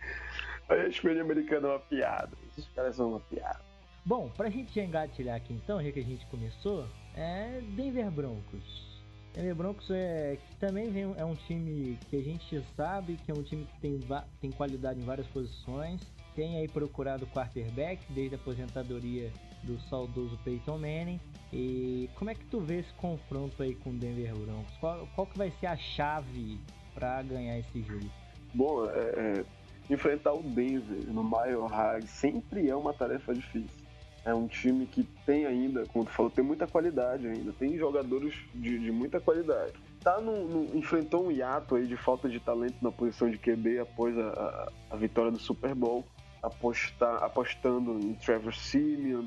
a 0.68 0.88
ESPN 0.88 1.22
americana 1.22 1.70
é 1.70 1.72
uma 1.72 1.80
piada. 1.80 2.36
Esses 2.50 2.68
caras 2.74 2.98
são 2.98 3.12
uma 3.12 3.20
piada. 3.22 3.64
Bom, 4.06 4.30
pra 4.38 4.52
gente 4.52 4.80
engatilhar 4.80 5.36
aqui 5.36 5.52
então, 5.52 5.84
já 5.84 5.92
que 5.92 6.00
a 6.00 6.04
gente 6.04 6.28
começou, 6.28 6.86
é 7.16 7.60
Denver 7.76 8.12
Broncos. 8.12 9.04
Denver 9.34 9.56
Broncos 9.56 9.90
é 9.90 10.38
que 10.48 10.56
também 10.58 10.92
vem, 10.92 11.12
é 11.18 11.26
um 11.26 11.34
time 11.34 11.98
que 12.08 12.16
a 12.16 12.22
gente 12.22 12.64
sabe 12.78 13.18
que 13.26 13.32
é 13.32 13.34
um 13.34 13.42
time 13.42 13.66
que 13.66 13.80
tem, 13.80 14.00
tem 14.40 14.52
qualidade 14.52 15.00
em 15.00 15.04
várias 15.04 15.26
posições. 15.28 16.02
Tem 16.36 16.58
aí 16.58 16.68
procurado 16.68 17.26
quarterback 17.28 18.00
desde 18.10 18.36
a 18.36 18.38
aposentadoria 18.38 19.32
do 19.64 19.80
saudoso 19.90 20.38
Peyton 20.44 20.78
Manning. 20.78 21.20
E 21.52 22.08
como 22.16 22.30
é 22.30 22.36
que 22.36 22.46
tu 22.46 22.60
vê 22.60 22.82
esse 22.82 22.94
confronto 22.94 23.64
aí 23.64 23.74
com 23.74 23.90
o 23.90 23.94
Denver 23.94 24.36
Broncos? 24.36 24.78
Qual, 24.80 25.08
qual 25.16 25.26
que 25.26 25.38
vai 25.38 25.50
ser 25.60 25.66
a 25.66 25.78
chave 25.78 26.60
para 26.94 27.24
ganhar 27.24 27.58
esse 27.58 27.82
jogo? 27.82 28.06
Bom, 28.54 28.86
é, 28.86 29.00
é, 29.40 29.46
enfrentar 29.90 30.34
o 30.34 30.44
Denver 30.44 31.08
no 31.08 31.24
Mile 31.24 31.68
High 31.72 32.04
sempre 32.04 32.70
é 32.70 32.76
uma 32.76 32.94
tarefa 32.94 33.34
difícil. 33.34 33.85
É 34.26 34.34
um 34.34 34.48
time 34.48 34.88
que 34.88 35.04
tem 35.26 35.46
ainda, 35.46 35.86
como 35.86 36.04
tu 36.04 36.12
falou, 36.12 36.32
tem 36.32 36.44
muita 36.44 36.66
qualidade 36.66 37.28
ainda, 37.28 37.54
tem 37.54 37.78
jogadores 37.78 38.34
de, 38.56 38.80
de 38.80 38.92
muita 38.92 39.20
qualidade. 39.20 39.74
Tá 40.02 40.20
no, 40.20 40.76
enfrentou 40.76 41.28
um 41.28 41.32
hiato 41.32 41.76
aí 41.76 41.86
de 41.86 41.96
falta 41.96 42.28
de 42.28 42.40
talento 42.40 42.76
na 42.82 42.92
posição 42.92 43.30
de 43.30 43.38
QB 43.38 43.80
após 43.80 44.18
a, 44.18 44.28
a, 44.30 44.72
a 44.92 44.96
vitória 44.96 45.32
do 45.32 45.40
Super 45.40 45.76
Bowl, 45.76 46.04
apostar, 46.42 47.24
apostando 47.24 48.00
em 48.00 48.16
Trevor 48.16 48.54
Simeon. 48.54 49.26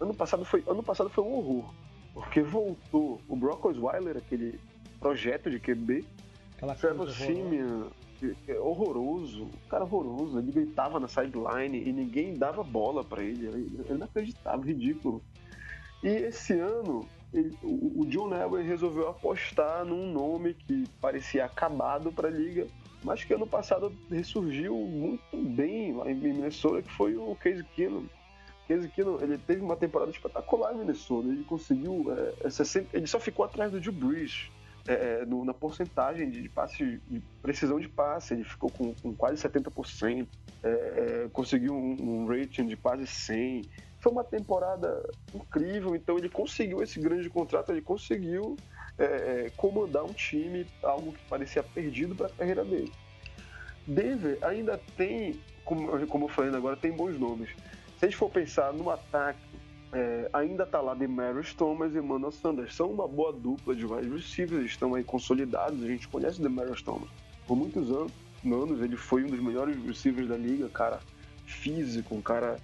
Ano 0.00 0.12
passado 0.12 0.44
foi, 0.44 0.64
ano 0.66 0.82
passado 0.82 1.08
foi 1.08 1.22
um 1.22 1.32
horror, 1.32 1.72
porque 2.12 2.42
voltou 2.42 3.20
o 3.28 3.36
Brock 3.36 3.64
Osweiler, 3.64 4.16
aquele 4.16 4.58
projeto 4.98 5.48
de 5.48 5.60
QB, 5.60 6.04
Aquela 6.62 6.76
Trevor 6.76 7.10
Simeon, 7.10 7.88
é 8.48 8.58
horroroso, 8.58 9.44
um 9.44 9.68
cara 9.68 9.84
horroroso. 9.84 10.38
Ele 10.38 10.52
gritava 10.52 10.98
na 10.98 11.08
sideline 11.08 11.82
e 11.82 11.92
ninguém 11.92 12.34
dava 12.34 12.62
bola 12.62 13.04
para 13.04 13.22
ele. 13.22 13.46
Ele 13.46 13.98
não 13.98 14.06
acreditava, 14.06 14.64
ridículo. 14.64 15.22
E 16.02 16.08
esse 16.08 16.54
ano, 16.54 17.06
ele, 17.32 17.56
o, 17.62 18.04
John 18.06 18.34
Elway 18.34 18.64
resolveu 18.64 19.08
apostar 19.08 19.84
num 19.84 20.12
nome 20.12 20.54
que 20.54 20.84
parecia 21.00 21.44
acabado 21.44 22.12
para 22.12 22.28
a 22.28 22.30
liga, 22.30 22.66
mas 23.04 23.22
que 23.24 23.32
ano 23.32 23.46
passado 23.46 23.92
ressurgiu 24.10 24.74
muito 24.74 25.36
bem 25.36 25.94
lá 25.94 26.10
em 26.10 26.14
Minnesota, 26.14 26.82
que 26.82 26.92
foi 26.92 27.16
o 27.16 27.36
Case 27.36 27.64
Keenum. 27.76 28.06
Case 28.66 28.88
Keenum, 28.88 29.18
ele 29.20 29.38
teve 29.38 29.60
uma 29.60 29.76
temporada 29.76 30.10
espetacular 30.10 30.74
em 30.74 30.78
Minnesota. 30.78 31.28
Ele 31.28 31.44
conseguiu, 31.44 32.06
é, 32.44 32.50
60, 32.50 32.96
ele 32.96 33.06
só 33.06 33.20
ficou 33.20 33.44
atrás 33.44 33.70
do 33.70 33.80
Drew 33.80 33.92
Brees 33.92 34.50
é, 34.86 34.92
é, 34.92 35.24
no, 35.24 35.44
na 35.44 35.54
porcentagem 35.54 36.28
de 36.28 36.48
passe, 36.48 37.00
de 37.08 37.20
precisão 37.40 37.78
de 37.78 37.88
passe, 37.88 38.34
ele 38.34 38.44
ficou 38.44 38.70
com, 38.70 38.94
com 38.94 39.14
quase 39.14 39.40
70%, 39.42 40.26
é, 40.62 40.68
é, 40.68 41.28
conseguiu 41.32 41.74
um, 41.74 42.22
um, 42.22 42.26
rating 42.26 42.66
de 42.66 42.76
quase 42.76 43.04
100%. 43.04 43.68
Foi 44.00 44.10
uma 44.10 44.24
temporada 44.24 45.08
incrível, 45.32 45.94
então 45.94 46.18
ele 46.18 46.28
conseguiu 46.28 46.82
esse 46.82 46.98
grande 46.98 47.30
contrato, 47.30 47.70
ele 47.70 47.80
conseguiu 47.80 48.56
é, 48.98 49.04
é, 49.04 49.52
comandar 49.56 50.04
um 50.04 50.12
time, 50.12 50.66
algo 50.82 51.12
que 51.12 51.24
parecia 51.28 51.62
perdido 51.62 52.16
para 52.16 52.26
a 52.26 52.30
carreira 52.30 52.64
dele. 52.64 52.92
Denver 53.86 54.38
ainda 54.42 54.80
tem, 54.96 55.40
como, 55.64 56.04
como 56.08 56.24
eu 56.24 56.28
falei 56.28 56.52
agora, 56.52 56.76
tem 56.76 56.90
bons 56.90 57.16
nomes. 57.16 57.50
Se 57.98 58.06
a 58.06 58.08
gente 58.08 58.16
for 58.16 58.28
pensar 58.28 58.72
no 58.72 58.90
ataque, 58.90 59.38
é, 59.92 60.30
ainda 60.32 60.64
tá 60.64 60.80
lá 60.80 60.94
Demarius 60.94 61.52
Thomas 61.52 61.94
e 61.94 61.98
Emmanuel 61.98 62.32
Sanders. 62.32 62.74
São 62.74 62.90
uma 62.90 63.06
boa 63.06 63.32
dupla 63.32 63.74
de 63.74 63.84
wide 63.84 64.08
receivers, 64.08 64.64
estão 64.64 64.94
aí 64.94 65.04
consolidados. 65.04 65.82
A 65.82 65.86
gente 65.86 66.08
conhece 66.08 66.40
o 66.40 66.42
Demarius 66.42 66.82
Thomas 66.82 67.08
por 67.46 67.56
muitos 67.56 67.90
anos. 67.90 68.12
anos. 68.44 68.80
Ele 68.80 68.96
foi 68.96 69.24
um 69.24 69.28
dos 69.28 69.40
melhores 69.40 69.76
receivers 69.84 70.28
da 70.28 70.36
liga, 70.36 70.68
cara 70.68 71.00
físico, 71.44 72.14
um 72.14 72.22
cara 72.22 72.56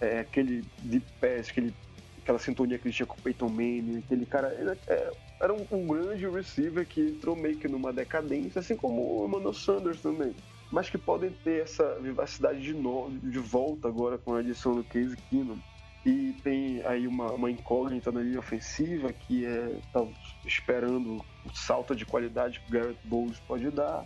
é, 0.00 0.20
aquele 0.20 0.64
de 0.78 1.00
pés, 1.20 1.48
aquele, 1.48 1.74
aquela 2.22 2.38
sintonia 2.38 2.78
que 2.78 2.86
ele 2.86 2.94
tinha 2.94 3.06
com 3.06 3.18
o 3.18 3.22
Peyton 3.22 3.48
Manning, 3.48 3.98
aquele 3.98 4.26
cara 4.26 4.48
é, 4.86 5.12
era 5.40 5.52
um, 5.52 5.66
um, 5.72 5.86
grande 5.86 6.28
receiver 6.28 6.86
que 6.86 7.00
entrou 7.00 7.34
meio 7.34 7.56
que 7.56 7.66
numa 7.66 7.92
decadência, 7.92 8.60
assim 8.60 8.76
como 8.76 9.22
o 9.22 9.26
Emmanuel 9.26 9.52
Sanders 9.52 10.00
também. 10.00 10.34
Mas 10.70 10.88
que 10.88 10.96
podem 10.96 11.30
ter 11.44 11.62
essa 11.62 11.98
vivacidade 12.00 12.60
de, 12.60 12.72
novo, 12.72 13.10
de 13.18 13.38
volta 13.38 13.88
agora 13.88 14.16
com 14.16 14.34
a 14.34 14.38
adição 14.38 14.74
do 14.74 14.84
Case 14.84 15.16
Keenum. 15.28 15.58
E 16.04 16.32
tem 16.42 16.82
aí 16.84 17.06
uma, 17.06 17.32
uma 17.32 17.50
incógnita 17.50 18.10
na 18.10 18.20
linha 18.20 18.38
ofensiva 18.38 19.12
que 19.12 19.46
é 19.46 19.76
tá 19.92 20.04
esperando 20.44 21.24
o 21.44 21.54
salto 21.54 21.94
de 21.94 22.04
qualidade 22.04 22.60
que 22.60 22.68
o 22.68 22.72
Garrett 22.72 22.98
Bowles 23.04 23.38
pode 23.40 23.70
dar. 23.70 24.04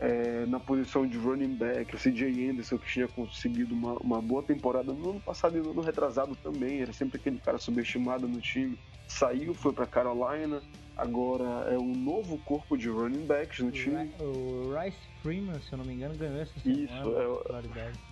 É, 0.00 0.46
na 0.46 0.60
posição 0.60 1.04
de 1.08 1.18
running 1.18 1.56
back, 1.56 1.92
o 1.92 1.98
CJ 1.98 2.50
Anderson, 2.50 2.78
que 2.78 2.86
tinha 2.86 3.08
conseguido 3.08 3.74
uma, 3.74 3.94
uma 3.94 4.22
boa 4.22 4.42
temporada 4.44 4.92
no 4.92 5.10
ano 5.10 5.20
passado 5.20 5.58
e 5.58 5.60
no 5.60 5.72
ano 5.72 5.80
retrasado 5.80 6.36
também, 6.36 6.82
era 6.82 6.92
sempre 6.92 7.18
aquele 7.18 7.38
cara 7.38 7.58
subestimado 7.58 8.28
no 8.28 8.40
time. 8.40 8.78
Saiu, 9.08 9.52
foi 9.54 9.72
para 9.72 9.86
Carolina, 9.86 10.62
agora 10.96 11.68
é 11.72 11.76
um 11.76 11.96
novo 11.96 12.38
corpo 12.38 12.76
de 12.76 12.88
running 12.88 13.26
backs 13.26 13.58
no 13.58 13.72
time. 13.72 14.12
O 14.20 14.72
Rice 14.78 14.98
Freeman, 15.20 15.60
se 15.62 15.72
eu 15.72 15.78
não 15.78 15.84
me 15.84 15.94
engano, 15.94 16.14
ganhou 16.16 16.42
essa 16.42 16.60
semana. 16.60 16.84
Isso, 16.84 17.18
é, 17.18 17.58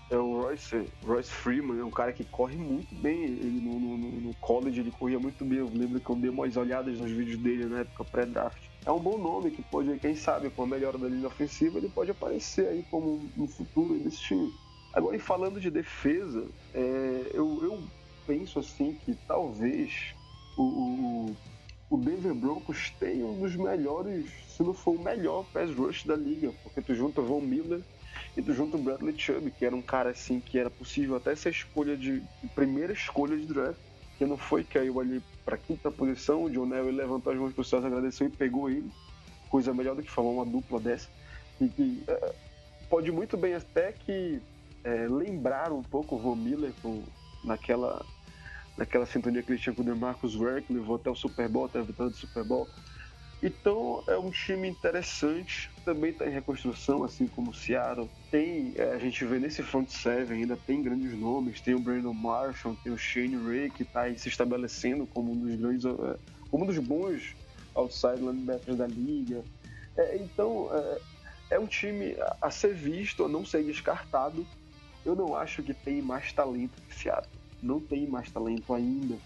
é 0.09 0.17
o 0.17 0.41
Royce, 0.41 0.87
Royce 1.05 1.31
Freeman, 1.31 1.81
é 1.81 1.85
um 1.85 1.91
cara 1.91 2.13
que 2.13 2.25
corre 2.25 2.57
muito 2.57 2.95
bem. 2.95 3.25
Ele 3.25 3.61
no, 3.61 3.79
no, 3.79 3.99
no, 3.99 4.35
college 4.37 4.81
ele 4.81 4.93
corria 4.93 5.19
muito 5.19 5.45
bem. 5.45 5.59
Eu 5.59 5.71
lembro 5.73 5.99
que 5.99 6.09
eu 6.09 6.17
dei 6.17 6.31
umas 6.31 6.57
olhadas 6.57 6.99
nos 6.99 7.11
vídeos 7.11 7.39
dele 7.39 7.67
na 7.67 7.81
época 7.81 8.05
pré-draft. 8.05 8.63
É 8.85 8.91
um 8.93 9.01
bom 9.01 9.19
nome 9.19 9.51
que 9.51 9.63
pode, 9.63 9.99
quem 9.99 10.15
sabe, 10.15 10.49
com 10.51 10.63
a 10.63 10.67
melhora 10.67 10.97
da 10.97 11.09
linha 11.09 11.27
ofensiva, 11.27 11.79
ele 11.79 11.89
pode 11.89 12.13
aparecer 12.13 12.69
aí 12.69 12.85
como 12.89 13.29
no 13.37 13.49
futuro 13.49 13.99
desse 13.99 14.19
time. 14.19 14.53
Agora, 14.95 15.17
e 15.17 15.19
falando 15.19 15.61
de 15.61 15.71
defesa, 15.71 16.47
é, 16.73 17.31
eu, 17.35 17.59
eu, 17.63 17.83
penso 18.27 18.59
assim 18.59 18.99
que 19.05 19.15
talvez 19.27 20.15
o, 20.57 20.63
o, 20.63 21.37
o 21.91 21.97
Denver 21.97 22.35
Broncos 22.35 22.91
tenha 22.99 23.25
um 23.25 23.41
dos 23.41 23.55
melhores, 23.57 24.27
se 24.49 24.63
não 24.63 24.73
for 24.73 24.97
o 24.97 25.03
melhor 25.03 25.45
pass 25.53 25.71
rush 25.71 26.05
da 26.05 26.17
liga, 26.17 26.53
porque 26.63 26.81
tu 26.81 26.95
junta 26.95 27.21
Von 27.21 27.41
Miller 27.41 27.83
e 28.37 28.43
tu 28.43 28.53
junta 28.53 28.77
o 28.77 28.81
Bradley 28.81 29.19
Chubb, 29.19 29.51
que 29.51 29.65
era 29.65 29.75
um 29.75 29.83
cara 29.83 30.11
assim 30.11 30.41
que 30.41 30.59
era 30.59 30.71
possível 30.71 31.17
até 31.17 31.35
ser 31.35 31.51
escolha 31.51 31.97
de, 31.97 32.23
primeira 32.55 32.93
escolha 32.93 33.37
de 33.37 33.47
draft, 33.47 33.79
que 34.19 34.25
não 34.25 34.37
foi, 34.37 34.65
caiu 34.65 35.01
ali 35.01 35.23
para 35.45 35.57
quinta 35.57 35.91
posição, 35.91 36.45
o 36.45 36.51
John 36.51 36.67
Neville 36.67 36.97
levantou 36.97 37.33
as 37.33 37.39
mãos 37.39 37.53
para 37.53 37.63
os 37.63 37.69
céus, 37.69 37.85
agradeceu 37.85 38.27
e 38.27 38.31
pegou 38.31 38.71
ele, 38.71 38.91
coisa 39.49 39.73
melhor 39.75 39.95
do 39.95 40.03
que 40.03 40.11
falar 40.11 40.31
uma 40.31 40.47
dupla 40.47 40.81
dessa, 40.81 41.09
e 41.61 41.69
que 41.69 42.03
é, 42.09 42.35
pode 42.89 43.11
muito 43.13 43.37
bem 43.37 43.55
até 43.55 43.93
que 43.93 44.41
é, 44.85 45.07
lembrar 45.09 45.73
um 45.73 45.83
pouco 45.83 46.17
o 46.17 46.19
Von 46.19 46.37
Miller 46.37 46.73
com, 46.83 47.03
naquela 47.45 48.05
naquela 48.77 49.07
sintonia 49.07 49.43
que 49.43 49.51
ele 49.51 49.59
tinha 49.59 49.75
com 49.75 49.83
o 49.83 49.85
DeMarcus 49.85 50.35
Ware, 50.35 50.65
levou 50.69 50.97
até 50.97 51.11
o 51.11 51.15
Super 51.15 51.49
Bowl, 51.49 51.65
até 51.65 51.79
a 51.79 51.83
vitória 51.83 52.11
do 52.11 52.17
Super 52.17 52.45
Bowl. 52.45 52.69
Então 53.43 54.03
é 54.09 54.17
um 54.19 54.31
time 54.31 54.69
interessante, 54.69 55.71
também 55.85 56.11
está 56.11 56.27
em 56.27 56.33
reconstrução, 56.33 57.05
assim 57.05 57.27
como 57.27 57.51
o 57.51 57.55
Seattle. 57.55 58.09
Tem, 58.31 58.73
é, 58.77 58.95
a 58.95 58.99
gente 58.99 59.25
vê 59.25 59.39
nesse 59.39 59.63
front 59.63 59.89
seven 59.89 60.41
ainda 60.41 60.57
tem 60.57 60.83
grandes 60.83 61.13
nomes, 61.19 61.61
tem 61.61 61.75
o 61.75 61.81
Brandon 61.81 62.15
Marshall, 62.15 62.77
tem 62.83 62.93
o 62.93 62.99
Shane 62.99 63.37
Ray 63.37 63.71
que 63.71 63.83
está 63.83 64.13
se 64.17 64.29
estabelecendo 64.29 65.07
como 65.07 65.33
um 65.33 65.41
dos 65.41 65.55
grandes, 65.57 65.85
é, 65.85 66.19
como 66.51 66.65
um 66.65 66.67
dos 66.67 66.79
bons 66.79 67.37
outside 67.75 68.21
linebackers 68.21 68.79
da 68.79 68.87
liga. 68.87 69.45
É, 69.99 70.17
então 70.17 70.75
é, 70.75 71.01
é 71.53 71.59
um 71.59 71.67
time 71.67 72.17
a 72.41 72.51
ser 72.51 72.75
visto, 72.75 73.25
a 73.25 73.29
não 73.29 73.45
ser 73.45 73.63
descartado. 73.65 74.47
Eu 75.05 75.15
não 75.15 75.37
acho 75.37 75.63
que 75.63 75.75
tem 75.75 76.01
mais 76.01 76.33
talento 76.33 76.81
que 76.89 76.95
Seattle. 76.95 77.31
Não 77.63 77.81
tem 77.81 78.09
mais 78.09 78.31
talento 78.31 78.73
ainda 78.73 79.19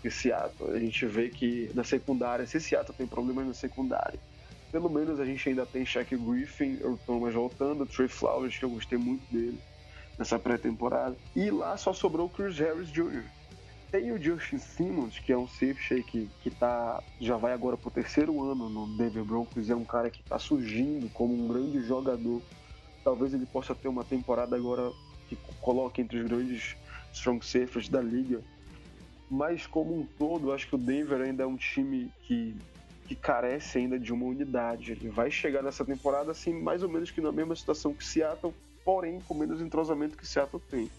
que 0.00 0.10
Seattle. 0.10 0.70
A 0.70 0.78
gente 0.78 1.06
vê 1.06 1.28
que 1.28 1.70
na 1.74 1.84
secundária, 1.84 2.46
se 2.46 2.60
Seattle 2.60 2.96
tem 2.96 3.06
problemas 3.06 3.46
na 3.46 3.54
secundária, 3.54 4.18
pelo 4.70 4.88
menos 4.88 5.18
a 5.20 5.24
gente 5.24 5.48
ainda 5.48 5.66
tem 5.66 5.84
Shaq 5.84 6.16
Griffin, 6.16 6.78
o 6.82 6.96
Thomas 7.06 7.34
voltando, 7.34 7.86
Trey 7.86 8.08
Flowers, 8.08 8.56
que 8.56 8.64
eu 8.64 8.70
gostei 8.70 8.98
muito 8.98 9.22
dele 9.32 9.58
nessa 10.16 10.38
pré-temporada. 10.38 11.16
E 11.34 11.50
lá 11.50 11.76
só 11.76 11.92
sobrou 11.92 12.26
o 12.26 12.30
Chris 12.30 12.58
Harris 12.58 12.90
Jr. 12.90 13.24
Tem 13.90 14.12
o 14.12 14.22
Justin 14.22 14.58
Simmons, 14.58 15.18
que 15.18 15.32
é 15.32 15.36
um 15.36 15.48
safety 15.48 16.04
que, 16.04 16.30
que 16.42 16.50
tá, 16.50 17.02
já 17.20 17.36
vai 17.36 17.52
agora 17.52 17.76
pro 17.76 17.90
terceiro 17.90 18.40
ano 18.40 18.68
no 18.68 18.86
Denver 18.96 19.24
Broncos, 19.24 19.68
é 19.68 19.74
um 19.74 19.84
cara 19.84 20.08
que 20.08 20.20
está 20.20 20.38
surgindo 20.38 21.10
como 21.10 21.34
um 21.34 21.48
grande 21.48 21.82
jogador. 21.82 22.40
Talvez 23.02 23.34
ele 23.34 23.46
possa 23.46 23.74
ter 23.74 23.88
uma 23.88 24.04
temporada 24.04 24.54
agora 24.54 24.92
que 25.28 25.36
coloque 25.60 26.00
entre 26.00 26.18
os 26.18 26.28
grandes 26.28 26.76
strong 27.12 27.44
safeties 27.44 27.88
da 27.88 28.00
liga 28.00 28.40
mas 29.30 29.66
como 29.66 29.96
um 29.96 30.04
todo, 30.18 30.52
acho 30.52 30.66
que 30.66 30.74
o 30.74 30.78
Denver 30.78 31.20
ainda 31.20 31.44
é 31.44 31.46
um 31.46 31.56
time 31.56 32.10
que, 32.22 32.56
que 33.06 33.14
carece 33.14 33.78
ainda 33.78 33.98
de 33.98 34.12
uma 34.12 34.26
unidade. 34.26 34.92
Ele 34.92 35.08
vai 35.08 35.30
chegar 35.30 35.62
nessa 35.62 35.84
temporada 35.84 36.32
assim, 36.32 36.52
mais 36.52 36.82
ou 36.82 36.88
menos 36.88 37.12
que 37.12 37.20
na 37.20 37.30
mesma 37.30 37.54
situação 37.54 37.94
que 37.94 38.04
Seattle, 38.04 38.52
porém 38.84 39.20
com 39.20 39.34
menos 39.34 39.60
entrosamento 39.60 40.16
que 40.16 40.26
Seattle 40.26 40.60
tem. 40.68 40.90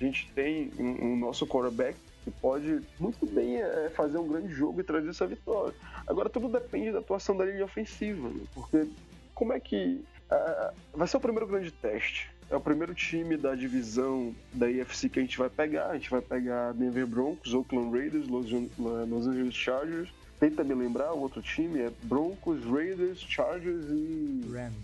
A 0.00 0.04
gente 0.04 0.30
tem 0.32 0.70
um, 0.78 1.12
um 1.12 1.16
nosso 1.16 1.44
quarterback 1.46 1.98
que 2.22 2.30
pode 2.30 2.80
muito 3.00 3.26
bem 3.26 3.60
é, 3.60 3.90
fazer 3.90 4.18
um 4.18 4.28
grande 4.28 4.52
jogo 4.52 4.80
e 4.80 4.84
trazer 4.84 5.08
essa 5.08 5.26
vitória. 5.26 5.74
Agora 6.06 6.30
tudo 6.30 6.48
depende 6.48 6.92
da 6.92 7.00
atuação 7.00 7.36
da 7.36 7.44
linha 7.44 7.64
ofensiva, 7.64 8.28
né? 8.28 8.44
porque 8.54 8.88
como 9.34 9.52
é 9.52 9.58
que 9.58 10.04
uh, 10.30 10.72
vai 10.94 11.08
ser 11.08 11.16
o 11.16 11.20
primeiro 11.20 11.48
grande 11.48 11.72
teste? 11.72 12.30
É 12.52 12.56
o 12.56 12.60
primeiro 12.60 12.94
time 12.94 13.38
da 13.38 13.54
divisão 13.54 14.34
da 14.52 14.66
AFC 14.66 15.08
que 15.08 15.18
a 15.18 15.22
gente 15.22 15.38
vai 15.38 15.48
pegar. 15.48 15.86
A 15.86 15.94
gente 15.94 16.10
vai 16.10 16.20
pegar 16.20 16.72
Denver 16.72 17.06
Broncos, 17.06 17.54
Oakland 17.54 17.96
Raiders, 17.96 18.28
Los, 18.28 18.50
Los 18.78 19.26
Angeles 19.26 19.54
Chargers. 19.54 20.10
Tenta 20.38 20.62
me 20.62 20.74
lembrar, 20.74 21.14
o 21.14 21.20
outro 21.20 21.40
time 21.40 21.80
é 21.80 21.90
Broncos, 22.02 22.62
Raiders, 22.64 23.20
Chargers 23.20 23.86
e. 23.88 24.42
Rams. 24.52 24.74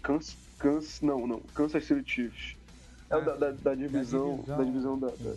Kansas, 0.00 0.36
Kansas, 0.60 1.00
não, 1.00 1.26
não, 1.26 1.40
Kansas 1.54 1.84
City 1.84 2.08
Chiefs. 2.08 2.56
É 3.10 3.20
da, 3.20 3.34
da, 3.34 3.50
da, 3.50 3.74
divisão, 3.74 4.44
da 4.46 4.62
divisão 4.62 4.98
da, 4.98 5.08
da, 5.08 5.34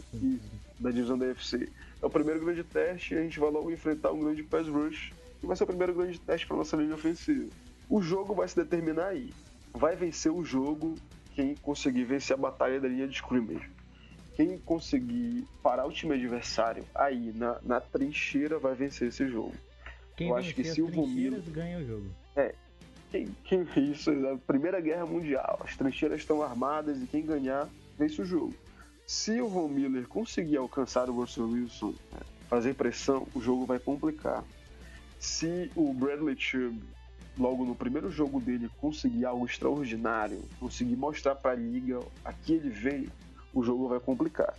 da 0.79 0.91
divisão 0.91 1.17
da. 1.17 1.25
É 1.25 2.05
o 2.05 2.09
primeiro 2.11 2.45
grande 2.45 2.63
teste 2.63 3.15
e 3.15 3.17
a 3.17 3.23
gente 3.23 3.39
vai 3.39 3.49
logo 3.49 3.71
enfrentar 3.71 4.11
um 4.11 4.19
grande 4.19 4.43
pass 4.43 4.67
rush, 4.67 5.13
que 5.39 5.47
vai 5.47 5.55
ser 5.55 5.63
o 5.63 5.67
primeiro 5.67 5.95
grande 5.95 6.19
teste 6.19 6.45
para 6.45 6.57
nossa 6.57 6.77
linha 6.77 6.93
ofensiva. 6.93 7.49
O 7.89 8.03
jogo 8.03 8.35
vai 8.35 8.47
se 8.47 8.55
determinar 8.55 9.07
aí. 9.07 9.33
Vai 9.73 9.95
vencer 9.95 10.31
o 10.31 10.43
jogo 10.43 10.95
quem 11.35 11.55
conseguir 11.55 12.03
vencer 12.03 12.35
a 12.35 12.37
batalha 12.37 12.79
da 12.79 12.87
linha 12.87 13.07
de 13.07 13.15
scrimmage. 13.15 13.69
Quem 14.35 14.57
conseguir 14.59 15.45
parar 15.61 15.85
o 15.85 15.91
time 15.91 16.15
adversário 16.15 16.85
aí 16.95 17.31
na, 17.35 17.59
na 17.63 17.81
trincheira 17.81 18.57
vai 18.57 18.73
vencer 18.73 19.09
esse 19.09 19.27
jogo. 19.27 19.53
Quem 20.15 20.29
Eu 20.29 20.35
acho 20.35 20.53
que 20.53 20.63
se 20.63 20.81
o 20.81 20.87
Vomiro 20.87 21.41
ganha 21.47 21.79
o 21.79 21.85
jogo. 21.85 22.05
É. 22.35 22.55
Quem, 23.11 23.27
quem, 23.43 23.67
isso, 23.91 24.09
a 24.27 24.37
Primeira 24.37 24.79
Guerra 24.79 25.05
Mundial. 25.05 25.59
As 25.63 25.75
trincheiras 25.75 26.21
estão 26.21 26.41
armadas 26.41 27.01
e 27.01 27.05
quem 27.05 27.25
ganhar 27.25 27.69
vence 27.97 28.21
o 28.21 28.25
jogo. 28.25 28.53
Se 29.05 29.41
o 29.41 29.47
Von 29.47 29.67
Miller 29.67 30.07
conseguir 30.07 30.57
alcançar 30.57 31.09
o 31.09 31.13
Russell 31.13 31.49
Wilson, 31.49 31.93
é, 32.13 32.23
fazer 32.47 32.73
pressão, 32.75 33.27
o 33.35 33.41
jogo 33.41 33.65
vai 33.65 33.79
complicar. 33.79 34.43
Se 35.19 35.69
o 35.75 35.93
Bradley 35.93 36.35
Chubb 36.39 36.81
logo 37.37 37.65
no 37.65 37.75
primeiro 37.75 38.09
jogo 38.11 38.39
dele 38.39 38.69
conseguir 38.79 39.25
algo 39.25 39.45
extraordinário, 39.45 40.41
conseguir 40.59 40.95
mostrar 40.95 41.35
para 41.35 41.51
a 41.51 41.55
liga 41.55 41.99
aqui 42.23 42.53
ele 42.53 42.69
veio, 42.69 43.11
o 43.53 43.63
jogo 43.63 43.87
vai 43.87 43.99
complicar. 43.99 44.53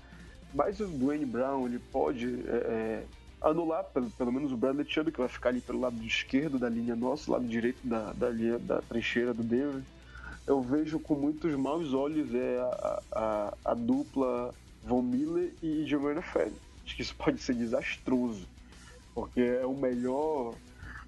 Mas 0.55 0.81
o 0.81 0.87
Dwayne 0.87 1.25
Brown 1.25 1.67
ele 1.67 1.79
pode 1.79 2.27
é, 2.47 2.55
é, 2.55 3.05
anular 3.41 3.85
pelo, 3.85 4.11
pelo 4.11 4.33
menos 4.33 4.53
o 4.53 4.57
Bradley 4.57 4.87
Chubb 4.87 5.11
que 5.11 5.19
vai 5.19 5.29
ficar 5.29 5.49
ali 5.49 5.61
pelo 5.61 5.81
lado 5.81 6.03
esquerdo 6.05 6.59
da 6.59 6.69
linha 6.69 6.95
nossa, 6.95 7.33
lado 7.33 7.47
direito 7.47 7.87
da, 7.87 8.13
da 8.13 8.31
linha 8.31 8.59
da 8.59 8.81
trincheira 8.83 9.33
do 9.33 9.43
Denver. 9.43 9.83
Eu 10.47 10.61
vejo 10.61 10.99
com 10.99 11.15
muitos 11.15 11.55
maus 11.55 11.95
olhos 11.95 12.35
é 12.35 12.59
a, 12.61 13.03
a, 13.13 13.55
a 13.65 13.75
dupla 13.75 14.53
Von 14.85 15.03
Miller 15.03 15.53
e 15.63 15.85
Jermaine 15.87 16.23
Fed. 16.23 16.53
Acho 16.85 16.97
que 16.97 17.03
isso 17.03 17.15
pode 17.17 17.41
ser 17.41 17.55
desastroso, 17.55 18.47
porque 19.15 19.41
é 19.41 19.65
o 19.65 19.75
melhor 19.75 20.55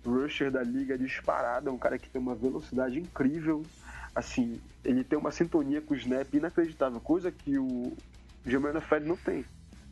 rusher 0.04 0.50
da 0.50 0.62
liga 0.62 0.98
disparado, 0.98 1.68
é 1.68 1.72
um 1.72 1.78
cara 1.78 1.98
que 1.98 2.08
tem 2.08 2.20
uma 2.20 2.34
velocidade 2.34 2.98
incrível. 2.98 3.62
Assim, 4.14 4.60
ele 4.84 5.02
tem 5.02 5.18
uma 5.18 5.30
sintonia 5.30 5.80
com 5.80 5.94
o 5.94 5.96
snap 5.96 6.32
inacreditável, 6.32 7.00
coisa 7.00 7.32
que 7.32 7.58
o 7.58 7.96
Germano 8.46 8.80
Fed 8.80 9.06
não 9.06 9.16
tem. 9.16 9.44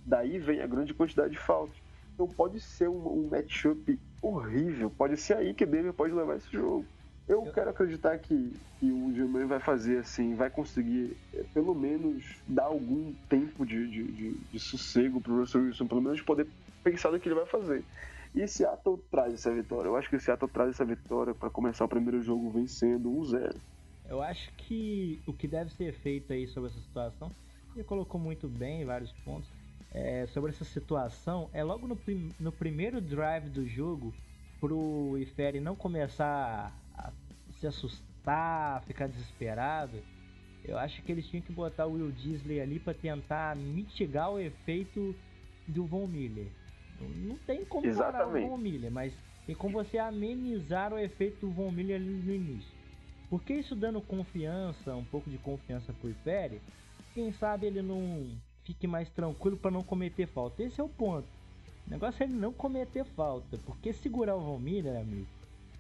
Daí 0.04 0.38
vem 0.38 0.60
a 0.60 0.66
grande 0.66 0.94
quantidade 0.94 1.30
de 1.30 1.38
faltas. 1.38 1.76
Então 2.14 2.28
pode 2.28 2.60
ser 2.60 2.88
um, 2.88 3.06
um 3.06 3.28
matchup 3.30 3.98
horrível, 4.20 4.90
pode 4.90 5.16
ser 5.16 5.36
aí 5.36 5.54
que 5.54 5.66
Denver 5.66 5.92
pode 5.92 6.12
levar 6.12 6.36
esse 6.36 6.50
jogo. 6.52 6.84
Eu, 7.28 7.46
eu... 7.46 7.52
quero 7.52 7.70
acreditar 7.70 8.18
que, 8.18 8.52
que 8.78 8.90
o 8.90 9.12
Germain 9.14 9.46
vai 9.46 9.60
fazer 9.60 9.98
assim, 9.98 10.34
vai 10.34 10.50
conseguir 10.50 11.16
é, 11.32 11.44
pelo 11.54 11.74
menos 11.74 12.24
dar 12.46 12.64
algum 12.64 13.12
tempo 13.28 13.64
de, 13.64 13.88
de, 13.88 14.04
de, 14.04 14.30
de 14.52 14.60
sossego 14.60 15.20
pro 15.20 15.38
Russell 15.38 15.62
Wilson, 15.62 15.86
pelo 15.86 16.02
menos 16.02 16.20
poder 16.20 16.46
pensar 16.82 17.10
no 17.10 17.20
que 17.20 17.28
ele 17.28 17.36
vai 17.36 17.46
fazer. 17.46 17.84
E 18.35 18.47
Seattle 18.47 18.99
traz 19.11 19.35
essa 19.35 19.53
vitória. 19.55 19.89
Eu 19.89 19.97
acho 19.97 20.09
que 20.09 20.18
Seattle 20.18 20.51
traz 20.51 20.70
essa 20.70 20.85
vitória 20.85 21.35
para 21.35 21.51
começar 21.51 21.85
o 21.85 21.89
primeiro 21.89 22.22
jogo 22.22 22.51
vencendo 22.51 23.11
1-0. 23.11 23.57
Eu 24.09 24.22
acho 24.22 24.53
que 24.55 25.20
o 25.26 25.33
que 25.33 25.47
deve 25.47 25.70
ser 25.72 25.93
feito 25.95 26.33
aí 26.33 26.47
sobre 26.49 26.70
essa 26.70 26.80
situação, 26.80 27.30
ele 27.74 27.85
colocou 27.85 28.20
muito 28.20 28.49
bem 28.49 28.85
vários 28.85 29.12
pontos, 29.24 29.49
é, 29.93 30.26
sobre 30.28 30.51
essa 30.51 30.64
situação, 30.64 31.51
é 31.53 31.62
logo 31.62 31.87
no, 31.87 31.95
prim 31.95 32.30
no 32.41 32.51
primeiro 32.51 33.01
drive 33.01 33.49
do 33.51 33.66
jogo, 33.66 34.12
pro 34.59 35.18
Ifere 35.18 35.61
não 35.61 35.76
começar 35.76 36.72
a 36.97 37.12
se 37.59 37.66
assustar, 37.66 38.83
ficar 38.85 39.09
desesperado, 39.09 40.03
eu 40.64 40.78
acho 40.78 41.03
que 41.03 41.11
eles 41.11 41.26
tinham 41.26 41.43
que 41.43 41.53
botar 41.53 41.87
o 41.87 41.95
Will 41.95 42.12
Disley 42.12 42.61
ali 42.61 42.78
para 42.78 42.95
tentar 42.95 43.57
mitigar 43.57 44.30
o 44.30 44.39
efeito 44.39 45.14
do 45.66 45.85
Von 45.85 46.07
Miller. 46.07 46.49
Não 47.09 47.36
tem 47.38 47.64
como 47.64 47.94
parar 47.94 48.26
o 48.26 48.32
Von 48.32 48.59
Miller, 48.59 48.90
mas 48.90 49.12
tem 49.46 49.55
como 49.55 49.82
você 49.82 49.98
amenizar 49.98 50.92
o 50.92 50.98
efeito 50.98 51.46
do 51.46 51.53
Von 51.53 51.70
Miller 51.70 51.96
ali 51.96 52.11
no 52.11 52.32
início. 52.32 52.70
Porque 53.28 53.55
isso 53.55 53.74
dando 53.74 54.00
confiança, 54.00 54.94
um 54.94 55.05
pouco 55.05 55.30
de 55.30 55.38
confiança 55.38 55.92
pro 55.92 56.11
Ifere, 56.11 56.61
quem 57.14 57.32
sabe 57.32 57.66
ele 57.66 57.82
não 57.82 58.28
fique 58.64 58.86
mais 58.86 59.09
tranquilo 59.11 59.57
para 59.57 59.70
não 59.70 59.82
cometer 59.82 60.26
falta. 60.26 60.62
Esse 60.62 60.80
é 60.80 60.84
o 60.84 60.88
ponto. 60.88 61.26
O 61.86 61.90
negócio 61.90 62.22
é 62.22 62.26
ele 62.26 62.34
não 62.34 62.53
cometer 62.53 63.05
falta, 63.05 63.59
porque 63.64 63.92
segurar 63.92 64.36
o 64.36 64.40
Von 64.40 64.59
Miller, 64.59 65.00
amigo, 65.00 65.26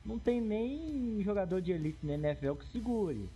não 0.04 0.18
tem 0.18 0.40
nem 0.40 1.22
jogador 1.22 1.60
de 1.60 1.72
elite 1.72 2.04
na 2.04 2.14
NFL 2.14 2.54
que 2.54 2.66
segure. 2.66 3.28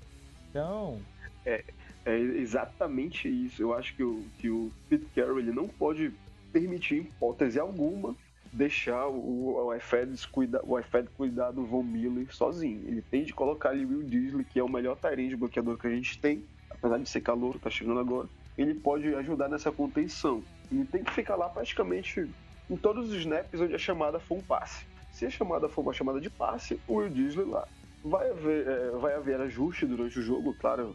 Então. 0.50 1.00
É, 1.44 1.62
é 2.04 2.18
exatamente 2.18 3.28
isso. 3.28 3.62
Eu 3.62 3.72
acho 3.72 3.94
que 3.94 4.02
o, 4.02 4.24
que 4.38 4.50
o 4.50 4.70
Pete 4.88 5.06
Carroll 5.14 5.38
ele 5.38 5.52
não 5.52 5.68
pode 5.68 6.12
permitir, 6.58 6.94
em 6.96 7.00
hipótese 7.00 7.60
alguma, 7.60 8.16
deixar 8.50 9.06
o, 9.08 9.66
o 9.66 9.74
iFed 9.74 10.26
cuidar, 10.28 10.62
o 10.64 10.78
iFed 10.78 11.08
cuidar 11.10 11.50
do 11.50 11.66
Von 11.66 11.82
Miller 11.82 12.34
sozinho. 12.34 12.82
Ele 12.88 13.02
tem 13.02 13.24
de 13.24 13.34
colocar 13.34 13.70
ali 13.70 13.84
o 13.84 13.88
Will 13.90 14.04
Disley, 14.04 14.44
que 14.44 14.58
é 14.58 14.62
o 14.62 14.68
melhor 14.68 14.96
de 15.14 15.36
bloqueador 15.36 15.76
que 15.76 15.86
a 15.86 15.90
gente 15.90 16.18
tem, 16.18 16.44
apesar 16.70 16.98
de 16.98 17.06
ser 17.06 17.20
calor, 17.20 17.58
tá 17.58 17.68
chegando 17.68 18.00
agora. 18.00 18.26
Ele 18.56 18.72
pode 18.74 19.14
ajudar 19.16 19.48
nessa 19.48 19.70
contenção. 19.70 20.42
Ele 20.72 20.86
tem 20.86 21.04
que 21.04 21.12
ficar 21.12 21.36
lá 21.36 21.46
praticamente 21.50 22.26
em 22.70 22.76
todos 22.76 23.10
os 23.10 23.16
snaps 23.16 23.60
onde 23.60 23.74
a 23.74 23.78
chamada 23.78 24.18
for 24.18 24.38
um 24.38 24.42
passe. 24.42 24.86
Se 25.12 25.26
a 25.26 25.30
chamada 25.30 25.68
for 25.68 25.82
uma 25.82 25.92
chamada 25.92 26.18
de 26.18 26.30
passe, 26.30 26.80
o 26.88 26.94
Will 26.94 27.10
Disley 27.10 27.46
lá. 27.46 27.68
Vai 28.02 28.30
haver, 28.30 28.66
é, 28.66 28.90
vai 28.92 29.14
haver 29.14 29.40
ajuste 29.42 29.84
durante 29.84 30.18
o 30.18 30.22
jogo, 30.22 30.54
claro. 30.54 30.94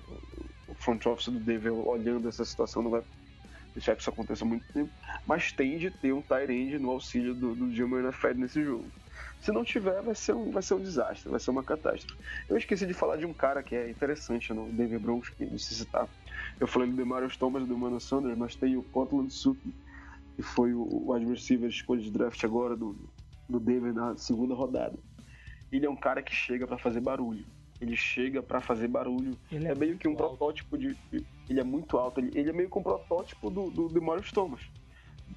O 0.68 0.74
front 0.74 1.06
office 1.06 1.28
do 1.28 1.40
Denver 1.40 1.74
olhando 1.74 2.28
essa 2.30 2.46
situação 2.46 2.82
não 2.82 2.90
vai 2.90 3.04
deixar 3.74 3.96
que 3.96 4.02
isso 4.02 4.10
aconteça 4.10 4.44
há 4.44 4.48
muito 4.48 4.66
tempo, 4.74 4.92
mas 5.26 5.52
tem 5.52 5.78
de 5.78 5.90
ter 5.90 6.14
um 6.14 6.22
Tyrande 6.22 6.78
no 6.80 6.90
auxílio 6.92 7.34
do, 7.34 7.56
do 7.56 7.72
Gilmer 7.72 8.12
Fed 8.12 8.40
nesse 8.40 8.64
jogo. 8.64 8.86
Se 9.40 9.52
não 9.52 9.64
tiver, 9.64 10.02
vai 10.02 10.14
ser, 10.14 10.34
um, 10.34 10.52
vai 10.52 10.62
ser 10.62 10.76
um 10.76 10.82
desastre, 10.82 11.30
vai 11.30 11.40
ser 11.40 11.52
uma 11.52 11.64
catástrofe. 11.64 12.22
Eu 12.48 12.58
esqueci 12.58 12.86
de 12.86 12.94
falar 12.94 13.18
de 13.18 13.26
um 13.26 13.34
cara 13.34 13.64
que 13.64 13.76
é 13.76 13.90
interessante 13.90 14.54
no 14.54 14.72
Denver 14.72 15.00
Broncos, 15.00 15.30
que 15.30 15.46
não 15.46 15.58
se 15.58 15.74
citar. 15.74 16.08
Eu 16.60 16.68
falei 16.68 16.90
do 16.90 16.96
Demarius 16.96 17.38
Thomas 17.38 17.68
do 17.68 17.78
Mano 17.78 18.00
Sanders, 18.00 18.38
mas 18.38 18.56
tem 18.56 18.78
o 18.78 18.84
Cortland 18.84 19.34
Sutton, 19.34 19.72
que 20.36 20.44
foi 20.44 20.74
o 20.74 21.12
wide 21.12 21.26
receiver 21.26 21.70
escolha 21.70 22.02
de 22.02 22.12
draft 22.12 22.44
agora 22.44 22.76
do, 22.76 22.96
do 23.50 23.60
Denver 23.60 23.94
na 23.94 24.16
segunda 24.16 24.54
rodada. 24.54 24.98
Ele 25.72 25.86
é 25.86 25.90
um 25.90 25.96
cara 25.96 26.22
que 26.22 26.36
chega 26.36 26.68
para 26.68 26.78
fazer 26.78 27.00
barulho 27.00 27.46
ele 27.82 27.96
chega 27.98 28.44
para 28.44 28.62
fazer 28.62 28.88
barulho. 28.88 29.36
Ele 29.52 29.68
é, 29.68 29.72
é 29.72 29.76
meio 29.76 29.98
que 29.98 30.08
um 30.08 30.12
alto. 30.12 30.38
protótipo 30.38 30.78
de. 30.78 30.96
Ele 31.50 31.60
é 31.60 31.64
muito 31.64 31.98
alto. 31.98 32.20
Ele, 32.20 32.32
ele 32.40 32.50
é 32.50 32.54
meio 32.54 32.70
que 32.70 32.78
um 32.78 32.84
protótipo 32.84 33.50
do, 33.50 33.70
do, 33.70 33.88
do 33.88 34.22
Thomas. 34.34 34.62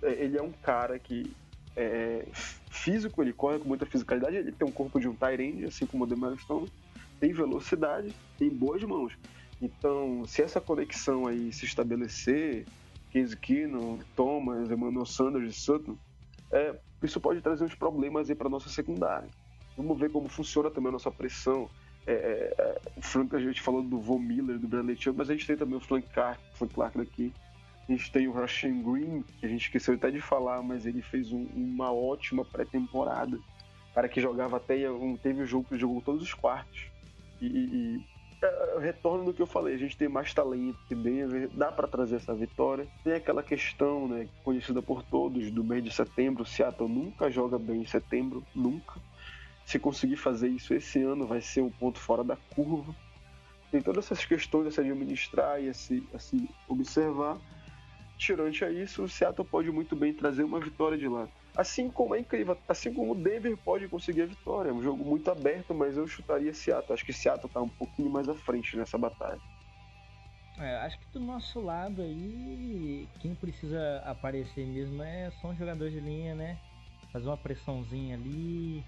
É, 0.02 0.12
ele 0.12 0.36
é 0.36 0.42
um 0.42 0.52
cara 0.52 0.98
que 0.98 1.32
é 1.76 2.26
físico, 2.70 3.22
ele 3.22 3.32
corre 3.32 3.58
com 3.58 3.66
muita 3.66 3.86
fisicalidade, 3.86 4.36
ele 4.36 4.52
tem 4.52 4.68
um 4.68 4.70
corpo 4.70 5.00
de 5.00 5.08
um 5.08 5.14
Tyrande, 5.14 5.64
assim 5.64 5.86
como 5.86 6.04
o 6.04 6.06
Demarius 6.06 6.44
Thomas, 6.44 6.70
tem 7.18 7.32
velocidade, 7.32 8.14
tem 8.38 8.48
boas 8.48 8.82
mãos. 8.84 9.16
Então, 9.60 10.24
se 10.26 10.42
essa 10.42 10.60
conexão 10.60 11.26
aí 11.26 11.52
se 11.52 11.64
estabelecer, 11.64 12.66
Case 13.10 13.36
Keenum, 13.36 13.98
Thomas, 14.14 14.70
Emmanuel 14.70 15.06
Sanders 15.06 15.50
e 15.50 15.58
Sutton, 15.58 15.96
é, 16.52 16.74
isso 17.02 17.20
pode 17.20 17.40
trazer 17.40 17.64
uns 17.64 17.74
problemas 17.74 18.28
aí 18.28 18.36
para 18.36 18.48
nossa 18.48 18.68
secundária. 18.68 19.28
Vamos 19.76 19.98
ver 19.98 20.10
como 20.10 20.28
funciona 20.28 20.70
também 20.70 20.90
a 20.90 20.92
nossa 20.92 21.10
pressão. 21.10 21.68
É, 22.06 22.12
é, 22.12 22.54
é, 22.58 23.00
Frank, 23.00 23.34
a 23.34 23.38
gente 23.38 23.62
falou 23.62 23.82
do 23.82 23.98
Von 23.98 24.18
Miller, 24.18 24.58
do 24.58 24.68
Bradley 24.68 24.96
Chubb, 24.96 25.18
mas 25.18 25.30
a 25.30 25.32
gente 25.32 25.46
tem 25.46 25.56
também 25.56 25.76
o 25.76 25.80
Frank 25.80 26.06
Clark, 26.12 26.40
Frank 26.52 26.74
Clark 26.74 26.98
daqui. 26.98 27.32
A 27.88 27.92
gente 27.92 28.10
tem 28.10 28.28
o 28.28 28.32
Rashan 28.32 28.82
Green, 28.82 29.22
que 29.38 29.46
a 29.46 29.48
gente 29.48 29.62
esqueceu 29.62 29.94
até 29.94 30.10
de 30.10 30.20
falar, 30.20 30.62
mas 30.62 30.86
ele 30.86 31.02
fez 31.02 31.32
um, 31.32 31.46
uma 31.54 31.92
ótima 31.92 32.44
pré-temporada. 32.44 33.38
Cara 33.94 34.08
que 34.08 34.20
jogava 34.20 34.56
até. 34.56 34.76
Teve 35.22 35.40
o 35.40 35.44
um 35.44 35.46
jogo 35.46 35.68
que 35.68 35.78
jogou 35.78 36.00
todos 36.00 36.22
os 36.22 36.32
quartos. 36.32 36.86
E, 37.40 37.46
e 37.46 38.04
é, 38.42 38.78
retorno 38.80 39.24
do 39.24 39.34
que 39.34 39.40
eu 39.40 39.46
falei, 39.46 39.74
a 39.74 39.78
gente 39.78 39.96
tem 39.96 40.08
mais 40.08 40.32
talento 40.32 40.78
que 40.88 40.94
Denver, 40.94 41.48
dá 41.54 41.70
para 41.70 41.86
trazer 41.86 42.16
essa 42.16 42.34
vitória. 42.34 42.86
Tem 43.02 43.14
aquela 43.14 43.42
questão, 43.42 44.08
né, 44.08 44.28
conhecida 44.42 44.82
por 44.82 45.02
todos, 45.02 45.50
do 45.50 45.62
mês 45.62 45.84
de 45.84 45.90
setembro. 45.90 46.44
Seattle 46.44 46.88
nunca 46.88 47.30
joga 47.30 47.58
bem 47.58 47.82
em 47.82 47.86
setembro, 47.86 48.42
nunca. 48.54 49.00
Se 49.64 49.78
conseguir 49.78 50.16
fazer 50.16 50.48
isso 50.48 50.74
esse 50.74 51.02
ano, 51.02 51.26
vai 51.26 51.40
ser 51.40 51.62
um 51.62 51.70
ponto 51.70 51.98
fora 51.98 52.22
da 52.22 52.36
curva. 52.36 52.94
Tem 53.70 53.80
todas 53.80 54.04
essas 54.04 54.24
questões 54.24 54.66
a 54.66 54.70
se 54.70 54.80
administrar 54.80 55.60
e 55.60 55.68
a 55.68 55.74
se, 55.74 56.06
a 56.14 56.18
se 56.18 56.48
observar. 56.68 57.38
Tirante 58.16 58.64
a 58.64 58.70
isso, 58.70 59.02
o 59.02 59.08
Seattle 59.08 59.46
pode 59.46 59.70
muito 59.70 59.96
bem 59.96 60.14
trazer 60.14 60.44
uma 60.44 60.60
vitória 60.60 60.96
de 60.96 61.08
lá. 61.08 61.28
Assim 61.56 61.90
como 61.90 62.14
é 62.14 62.20
incrível, 62.20 62.56
assim 62.68 62.92
como 62.92 63.12
o 63.12 63.14
Denver 63.14 63.56
pode 63.56 63.88
conseguir 63.88 64.22
a 64.22 64.26
vitória. 64.26 64.70
É 64.70 64.72
um 64.72 64.82
jogo 64.82 65.04
muito 65.04 65.30
aberto, 65.30 65.74
mas 65.74 65.96
eu 65.96 66.06
chutaria 66.06 66.52
Seattle. 66.52 66.92
Acho 66.92 67.04
que 67.04 67.12
Seattle 67.12 67.46
está 67.46 67.60
um 67.60 67.68
pouquinho 67.68 68.10
mais 68.10 68.28
à 68.28 68.34
frente 68.34 68.76
nessa 68.76 68.98
batalha. 68.98 69.40
É, 70.58 70.76
acho 70.78 70.98
que 70.98 71.06
do 71.12 71.20
nosso 71.20 71.60
lado 71.60 72.00
aí, 72.00 73.08
quem 73.18 73.34
precisa 73.34 74.02
aparecer 74.04 74.64
mesmo 74.66 75.02
é, 75.02 75.30
são 75.40 75.50
os 75.50 75.58
jogadores 75.58 75.92
de 75.92 76.00
linha, 76.00 76.34
né? 76.34 76.58
Fazer 77.12 77.26
uma 77.26 77.36
pressãozinha 77.36 78.14
ali, 78.14 78.84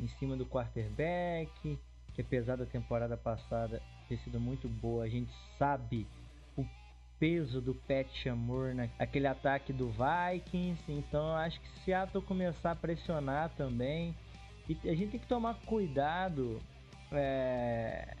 em 0.00 0.08
cima 0.18 0.36
do 0.36 0.46
quarterback, 0.46 1.78
que 2.14 2.20
apesar 2.20 2.56
da 2.56 2.66
temporada 2.66 3.16
passada 3.16 3.82
ter 4.08 4.18
sido 4.18 4.40
muito 4.40 4.68
boa, 4.68 5.04
a 5.04 5.08
gente 5.08 5.30
sabe 5.58 6.06
o 6.56 6.64
peso 7.18 7.60
do 7.60 7.74
Pat 7.74 8.08
Chamor 8.22 8.74
naquele 8.74 9.26
ataque 9.26 9.72
do 9.72 9.90
Vikings, 9.90 10.82
então 10.88 11.34
acho 11.36 11.60
que 11.60 11.68
se 11.68 11.84
Seattle 11.84 12.22
começar 12.22 12.72
a 12.72 12.76
pressionar 12.76 13.50
também, 13.50 14.14
e 14.68 14.76
a 14.88 14.94
gente 14.94 15.12
tem 15.12 15.20
que 15.20 15.26
tomar 15.26 15.54
cuidado, 15.66 16.60
é... 17.12 18.16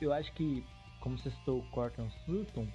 eu 0.00 0.12
acho 0.12 0.32
que, 0.32 0.64
como 1.00 1.18
você 1.18 1.30
citou 1.30 1.60
o 1.60 1.70
Corton 1.70 2.10
Sutton, 2.24 2.66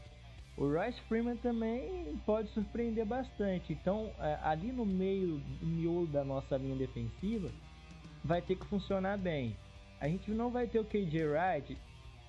o 0.56 0.68
Royce 0.68 1.00
Freeman 1.08 1.36
também 1.38 2.16
pode 2.26 2.50
surpreender 2.50 3.06
bastante. 3.06 3.74
Então, 3.74 4.12
é, 4.20 4.38
ali 4.44 4.72
no 4.72 4.86
meio, 4.86 5.42
no 5.62 5.68
miolo 5.68 6.08
da 6.08 6.24
nossa 6.24 6.58
linha 6.58 6.76
defensiva, 6.76 7.50
vai 8.24 8.42
ter 8.42 8.56
que 8.56 8.66
funcionar 8.68 9.18
bem. 9.18 9.56
A 10.00 10.08
gente 10.08 10.30
não 10.32 10.52
vai 10.52 10.68
ter 10.68 10.80
o 10.80 10.86
KJ 10.86 11.26
Wright 11.26 11.78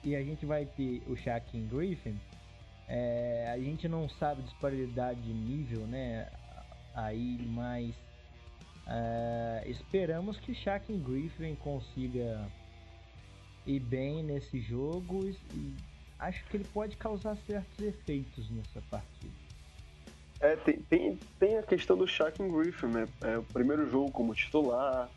e 0.03 0.17
a 0.17 0.23
gente 0.23 0.47
vai 0.47 0.65
ter 0.65 1.03
o 1.07 1.17
Shaquem 1.17 1.67
Griffin. 1.67 2.19
É, 2.89 3.51
a 3.53 3.59
gente 3.59 3.89
não 3.89 4.09
sabe 4.09 4.43
disparidade 4.43 5.21
de 5.21 5.33
nível, 5.33 5.87
né? 5.87 6.29
Aí, 6.95 7.39
mas 7.49 7.95
é, 8.87 9.65
esperamos 9.67 10.39
que 10.39 10.55
Shaquem 10.55 10.99
Griffin 10.99 11.55
consiga 11.57 12.47
ir 13.67 13.81
bem 13.81 14.23
nesse 14.23 14.61
jogo 14.61 15.27
e 15.53 15.75
acho 16.19 16.45
que 16.47 16.57
ele 16.57 16.67
pode 16.73 16.97
causar 16.97 17.37
certos 17.47 17.79
efeitos 17.81 18.51
nessa 18.51 18.81
partida. 18.91 19.33
É, 20.41 20.57
tem, 20.57 20.79
tem, 20.83 21.19
tem 21.39 21.59
a 21.59 21.63
questão 21.63 21.97
do 21.97 22.07
Shaquem 22.07 22.51
Griffin, 22.51 22.87
né? 22.87 23.09
É, 23.23 23.39
o 23.39 23.43
primeiro 23.45 23.89
jogo 23.89 24.11
como 24.11 24.35
titular, 24.35 25.09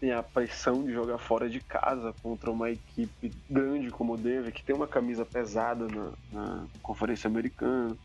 tem 0.00 0.12
a 0.12 0.22
pressão 0.22 0.84
de 0.84 0.92
jogar 0.92 1.18
fora 1.18 1.48
de 1.48 1.60
casa 1.60 2.12
contra 2.22 2.50
uma 2.50 2.70
equipe 2.70 3.32
grande 3.48 3.90
como 3.90 4.14
o 4.14 4.16
Denver, 4.16 4.52
que 4.52 4.62
tem 4.62 4.74
uma 4.74 4.86
camisa 4.86 5.24
pesada 5.24 5.86
na, 5.86 6.12
na 6.32 6.66
Conferência 6.82 7.28
Americana. 7.28 7.96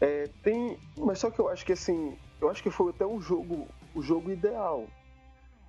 É, 0.00 0.28
tem, 0.42 0.78
mas 0.96 1.18
só 1.18 1.30
que 1.30 1.40
eu 1.40 1.48
acho 1.48 1.64
que 1.66 1.72
assim, 1.72 2.16
eu 2.40 2.48
acho 2.48 2.62
que 2.62 2.70
foi 2.70 2.90
até 2.90 3.04
um 3.04 3.20
jogo, 3.20 3.66
o 3.94 4.02
jogo 4.02 4.30
ideal, 4.30 4.86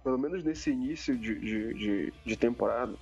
pelo 0.04 0.20
menos 0.20 0.44
nesse 0.44 0.70
início 0.70 1.18
de, 1.18 1.40
de, 1.40 1.74
de, 1.74 2.14
de 2.26 2.36
temporada 2.38 2.94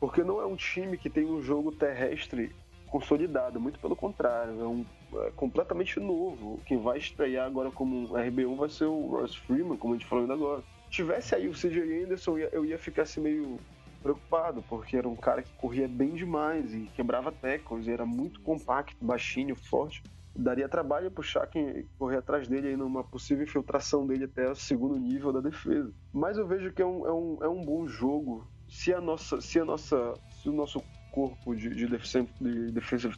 porque 0.00 0.24
não 0.24 0.40
é 0.40 0.46
um 0.46 0.56
time 0.56 0.96
que 0.96 1.10
tem 1.10 1.26
um 1.26 1.42
jogo 1.42 1.70
terrestre 1.70 2.50
consolidado, 2.88 3.60
muito 3.60 3.78
pelo 3.78 3.94
contrário, 3.94 4.60
é 4.60 4.66
um 4.66 4.84
é 5.14 5.30
completamente 5.32 5.98
novo. 6.00 6.60
Quem 6.64 6.78
vai 6.78 6.98
estrear 6.98 7.46
agora 7.46 7.70
como 7.70 8.08
RB1 8.08 8.56
vai 8.56 8.68
ser 8.68 8.86
o 8.86 9.06
Ross 9.06 9.34
Freeman, 9.34 9.76
como 9.76 9.94
a 9.94 9.96
gente 9.96 10.08
falou 10.08 10.22
ainda 10.22 10.34
agora. 10.34 10.62
tivesse 10.88 11.34
aí 11.34 11.48
o 11.48 11.52
CJ 11.52 12.04
Anderson, 12.04 12.38
eu 12.38 12.64
ia 12.64 12.78
ficar 12.78 13.02
assim 13.02 13.20
meio 13.20 13.58
preocupado, 14.02 14.62
porque 14.68 14.96
era 14.96 15.08
um 15.08 15.16
cara 15.16 15.42
que 15.42 15.52
corria 15.54 15.86
bem 15.86 16.14
demais 16.14 16.72
e 16.74 16.90
quebrava 16.94 17.30
tackles, 17.30 17.86
era 17.86 18.06
muito 18.06 18.40
compacto, 18.40 19.04
baixinho, 19.04 19.54
forte. 19.54 20.02
Daria 20.34 20.68
trabalho 20.68 21.10
pro 21.10 21.22
Shaq 21.22 21.86
correr 21.98 22.18
atrás 22.18 22.46
dele 22.46 22.68
aí 22.68 22.76
numa 22.76 23.02
possível 23.02 23.44
infiltração 23.44 24.06
dele 24.06 24.24
até 24.24 24.48
o 24.48 24.54
segundo 24.54 24.96
nível 24.96 25.32
da 25.32 25.40
defesa. 25.40 25.92
Mas 26.12 26.38
eu 26.38 26.46
vejo 26.46 26.72
que 26.72 26.80
é 26.80 26.86
um, 26.86 27.06
é 27.06 27.12
um, 27.12 27.38
é 27.42 27.48
um 27.48 27.64
bom 27.64 27.86
jogo. 27.86 28.46
Se 28.70 28.94
a 28.94 29.00
nossa, 29.00 29.40
se 29.40 29.58
a 29.58 29.64
nossa, 29.64 30.14
se 30.40 30.48
o 30.48 30.52
nosso 30.52 30.82
corpo 31.10 31.54
de, 31.54 31.68
de, 31.74 31.86
defensive, 31.86 32.28
de 32.40 32.70
defensive 32.70 33.14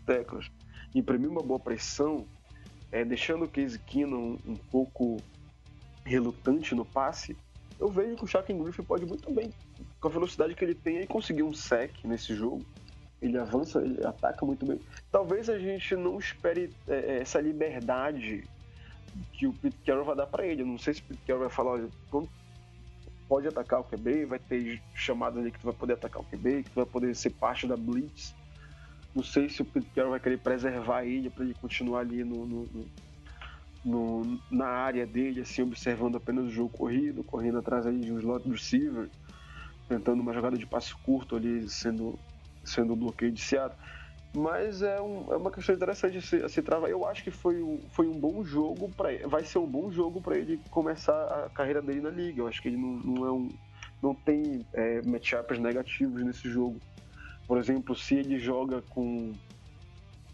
imprimir 0.95 1.31
uma 1.31 1.43
boa 1.43 1.61
pressão, 1.61 2.27
é, 2.91 3.05
deixando 3.05 3.45
o 3.45 3.49
Case 3.49 3.79
Keenum 3.79 4.39
um, 4.47 4.53
um 4.53 4.57
pouco 4.57 5.19
relutante 6.05 6.75
no 6.75 6.85
passe, 6.85 7.37
eu 7.79 7.89
vejo 7.89 8.17
que 8.17 8.25
o 8.25 8.27
Shaq 8.27 8.53
Griffin 8.53 8.83
pode 8.83 9.05
muito 9.05 9.33
bem, 9.33 9.51
com 10.01 10.09
a 10.09 10.11
velocidade 10.11 10.55
que 10.55 10.65
ele 10.65 10.75
tem, 10.75 10.99
aí 10.99 11.07
conseguir 11.07 11.43
um 11.43 11.53
sec 11.53 11.93
nesse 12.05 12.35
jogo. 12.35 12.65
Ele 13.21 13.39
avança, 13.39 13.81
ele 13.81 14.05
ataca 14.05 14.45
muito 14.45 14.67
bem. 14.67 14.81
Talvez 15.11 15.49
a 15.49 15.59
gente 15.59 15.95
não 15.95 16.19
espere 16.19 16.73
é, 16.89 16.95
é 16.95 17.21
essa 17.21 17.41
liberdade 17.41 18.45
que 19.33 19.47
o 19.47 19.53
Pete 19.53 19.77
Carroll 19.85 20.05
vai 20.05 20.17
dar 20.17 20.27
para 20.27 20.47
ele. 20.47 20.63
Eu 20.63 20.67
não 20.67 20.79
sei 20.79 20.95
se 20.95 21.01
o 21.01 21.05
Pete 21.05 21.21
Carroll 21.27 21.43
vai 21.43 21.51
falar, 21.51 21.71
olha, 21.73 21.89
pode 23.33 23.49
atacar 23.49 23.81
o 23.81 23.85
QB, 23.85 24.27
vai 24.27 24.39
ter 24.39 24.83
chamadas 24.95 25.39
ali 25.39 25.51
que 25.51 25.59
tu 25.59 25.65
vai 25.65 25.73
poder 25.73 25.95
atacar 25.95 26.21
o 26.21 26.25
QB, 26.27 26.65
que 26.65 26.71
tu 26.71 26.75
vai 26.75 26.85
poder 26.85 27.17
ser 27.17 27.31
parte 27.31 27.67
da 27.67 27.79
blitz. 27.79 28.35
Não 29.15 29.23
sei 29.23 29.49
se 29.49 29.63
o 29.63 29.65
Pete 29.65 29.89
vai 30.03 30.21
querer 30.21 30.37
preservar 30.37 31.05
ele 31.05 31.31
para 31.31 31.43
ele 31.43 31.55
continuar 31.55 32.01
ali 32.01 32.23
no, 32.25 32.45
no, 32.45 32.87
no 33.83 34.39
na 34.51 34.67
área 34.67 35.07
dele, 35.07 35.41
assim, 35.41 35.63
observando 35.63 36.17
apenas 36.17 36.45
o 36.45 36.51
jogo 36.51 36.77
corrido, 36.77 37.25
correndo 37.25 37.57
atrás 37.57 37.87
aí 37.87 37.99
de 37.99 38.13
um 38.13 38.19
slot 38.19 38.47
receiver, 38.47 39.09
tentando 39.89 40.21
uma 40.21 40.35
jogada 40.35 40.59
de 40.59 40.67
passe 40.67 40.95
curto 40.97 41.35
ali, 41.35 41.67
sendo, 41.71 42.19
sendo 42.63 42.93
o 42.93 42.97
bloqueio 42.97 43.33
de 43.33 43.41
Seattle. 43.41 43.79
Mas 44.35 44.81
é, 44.81 45.01
um, 45.01 45.33
é 45.33 45.37
uma 45.37 45.51
questão 45.51 45.75
interessante 45.75 46.21
se, 46.23 46.49
se 46.49 46.63
travar. 46.63 46.89
Eu 46.89 47.07
acho 47.07 47.23
que 47.23 47.31
foi 47.31 47.63
um, 47.63 47.83
foi 47.91 48.09
um 48.09 48.19
bom 48.19 48.43
jogo 48.43 48.91
para 48.97 49.11
vai 49.29 49.45
ser 49.45 49.59
um 49.59 49.67
bom 49.67 49.91
jogo 49.91 50.23
para 50.23 50.39
ele 50.39 50.59
começar 50.71 51.45
a 51.45 51.51
carreira 51.51 51.83
dele 51.83 52.01
na 52.01 52.11
liga. 52.11 52.41
Eu 52.41 52.49
acho 52.49 52.63
que 52.63 52.69
ele 52.69 52.79
não, 52.79 52.99
não 52.99 53.27
é 53.27 53.33
um 53.33 53.49
não 54.03 54.15
tem 54.15 54.67
é, 54.73 55.03
matchups 55.03 55.59
negativos 55.59 56.25
nesse 56.25 56.49
jogo. 56.49 56.81
Por 57.47 57.59
exemplo, 57.59 57.95
se 57.95 58.17
ele 58.17 58.39
joga 58.39 58.83
com 58.83 59.33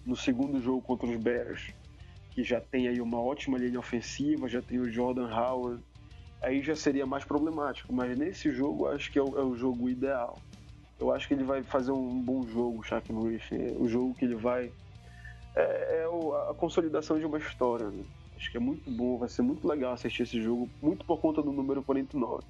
no 0.07 0.17
segundo 0.17 0.61
jogo 0.61 0.81
contra 0.81 1.07
os 1.07 1.17
Bears 1.17 1.75
que 2.31 2.45
já 2.45 2.61
tem 2.61 2.87
aí 2.87 3.01
uma 3.01 3.21
ótima 3.21 3.59
linha 3.59 3.81
ofensiva, 3.81 4.49
já 4.49 4.63
tem 4.63 4.79
o 4.79 4.89
Jordan 4.89 5.29
Howard, 5.29 5.83
aí 6.41 6.63
já 6.63 6.77
seria 6.77 7.05
mais 7.05 7.25
problemático. 7.25 7.93
Mas 7.93 8.17
nesse 8.17 8.53
jogo, 8.53 8.87
acho 8.87 9.11
que 9.11 9.19
é 9.19 9.23
o, 9.23 9.37
é 9.37 9.45
o 9.45 9.57
jogo 9.57 9.91
ideal. 9.91 10.39
Eu 10.99 11.13
acho 11.13 11.29
que 11.29 11.35
ele 11.35 11.45
vai 11.45 11.63
fazer 11.63 11.93
um 11.93 12.21
bom 12.21 12.47
jogo, 12.47 12.83
Shaq 12.83 13.13
Griffin. 13.13 13.57
É 13.57 13.77
o 13.79 13.89
jogo 13.89 14.15
que 14.15 14.25
ele 14.25 14.35
vai. 14.35 14.73
É, 15.55 16.03
é 16.03 16.51
a 16.51 16.55
consolidação 16.55 17.19
de 17.19 17.25
uma 17.25 17.39
história. 17.39 17.89
Né? 17.89 18.05
Acho 18.37 18.51
que 18.51 18.57
é 18.57 18.61
muito 18.61 18.91
bom, 18.91 19.19
vai 19.19 19.29
ser 19.29 19.43
muito 19.43 19.67
legal 19.67 19.93
assistir 19.93 20.23
esse 20.23 20.41
jogo, 20.43 20.69
muito 20.83 21.05
por 21.05 21.21
conta 21.21 21.43
do 21.43 21.53
número 21.53 21.83
49. 21.83 22.45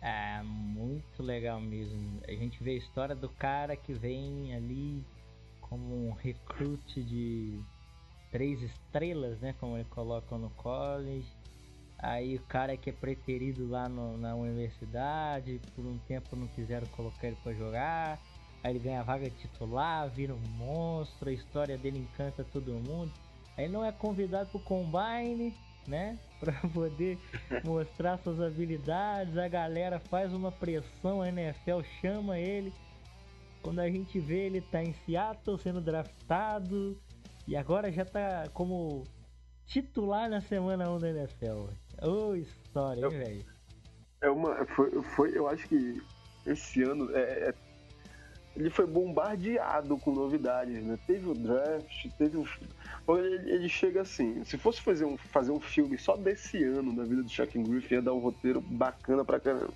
É, 0.00 0.42
muito 0.42 1.22
legal 1.22 1.60
mesmo. 1.60 2.20
A 2.26 2.32
gente 2.32 2.62
vê 2.62 2.72
a 2.72 2.76
história 2.76 3.14
do 3.14 3.28
cara 3.28 3.76
que 3.76 3.92
vem 3.92 4.54
ali 4.54 5.04
como 5.60 6.08
um 6.08 6.12
recrute 6.12 7.02
de 7.02 7.60
três 8.32 8.60
estrelas, 8.62 9.40
né? 9.40 9.54
Como 9.60 9.76
ele 9.76 9.86
coloca 9.90 10.36
no 10.36 10.50
college. 10.50 11.26
Aí 12.02 12.34
o 12.34 12.42
cara 12.42 12.76
que 12.76 12.90
é 12.90 12.92
preterido 12.92 13.68
lá 13.68 13.88
no, 13.88 14.18
na 14.18 14.34
universidade, 14.34 15.60
por 15.76 15.86
um 15.86 15.96
tempo 15.98 16.34
não 16.34 16.48
quiseram 16.48 16.86
colocar 16.88 17.28
ele 17.28 17.36
para 17.44 17.54
jogar. 17.54 18.18
Aí 18.64 18.72
ele 18.72 18.80
ganha 18.80 19.00
a 19.00 19.04
vaga 19.04 19.30
titular, 19.30 20.10
vira 20.10 20.34
um 20.34 20.48
monstro, 20.58 21.28
a 21.28 21.32
história 21.32 21.78
dele 21.78 22.00
encanta 22.00 22.44
todo 22.52 22.72
mundo. 22.72 23.12
Aí 23.56 23.68
não 23.68 23.84
é 23.84 23.92
convidado 23.92 24.50
pro 24.50 24.58
combine, 24.60 25.54
né? 25.86 26.18
Pra 26.42 26.54
poder 26.74 27.20
mostrar 27.64 28.18
suas 28.18 28.40
habilidades. 28.40 29.38
A 29.38 29.46
galera 29.46 30.00
faz 30.00 30.32
uma 30.32 30.50
pressão, 30.50 31.22
a 31.22 31.28
NFL 31.28 31.82
chama 32.00 32.36
ele. 32.36 32.72
Quando 33.62 33.78
a 33.78 33.88
gente 33.88 34.18
vê 34.18 34.46
ele 34.46 34.60
tá 34.60 34.82
em 34.82 34.92
Seattle 34.92 35.56
sendo 35.56 35.80
draftado, 35.80 37.00
e 37.46 37.56
agora 37.56 37.92
já 37.92 38.04
tá 38.04 38.48
como 38.52 39.04
titular 39.66 40.28
na 40.28 40.40
semana 40.40 40.90
1 40.90 40.98
da 40.98 41.10
NFL. 41.10 41.68
Ô 42.02 42.30
oh, 42.30 42.34
história, 42.34 43.04
hein, 43.06 43.10
velho? 43.10 43.44
É 44.20 44.30
uma. 44.30 44.66
Foi, 44.66 45.02
foi, 45.02 45.36
eu 45.36 45.48
acho 45.48 45.68
que 45.68 46.02
esse 46.46 46.82
ano 46.82 47.14
é, 47.16 47.20
é, 47.20 47.54
ele 48.56 48.70
foi 48.70 48.86
bombardeado 48.86 49.96
com 49.98 50.12
novidades, 50.12 50.82
né? 50.84 50.98
Teve 51.06 51.28
o 51.28 51.34
draft, 51.34 52.10
teve 52.18 52.36
o. 52.36 52.46
Ele, 53.16 53.50
ele 53.50 53.68
chega 53.68 54.02
assim, 54.02 54.44
se 54.44 54.58
fosse 54.58 54.80
fazer 54.80 55.04
um, 55.04 55.16
fazer 55.16 55.52
um 55.52 55.60
filme 55.60 55.96
só 55.96 56.16
desse 56.16 56.62
ano 56.62 56.94
da 56.94 57.04
vida 57.04 57.22
do 57.22 57.28
Shaq 57.28 57.56
Griffin, 57.62 57.94
ia 57.94 58.02
dar 58.02 58.12
um 58.12 58.20
roteiro 58.20 58.60
bacana 58.60 59.24
pra 59.24 59.40
caramba. 59.40 59.72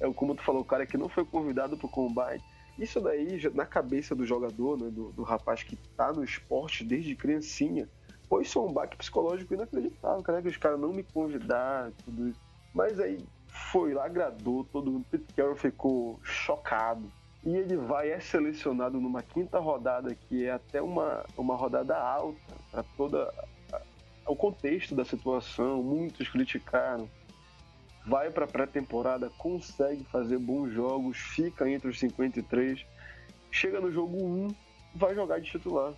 É 0.00 0.12
como 0.12 0.34
tu 0.34 0.42
falou, 0.42 0.62
o 0.62 0.64
cara 0.64 0.86
que 0.86 0.96
não 0.96 1.08
foi 1.08 1.24
convidado 1.24 1.76
pro 1.76 1.88
combine 1.88 2.42
isso 2.78 3.00
daí, 3.00 3.40
na 3.54 3.64
cabeça 3.64 4.14
do 4.14 4.26
jogador, 4.26 4.78
né, 4.78 4.90
do, 4.90 5.10
do 5.12 5.22
rapaz 5.22 5.62
que 5.62 5.76
tá 5.96 6.12
no 6.12 6.22
esporte 6.22 6.84
desde 6.84 7.14
criancinha, 7.14 7.88
foi 8.28 8.44
é 8.44 8.58
um 8.58 8.72
baque 8.72 8.96
psicológico 8.96 9.54
inacreditável, 9.54 10.22
cara, 10.22 10.42
que 10.42 10.48
os 10.48 10.56
caras 10.56 10.80
não 10.80 10.92
me 10.92 11.02
convidaram, 11.02 11.92
tudo 12.04 12.28
isso. 12.28 12.40
Mas 12.74 12.98
aí 12.98 13.18
foi 13.46 13.94
lá, 13.94 14.04
agradou 14.04 14.64
todo 14.64 14.90
mundo. 14.90 15.06
Pete 15.10 15.32
Carroll 15.34 15.56
ficou 15.56 16.20
chocado. 16.22 17.10
E 17.44 17.54
ele 17.54 17.76
vai, 17.76 18.10
é 18.10 18.18
selecionado 18.18 19.00
numa 19.00 19.22
quinta 19.22 19.58
rodada, 19.58 20.14
que 20.14 20.44
é 20.44 20.50
até 20.50 20.82
uma, 20.82 21.24
uma 21.36 21.54
rodada 21.54 21.96
alta, 21.96 22.54
para 22.70 22.82
toda 22.96 23.32
o 24.26 24.34
contexto 24.34 24.94
da 24.94 25.04
situação. 25.04 25.82
Muitos 25.82 26.28
criticaram 26.28 27.08
vai 28.06 28.30
para 28.30 28.44
a 28.44 28.48
pré-temporada, 28.48 29.30
consegue 29.36 30.04
fazer 30.04 30.38
bons 30.38 30.72
jogos, 30.72 31.18
fica 31.18 31.68
entre 31.68 31.88
os 31.88 31.98
53, 31.98 32.86
chega 33.50 33.80
no 33.80 33.90
jogo 33.90 34.16
1, 34.24 34.54
vai 34.94 35.14
jogar 35.14 35.40
de 35.40 35.50
titular. 35.50 35.92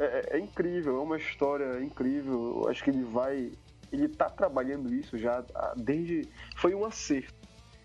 É, 0.00 0.04
é, 0.04 0.36
é 0.36 0.38
incrível, 0.38 0.96
é 0.96 1.00
uma 1.00 1.18
história 1.18 1.78
incrível. 1.82 2.62
Eu 2.62 2.70
acho 2.70 2.82
que 2.82 2.88
ele 2.88 3.04
vai. 3.04 3.52
Ele 3.92 4.08
tá 4.08 4.30
trabalhando 4.30 4.92
isso 4.94 5.18
já 5.18 5.44
desde. 5.76 6.26
Foi 6.56 6.74
um 6.74 6.86
acerto. 6.86 7.34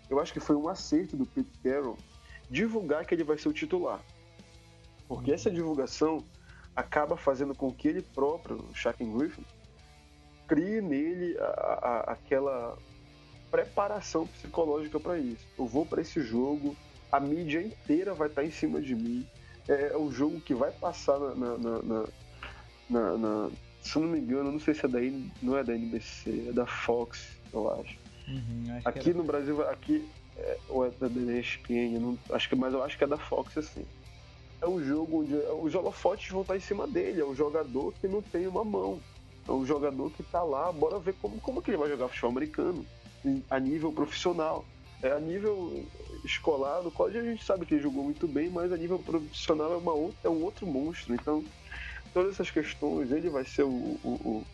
Eu 0.08 0.18
acho 0.18 0.32
que 0.32 0.40
foi 0.40 0.56
um 0.56 0.68
acerto 0.68 1.16
do 1.16 1.26
Pete 1.26 1.50
Carroll 1.62 1.98
divulgar 2.48 3.04
que 3.04 3.14
ele 3.14 3.24
vai 3.24 3.36
ser 3.36 3.48
o 3.48 3.52
titular. 3.52 4.00
Porque 5.06 5.32
essa 5.32 5.50
divulgação 5.50 6.24
acaba 6.74 7.16
fazendo 7.16 7.54
com 7.54 7.72
que 7.72 7.88
ele 7.88 8.02
próprio, 8.02 8.56
o 8.56 8.74
Shaq 8.74 9.04
Griffin, 9.04 9.44
crie 10.46 10.80
nele 10.80 11.36
a, 11.38 11.44
a, 11.44 12.00
aquela 12.12 12.78
preparação 13.50 14.26
psicológica 14.26 14.98
para 14.98 15.18
isso. 15.18 15.46
Eu 15.58 15.66
vou 15.66 15.84
para 15.84 16.02
esse 16.02 16.20
jogo, 16.20 16.76
a 17.10 17.18
mídia 17.18 17.62
inteira 17.62 18.14
vai 18.14 18.28
estar 18.28 18.42
tá 18.42 18.46
em 18.46 18.50
cima 18.50 18.80
de 18.80 18.94
mim. 18.94 19.26
É, 19.68 19.92
é 19.92 19.96
o 19.96 20.10
jogo 20.10 20.40
que 20.40 20.54
vai 20.54 20.70
passar 20.70 21.18
na, 21.18 21.58
na, 21.58 22.04
na, 22.88 23.16
na, 23.16 23.50
se 23.82 23.96
eu 23.96 24.02
não 24.02 24.10
me 24.10 24.18
engano, 24.20 24.52
não 24.52 24.60
sei 24.60 24.74
se 24.74 24.84
é 24.84 24.88
da 24.88 24.98
não 25.42 25.56
é 25.56 25.64
da 25.64 25.74
NBC, 25.74 26.48
é 26.48 26.52
da 26.52 26.66
Fox, 26.66 27.38
eu 27.52 27.72
acho. 27.72 27.98
Uhum, 28.28 28.76
acho 28.76 28.88
aqui 28.88 29.12
no 29.12 29.24
Brasil, 29.24 29.68
aqui 29.68 30.08
é, 30.36 30.58
ou 30.68 30.86
é 30.86 30.90
da 30.90 31.06
ESPN, 31.08 31.98
não, 31.98 32.18
acho 32.30 32.48
que, 32.48 32.56
mas 32.56 32.72
eu 32.74 32.82
acho 32.82 32.96
que 32.98 33.04
é 33.04 33.06
da 33.06 33.16
Fox 33.16 33.56
assim. 33.58 33.84
É 34.60 34.66
um 34.66 34.82
jogo 34.82 35.20
onde 35.22 35.34
os 35.34 35.74
holofotes 35.74 36.30
vão 36.30 36.42
estar 36.42 36.56
em 36.56 36.60
cima 36.60 36.86
dele, 36.86 37.20
é 37.20 37.24
um 37.24 37.34
jogador 37.34 37.92
que 38.00 38.08
não 38.08 38.22
tem 38.22 38.46
uma 38.46 38.64
mão. 38.64 39.00
É 39.46 39.52
um 39.52 39.64
jogador 39.64 40.10
que 40.10 40.22
está 40.22 40.42
lá, 40.42 40.72
bora 40.72 40.98
ver 40.98 41.14
como, 41.20 41.38
como 41.40 41.62
que 41.62 41.70
ele 41.70 41.78
vai 41.78 41.88
jogar 41.88 42.08
futebol 42.08 42.30
americano 42.30 42.84
a 43.50 43.60
nível 43.60 43.92
profissional. 43.92 44.64
É, 45.02 45.12
a 45.12 45.20
nível 45.20 45.84
escolar, 46.24 46.82
no 46.82 46.90
college 46.90 47.18
a 47.18 47.22
gente 47.22 47.44
sabe 47.44 47.66
que 47.66 47.74
ele 47.74 47.82
jogou 47.82 48.02
muito 48.02 48.26
bem, 48.26 48.48
mas 48.48 48.72
a 48.72 48.76
nível 48.76 48.98
profissional 48.98 49.72
é, 49.72 49.76
uma 49.76 49.92
outra, 49.92 50.18
é 50.24 50.28
um 50.28 50.42
outro 50.42 50.66
monstro. 50.66 51.14
Então, 51.14 51.44
todas 52.12 52.32
essas 52.32 52.50
questões, 52.50 53.10
ele 53.10 53.28
vai 53.28 53.44
ser 53.44 53.62
o, 53.62 53.68
o, 53.68 54.08
o, 54.24 54.46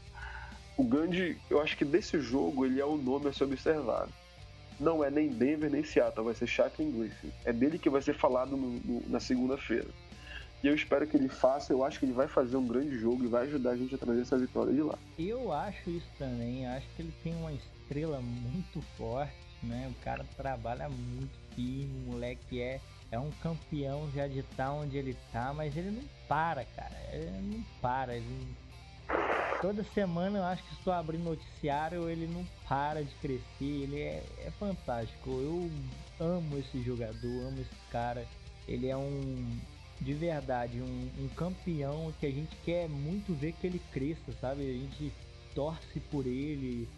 o 0.76 0.84
grande. 0.84 1.38
Eu 1.48 1.60
acho 1.60 1.76
que 1.76 1.84
desse 1.84 2.20
jogo 2.20 2.66
ele 2.66 2.80
é 2.80 2.84
o 2.84 2.96
nome 2.96 3.28
a 3.28 3.32
ser 3.32 3.44
observado. 3.44 4.12
Não 4.80 5.04
é 5.04 5.10
nem 5.10 5.28
Denver 5.28 5.70
nem 5.70 5.84
Seattle, 5.84 6.24
vai 6.24 6.34
ser 6.34 6.46
Shaquem 6.46 6.90
Griffin. 6.90 7.32
É 7.44 7.52
dele 7.52 7.78
que 7.78 7.88
vai 7.88 8.02
ser 8.02 8.14
falado 8.14 8.56
no, 8.56 8.70
no, 8.80 9.08
na 9.08 9.20
segunda-feira. 9.20 9.86
E 10.62 10.68
eu 10.68 10.74
espero 10.74 11.06
que 11.08 11.16
ele 11.16 11.28
faça, 11.28 11.72
eu 11.72 11.84
acho 11.84 11.98
que 11.98 12.04
ele 12.04 12.12
vai 12.12 12.28
fazer 12.28 12.56
um 12.56 12.66
grande 12.66 12.96
jogo 12.96 13.24
e 13.24 13.26
vai 13.26 13.44
ajudar 13.46 13.70
a 13.70 13.76
gente 13.76 13.94
a 13.94 13.98
trazer 13.98 14.20
essa 14.20 14.38
vitória 14.38 14.72
de 14.72 14.80
lá. 14.80 14.96
Eu 15.18 15.52
acho 15.52 15.90
isso 15.90 16.06
também, 16.16 16.66
acho 16.68 16.86
que 16.94 17.02
ele 17.02 17.12
tem 17.22 17.34
uma 17.34 17.52
estrela 17.52 18.20
muito 18.20 18.80
forte, 18.96 19.32
né? 19.62 19.90
O 19.90 20.04
cara 20.04 20.24
trabalha 20.36 20.88
muito 20.88 21.38
firme, 21.54 22.04
o 22.06 22.12
moleque 22.12 22.60
é, 22.60 22.80
é 23.10 23.18
um 23.18 23.30
campeão 23.42 24.10
já 24.14 24.26
de 24.26 24.42
tá 24.42 24.72
onde 24.72 24.96
ele 24.96 25.16
tá, 25.32 25.52
mas 25.52 25.76
ele 25.76 25.90
não 25.90 26.04
para, 26.28 26.64
cara. 26.64 26.96
Ele 27.12 27.30
não 27.30 27.64
para, 27.80 28.16
ele 28.16 28.46
toda 29.62 29.84
semana 29.94 30.38
eu 30.38 30.44
acho 30.44 30.62
que 30.64 30.74
estou 30.74 30.92
abrindo 30.92 31.22
noticiário, 31.24 32.10
ele 32.10 32.26
não 32.26 32.44
para 32.68 33.04
de 33.04 33.14
crescer, 33.16 33.42
ele 33.60 34.00
é, 34.00 34.24
é 34.44 34.50
fantástico. 34.58 35.30
Eu 35.30 35.70
amo 36.18 36.58
esse 36.58 36.82
jogador, 36.82 37.46
amo 37.46 37.60
esse 37.60 37.90
cara. 37.90 38.26
Ele 38.66 38.88
é 38.88 38.96
um 38.96 39.60
de 40.00 40.14
verdade, 40.14 40.80
um, 40.80 41.24
um, 41.24 41.28
campeão 41.28 42.12
que 42.18 42.26
a 42.26 42.30
gente 42.30 42.56
quer 42.64 42.88
muito 42.88 43.32
ver 43.32 43.52
que 43.52 43.68
ele 43.68 43.80
cresça, 43.92 44.32
sabe? 44.40 44.62
A 44.62 44.72
gente 44.72 45.12
torce 45.54 46.00
por 46.10 46.26
ele, 46.26 46.88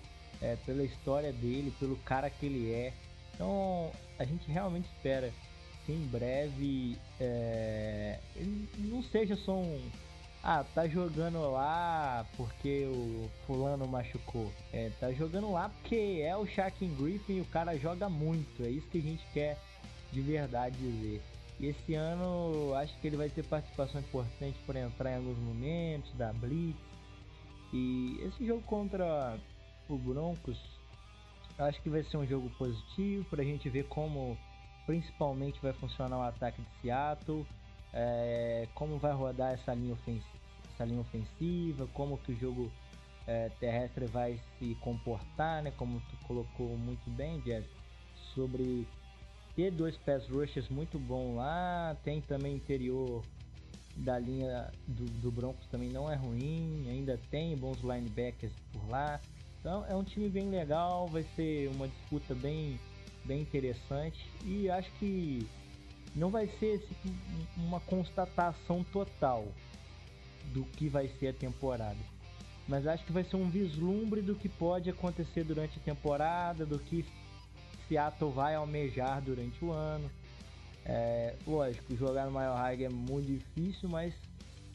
é, 0.41 0.57
pela 0.65 0.83
história 0.83 1.33
dele, 1.33 1.73
pelo 1.79 1.97
cara 1.97 2.31
que 2.31 2.47
ele 2.47 2.73
é. 2.73 2.93
Então 3.35 3.91
a 4.19 4.25
gente 4.25 4.51
realmente 4.51 4.87
espera 4.87 5.33
que 5.85 5.93
em 5.93 6.07
breve 6.07 6.97
é, 7.21 8.19
não 8.79 9.03
seja 9.03 9.37
só 9.37 9.57
um. 9.57 9.81
Ah, 10.43 10.63
tá 10.75 10.87
jogando 10.87 11.41
lá 11.51 12.27
porque 12.37 12.85
o 12.85 13.31
fulano 13.47 13.87
machucou. 13.87 14.53
É, 14.73 14.91
tá 15.01 15.11
jogando 15.13 15.51
lá 15.51 15.71
porque 15.71 16.23
é 16.23 16.37
o 16.37 16.47
Shaquem 16.47 16.95
Griffin 16.95 17.37
e 17.37 17.41
o 17.41 17.47
cara 17.47 17.77
joga 17.79 18.09
muito. 18.11 18.63
É 18.63 18.69
isso 18.69 18.87
que 18.89 18.99
a 18.99 19.03
gente 19.03 19.25
quer 19.33 19.59
de 20.13 20.21
verdade 20.21 20.77
dizer. 20.77 21.23
E 21.59 21.67
esse 21.67 21.95
ano 21.95 22.75
acho 22.75 22.95
que 23.01 23.07
ele 23.07 23.17
vai 23.17 23.29
ter 23.31 23.45
participação 23.45 24.01
importante 24.01 24.59
para 24.67 24.81
entrar 24.81 25.13
em 25.13 25.17
alguns 25.17 25.39
momentos, 25.39 26.13
da 26.15 26.33
Blitz. 26.33 26.79
E 27.73 28.21
esse 28.23 28.47
jogo 28.47 28.63
contra 28.63 29.39
o 29.89 29.97
Broncos, 29.97 30.59
acho 31.59 31.81
que 31.83 31.91
vai 31.91 32.03
ser 32.05 32.17
um 32.17 32.27
jogo 32.27 32.51
positivo 32.59 33.25
para 33.27 33.43
a 33.43 33.45
gente 33.45 33.69
ver 33.69 33.85
como 33.85 34.37
principalmente 34.87 35.61
vai 35.63 35.73
funcionar 35.73 36.19
o 36.19 36.23
ataque 36.23 36.61
de 36.61 36.69
Seattle, 36.83 37.47
é, 37.93 38.69
como 38.75 38.99
vai 38.99 39.13
rodar 39.13 39.53
essa 39.53 39.73
linha, 39.73 39.97
essa 40.73 40.85
linha 40.85 41.01
ofensiva, 41.01 41.87
como 41.95 42.19
que 42.19 42.33
o 42.33 42.39
jogo 42.39 42.71
é, 43.27 43.49
terrestre 43.61 44.07
vai 44.07 44.39
se 44.59 44.75
comportar, 44.77 45.63
né? 45.63 45.71
Como 45.77 46.01
tu 46.01 46.17
colocou 46.27 46.77
muito 46.77 47.09
bem, 47.11 47.41
Jeff, 47.41 47.67
sobre 48.35 48.87
ter 49.55 49.71
dois 49.71 49.97
pass 49.97 50.29
rushers 50.29 50.69
muito 50.69 50.99
bom 50.99 51.37
lá, 51.37 51.97
tem 52.03 52.21
também 52.21 52.57
interior 52.57 53.23
da 53.97 54.19
linha 54.19 54.73
do, 54.89 55.05
do 55.21 55.31
Broncos 55.31 55.67
também 55.69 55.89
não 55.89 56.11
é 56.11 56.17
ruim, 56.17 56.89
ainda 56.89 57.19
tem 57.31 57.57
bons 57.57 57.79
linebackers 57.81 58.53
por 58.73 58.89
lá. 58.89 59.21
Então 59.65 59.83
é 59.89 59.97
um 59.97 60.05
time 60.05 60.29
bem 60.29 60.51
legal, 60.51 61.09
vai 61.09 61.25
ser 61.35 61.71
uma 61.75 61.89
disputa 61.89 62.35
bem, 62.35 62.79
bem 63.25 63.41
interessante 63.41 64.31
e 64.45 64.69
acho 64.69 64.93
que 64.99 65.49
não 66.15 66.29
vai 66.29 66.47
ser 66.61 66.87
uma 67.57 67.81
constatação 67.81 68.85
total 68.93 69.49
do 70.53 70.65
que 70.65 70.87
vai 70.87 71.09
ser 71.19 71.29
a 71.29 71.33
temporada. 71.33 71.97
Mas 72.69 72.87
acho 72.87 73.07
que 73.07 73.13
vai 73.13 73.25
ser 73.25 73.37
um 73.37 73.49
vislumbre 73.49 74.21
do 74.21 74.35
que 74.35 74.51
pode 74.51 74.91
acontecer 74.91 75.45
durante 75.45 75.79
a 75.79 75.83
temporada, 75.83 76.67
do 76.67 76.79
que 76.79 77.03
Seattle 77.89 78.33
vai 78.33 78.55
almejar 78.55 79.23
durante 79.23 79.65
o 79.65 79.73
ano. 79.73 80.11
É, 80.85 81.37
lógico, 81.47 81.97
jogar 81.97 82.27
no 82.27 82.33
Mile 82.33 82.53
High 82.53 82.85
é 82.85 82.89
muito 82.91 83.29
difícil, 83.29 83.89
mas 83.89 84.13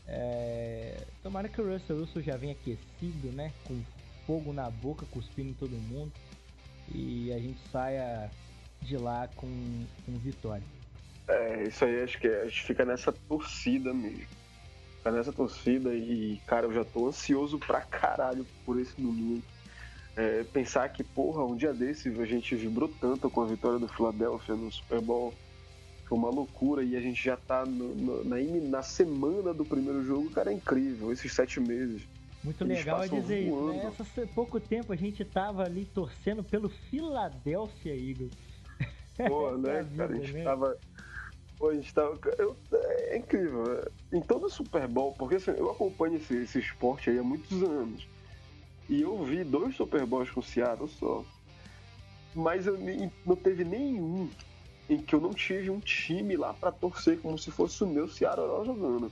é, 0.08 1.06
tomara 1.22 1.48
que 1.48 1.62
o 1.62 1.72
Russell 1.72 1.98
Wilson 1.98 2.22
já 2.22 2.38
venha 2.38 2.54
aquecido, 2.54 3.32
né? 3.32 3.54
Com 3.68 3.80
fogo 4.30 4.54
na 4.54 4.70
boca, 4.70 5.08
cuspindo 5.10 5.50
em 5.50 5.54
todo 5.54 5.72
mundo. 5.72 6.12
E 6.94 7.34
a 7.34 7.40
gente 7.40 7.60
saia 7.72 8.30
de 8.80 8.96
lá 8.96 9.28
com, 9.36 9.48
com 10.06 10.12
vitória. 10.20 10.64
É, 11.28 11.64
isso 11.64 11.84
aí 11.84 12.04
acho 12.04 12.20
que 12.20 12.28
a 12.28 12.44
gente 12.44 12.64
fica 12.64 12.86
nessa 12.86 13.12
torcida 13.12 13.92
mesmo. 13.92 14.28
Fica 14.98 15.12
nessa 15.12 15.34
torcida 15.34 15.96
e, 15.96 16.40
cara, 16.46 16.68
eu 16.68 16.74
já 16.74 16.86
tô 16.86 17.08
ansioso 17.08 17.58
pra 17.58 17.82
caralho 17.82 18.46
por 18.64 18.80
esse 18.80 18.94
domingo. 19.02 19.42
É, 20.16 20.44
pensar 20.44 20.88
que, 20.90 21.04
porra, 21.04 21.44
um 21.44 21.56
dia 21.56 21.74
desse 21.74 22.10
a 22.10 22.26
gente 22.26 22.56
vibrou 22.56 22.92
tanto 23.02 23.32
com 23.32 23.42
a 23.42 23.48
vitória 23.48 23.80
do 23.80 23.88
Philadelphia 23.88 24.54
no 24.54 24.72
Super 24.72 25.02
Bowl 25.02 25.34
foi 26.06 26.18
uma 26.18 26.30
loucura 26.30 26.84
e 26.84 26.96
a 26.96 27.02
gente 27.02 27.24
já 27.24 27.38
tá 27.38 27.66
no, 27.66 27.96
no, 27.96 28.24
na, 28.26 28.38
na, 28.70 28.82
semana 28.84 29.54
do 29.54 29.64
primeiro 29.64 30.04
jogo, 30.04 30.30
cara, 30.32 30.52
é 30.52 30.54
incrível, 30.56 31.12
esses 31.12 31.32
sete 31.32 31.60
meses. 31.60 32.02
Muito 32.44 32.64
legal 32.64 33.04
é 33.04 33.08
dizer 33.08 33.50
voando. 33.50 33.74
isso, 33.78 33.84
né? 33.84 33.94
Essa, 34.00 34.28
pouco 34.28 34.60
tempo 34.60 34.94
a 34.94 34.96
gente 34.96 35.26
tava 35.26 35.64
ali 35.64 35.86
torcendo 35.86 36.44
pelo 36.44 36.70
Philadelphia 36.70 37.94
Eagles. 37.94 38.32
Pô, 39.28 39.52
né, 39.58 39.84
vida, 39.84 39.98
cara, 39.98 40.14
a 40.14 40.20
gente 40.20 40.34
né? 40.34 40.44
tava... 40.44 40.78
Pô, 41.58 41.70
a 41.70 41.74
gente 41.74 41.94
tava... 41.94 42.18
Eu, 42.38 42.56
é 42.72 43.18
incrível, 43.18 43.64
né? 43.64 43.84
em 44.14 44.22
todo 44.22 44.46
o 44.46 44.50
Super 44.50 44.88
Bowl, 44.88 45.14
porque 45.14 45.36
assim, 45.36 45.52
eu 45.52 45.70
acompanho 45.70 46.16
esse, 46.16 46.36
esse 46.38 46.60
esporte 46.60 47.10
aí 47.10 47.20
há 47.20 47.24
muitos 47.24 47.62
anos, 47.62 48.08
e 48.88 49.02
eu 49.02 49.24
vi 49.24 49.44
dois 49.44 49.76
Super 49.76 50.06
Bowls 50.06 50.32
com 50.32 50.40
o 50.40 50.44
Seattle 50.44 50.88
só, 50.88 51.24
mas 52.34 52.66
eu, 52.66 52.78
não 53.26 53.36
teve 53.36 53.64
nenhum 53.64 54.30
em 54.90 54.98
que 54.98 55.14
eu 55.14 55.22
não 55.22 55.34
tive 55.34 55.70
um 55.70 55.80
time 55.80 56.36
lá 56.36 56.54
para 56.54 56.72
torcer 56.72 57.20
como 57.20 57.38
se 57.38 57.52
fosse 57.52 57.84
o 57.84 57.88
meu 57.88 58.08
Seattle 58.08 58.66
jogando. 58.66 59.12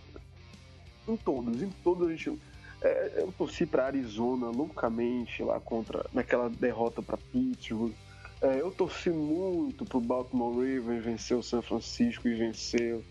Em 1.07 1.15
todos, 1.15 1.61
em 1.61 1.69
todos 1.84 2.07
a 2.07 2.11
gente. 2.11 2.38
É, 2.82 3.13
eu 3.17 3.34
torci 3.38 3.65
para 3.65 3.86
Arizona 3.86 4.47
loucamente 4.47 5.41
lá 5.41 5.59
contra 5.59 6.05
naquela 6.13 6.49
derrota 6.49 7.01
para 7.01 7.17
Pittsburgh. 7.17 7.93
É, 8.41 8.61
eu 8.61 8.71
torci 8.71 9.09
muito 9.09 9.84
pro 9.84 9.99
Baltimore 9.99 10.53
Ravens 10.53 11.03
vencer 11.03 11.36
o 11.36 11.41
San 11.41 11.61
Francisco 11.61 12.28
e 12.28 12.36
venceu. 12.36 13.03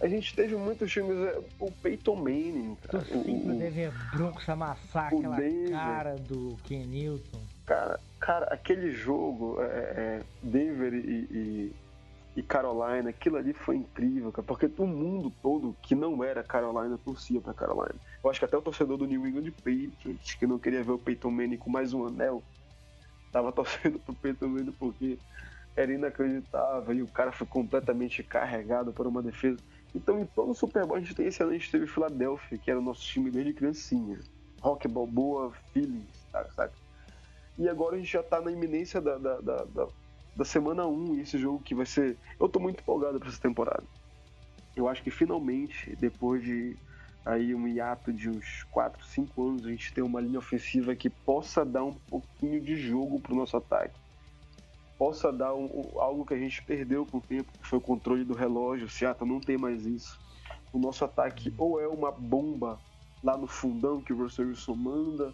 A 0.00 0.08
gente 0.08 0.34
teve 0.34 0.54
muitos 0.56 0.92
times, 0.92 1.16
é, 1.16 1.40
o 1.58 1.70
Peyton 1.70 2.16
Manning, 2.16 2.76
cara. 2.82 3.04
Torci 3.04 3.14
o, 3.16 3.22
pro 3.22 3.54
Denver 3.58 3.92
Broncos 4.12 4.48
amassar 4.48 5.06
aquela 5.06 5.36
Denver. 5.36 5.70
cara 5.70 6.16
do 6.16 6.58
Ken 6.64 6.84
Newton. 6.84 7.40
Cara, 7.64 7.98
cara, 8.20 8.46
aquele 8.46 8.92
jogo, 8.92 9.56
é, 9.62 9.64
é 9.64 10.22
Denver 10.42 10.92
e, 10.92 10.98
e 11.30 11.72
e 12.36 12.42
Carolina, 12.42 13.10
aquilo 13.10 13.36
ali 13.36 13.52
foi 13.52 13.76
incrível, 13.76 14.32
cara, 14.32 14.46
porque 14.46 14.68
o 14.78 14.86
mundo 14.86 15.32
todo 15.40 15.76
que 15.82 15.94
não 15.94 16.24
era 16.24 16.42
Carolina 16.42 16.98
torcia 17.04 17.40
para 17.40 17.54
Carolina. 17.54 17.94
Eu 18.22 18.30
acho 18.30 18.40
que 18.40 18.44
até 18.44 18.56
o 18.56 18.62
torcedor 18.62 18.96
do 18.96 19.06
New 19.06 19.26
England 19.26 19.52
Patriots, 19.52 20.34
que 20.34 20.46
não 20.46 20.58
queria 20.58 20.82
ver 20.82 20.92
o 20.92 20.98
Peyton 20.98 21.30
Manning 21.30 21.56
com 21.56 21.70
mais 21.70 21.92
um 21.92 22.06
anel, 22.06 22.42
tava 23.30 23.52
torcendo 23.52 24.00
pro 24.00 24.14
Peyton 24.14 24.48
Manning 24.48 24.72
porque 24.72 25.16
era 25.76 25.92
inacreditável 25.92 26.94
e 26.94 27.02
o 27.02 27.08
cara 27.08 27.30
foi 27.30 27.46
completamente 27.46 28.22
carregado 28.22 28.92
por 28.92 29.06
uma 29.06 29.22
defesa. 29.22 29.58
Então, 29.94 30.18
em 30.18 30.26
todo 30.26 30.50
o 30.50 30.54
Super 30.54 30.84
Bowl, 30.86 30.96
a 30.96 31.00
gente 31.00 31.14
tem 31.14 31.26
esse 31.26 31.40
ano, 31.40 31.52
a 31.52 31.54
gente 31.54 31.70
teve 31.70 31.86
Philadelphia, 31.86 32.58
que 32.58 32.68
era 32.68 32.80
o 32.80 32.82
nosso 32.82 33.02
time 33.02 33.30
desde 33.30 33.52
criancinha. 33.52 34.18
Rock 34.60 34.88
Balboa, 34.88 35.52
Phillies, 35.72 36.02
sabe? 36.56 36.72
E 37.56 37.68
agora 37.68 37.94
a 37.94 37.98
gente 37.98 38.10
já 38.10 38.22
tá 38.22 38.40
na 38.40 38.50
iminência 38.50 39.00
da, 39.00 39.16
da, 39.18 39.40
da, 39.40 39.64
da 39.64 39.88
da 40.36 40.44
semana 40.44 40.86
1 40.86 41.20
esse 41.20 41.38
jogo 41.38 41.62
que 41.62 41.74
vai 41.74 41.86
ser. 41.86 42.16
Eu 42.38 42.48
tô 42.48 42.58
muito 42.58 42.80
empolgado 42.80 43.18
para 43.18 43.28
essa 43.28 43.40
temporada. 43.40 43.84
Eu 44.74 44.88
acho 44.88 45.02
que 45.02 45.10
finalmente, 45.10 45.94
depois 45.96 46.42
de 46.42 46.76
aí 47.24 47.54
um 47.54 47.66
hiato 47.66 48.12
de 48.12 48.28
uns 48.28 48.64
4, 48.70 49.04
5 49.06 49.48
anos, 49.48 49.66
a 49.66 49.70
gente 49.70 49.94
tem 49.94 50.04
uma 50.04 50.20
linha 50.20 50.38
ofensiva 50.38 50.94
que 50.94 51.08
possa 51.08 51.64
dar 51.64 51.84
um 51.84 51.94
pouquinho 51.94 52.60
de 52.60 52.76
jogo 52.76 53.20
pro 53.20 53.34
nosso 53.34 53.56
ataque. 53.56 53.98
Possa 54.98 55.32
dar 55.32 55.54
um, 55.54 55.92
algo 55.96 56.24
que 56.26 56.34
a 56.34 56.38
gente 56.38 56.62
perdeu 56.62 57.06
com 57.06 57.18
o 57.18 57.20
tempo, 57.20 57.50
que 57.52 57.66
foi 57.66 57.78
o 57.78 57.82
controle 57.82 58.24
do 58.24 58.34
relógio. 58.34 58.86
O 58.86 58.90
Seattle 58.90 59.28
não 59.28 59.40
tem 59.40 59.56
mais 59.56 59.86
isso. 59.86 60.20
O 60.72 60.78
nosso 60.78 61.04
ataque 61.04 61.54
ou 61.56 61.80
é 61.80 61.88
uma 61.88 62.12
bomba 62.12 62.78
lá 63.22 63.36
no 63.36 63.46
fundão 63.46 64.02
que 64.02 64.12
o 64.12 64.16
Russell 64.16 64.48
Wilson 64.48 64.74
manda, 64.74 65.32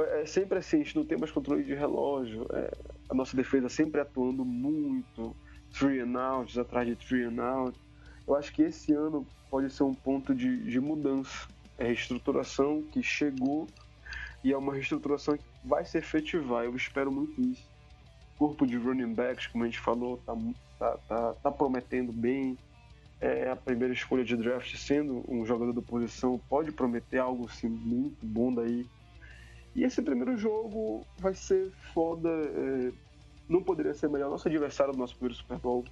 é, 0.00 0.22
é 0.22 0.26
sempre 0.26 0.58
assim, 0.58 0.76
a 0.76 0.84
gente 0.84 0.96
não 0.96 1.04
tem 1.04 1.18
mais 1.18 1.30
controle 1.30 1.62
de 1.62 1.74
relógio. 1.74 2.46
É, 2.52 2.70
a 3.08 3.14
nossa 3.14 3.36
defesa 3.36 3.68
sempre 3.68 4.00
atuando 4.00 4.44
muito, 4.44 5.34
three 5.72 6.00
and 6.00 6.18
outs 6.18 6.56
atrás 6.58 6.86
de 6.86 6.96
three 6.96 7.24
and 7.24 7.42
out. 7.42 7.78
Eu 8.26 8.34
acho 8.34 8.52
que 8.52 8.62
esse 8.62 8.92
ano 8.92 9.26
pode 9.50 9.70
ser 9.70 9.82
um 9.82 9.94
ponto 9.94 10.34
de, 10.34 10.64
de 10.64 10.80
mudança. 10.80 11.48
É 11.76 11.86
reestruturação 11.86 12.82
que 12.82 13.02
chegou 13.02 13.68
e 14.42 14.52
é 14.52 14.56
uma 14.56 14.74
reestruturação 14.74 15.36
que 15.36 15.44
vai 15.64 15.84
se 15.84 15.98
efetivar. 15.98 16.64
Eu 16.64 16.76
espero 16.76 17.10
muito 17.10 17.40
isso. 17.40 17.68
Corpo 18.38 18.66
de 18.66 18.76
running 18.76 19.14
backs, 19.14 19.46
como 19.48 19.64
a 19.64 19.66
gente 19.66 19.80
falou, 19.80 20.18
tá, 20.18 20.36
tá, 20.78 20.98
tá, 21.08 21.34
tá 21.34 21.50
prometendo 21.50 22.12
bem. 22.12 22.56
É 23.20 23.50
a 23.50 23.56
primeira 23.56 23.94
escolha 23.94 24.24
de 24.24 24.36
draft 24.36 24.76
sendo 24.76 25.24
um 25.28 25.46
jogador 25.46 25.72
da 25.72 25.80
posição 25.80 26.38
pode 26.48 26.72
prometer 26.72 27.18
algo 27.18 27.46
assim, 27.46 27.68
muito 27.68 28.26
bom 28.26 28.52
daí 28.52 28.86
e 29.74 29.82
esse 29.82 30.00
primeiro 30.00 30.36
jogo 30.36 31.04
vai 31.18 31.34
ser 31.34 31.70
foda. 31.92 32.28
É, 32.28 32.92
não 33.48 33.62
poderia 33.62 33.92
ser 33.92 34.08
melhor. 34.08 34.30
Nosso 34.30 34.46
adversário 34.46 34.92
do 34.92 34.98
nosso 34.98 35.14
primeiro 35.14 35.34
Super 35.34 35.58
Bowl. 35.58 35.84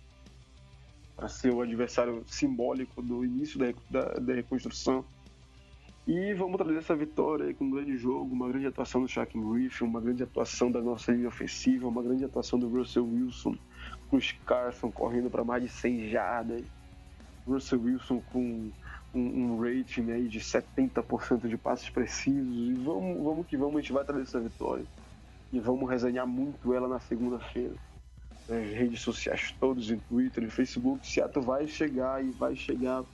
Para 1.17 1.29
ser 1.29 1.53
o 1.53 1.61
adversário 1.61 2.23
simbólico 2.27 3.03
do 3.03 3.25
início 3.25 3.59
da, 3.59 3.73
da, 3.91 4.15
da, 4.15 4.35
reconstrução. 4.35 5.05
E 6.07 6.33
vamos 6.35 6.57
trazer 6.57 6.79
essa 6.79 6.97
vitória 6.97 7.47
aí 7.47 7.55
com 7.55 7.65
um 7.65 7.71
grande 7.71 7.97
jogo, 7.97 8.33
uma 8.35 8.49
grande 8.49 8.67
atuação 8.67 9.03
do 9.03 9.09
Shaq 9.09 9.39
Griffin, 9.39 9.85
uma 9.85 10.01
grande 10.01 10.23
atuação 10.23 10.71
da 10.71 10.81
nossa 10.81 11.13
linha 11.13 11.29
ofensiva, 11.29 11.87
uma 11.87 12.03
grande 12.03 12.25
atuação 12.25 12.59
do 12.59 12.69
Russell 12.69 13.07
Wilson, 13.07 13.57
Chris 14.11 14.33
Carson 14.45 14.91
correndo 14.91 15.31
para 15.31 15.45
mais 15.45 15.63
de 15.63 15.69
100 15.69 16.09
jardas. 16.09 16.65
Russell 17.47 17.81
Wilson 17.81 18.21
com 18.33 18.73
um, 19.15 19.21
um 19.21 19.61
rating 19.61 20.11
aí 20.11 20.29
de 20.29 20.41
70% 20.41 21.49
de 21.49 21.57
passes 21.57 21.89
precisos. 21.89 22.57
E 22.57 22.75
vamos, 22.75 23.23
vamos 23.23 23.47
que 23.47 23.57
vamos, 23.57 23.77
a 23.77 23.81
gente 23.81 23.93
vai 23.93 24.05
trazer 24.05 24.23
essa 24.23 24.41
vitória. 24.41 24.85
E 25.53 25.61
vamos 25.61 25.89
resenhar 25.89 26.27
muito 26.27 26.73
ela 26.73 26.89
na 26.89 27.01
segunda-feira. 27.01 27.75
Nas 28.49 28.67
redes 28.75 29.01
sociais 29.01 29.55
todos, 29.61 29.91
em 29.91 29.99
Twitter, 29.99 30.43
em 30.43 30.51
Facebook, 30.51 31.07
Seattle 31.07 31.45
vai 31.45 31.67
chegar 31.67 32.25
e 32.25 32.31
vai 32.31 32.57
chegar 32.57 33.05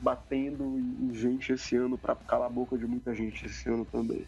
batendo 0.00 0.78
em 0.78 1.14
gente 1.14 1.52
esse 1.52 1.76
ano 1.76 1.96
para 1.96 2.14
calar 2.14 2.46
a 2.46 2.52
boca 2.52 2.76
de 2.76 2.86
muita 2.86 3.14
gente 3.14 3.46
esse 3.46 3.68
ano 3.68 3.84
também. 3.84 4.24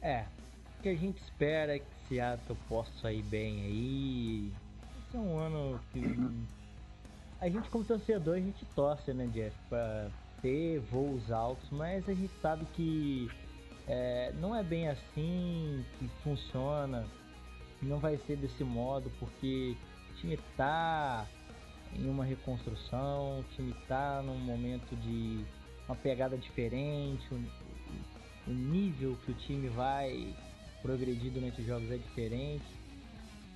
É, 0.00 0.24
o 0.78 0.82
que 0.82 0.88
a 0.88 0.94
gente 0.94 1.20
espera 1.22 1.76
é 1.76 1.78
que 1.78 1.86
Seattle 2.08 2.58
possa 2.68 2.90
sair 3.02 3.22
bem 3.22 3.60
aí. 3.62 4.52
Esse 5.06 5.16
é 5.16 5.20
um 5.20 5.38
ano 5.38 5.80
que 5.92 6.00
a 7.40 7.48
gente 7.48 7.68
como 7.70 7.84
torcedor 7.84 8.36
a 8.36 8.40
gente 8.40 8.64
torce, 8.74 9.12
né, 9.12 9.28
Jeff, 9.32 9.56
para 9.68 10.10
ter 10.42 10.80
voos 10.90 11.30
altos, 11.30 11.68
mas 11.70 12.08
a 12.08 12.14
gente 12.14 12.32
sabe 12.40 12.64
que 12.74 13.30
é, 13.86 14.32
não 14.40 14.54
é 14.54 14.62
bem 14.62 14.88
assim 14.88 15.84
que 15.98 16.08
funciona, 16.22 17.06
não 17.80 17.98
vai 17.98 18.18
ser 18.26 18.36
desse 18.36 18.64
modo, 18.64 19.10
porque 19.18 19.76
o 20.10 20.14
time 20.16 20.38
tá 20.56 21.26
em 21.94 22.08
uma 22.08 22.24
reconstrução, 22.24 23.40
o 23.40 23.44
time 23.54 23.74
tá 23.86 24.20
num 24.22 24.38
momento 24.38 24.94
de 24.96 25.44
uma 25.86 25.96
pegada 25.96 26.36
diferente, 26.36 27.26
o, 27.32 28.50
o 28.50 28.52
nível 28.52 29.16
que 29.24 29.30
o 29.30 29.34
time 29.34 29.68
vai 29.68 30.34
progredir 30.82 31.32
durante 31.32 31.60
os 31.60 31.66
jogos 31.66 31.90
é 31.90 31.96
diferente. 31.96 32.64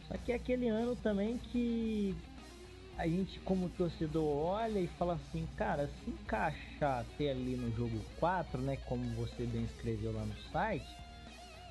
Só 0.09 0.17
que 0.19 0.33
é 0.33 0.37
aquele 0.37 0.69
ano 0.69 0.97
também 0.97 1.39
que 1.39 2.17
a 2.99 3.07
gente 3.07 3.41
como 3.41 3.69
torcedor 3.71 4.25
olha 4.25 4.79
e 4.79 4.87
fala 4.87 5.15
assim, 5.15 5.49
cara, 5.57 5.89
se 5.89 6.11
encaixar 6.11 7.01
até 7.01 7.31
ali 7.31 7.57
no 7.57 7.75
jogo 7.75 8.01
4, 8.19 8.61
né, 8.61 8.77
como 8.87 9.03
você 9.15 9.47
bem 9.47 9.65
escreveu 9.65 10.13
lá 10.13 10.25
no 10.25 10.37
site, 10.53 10.97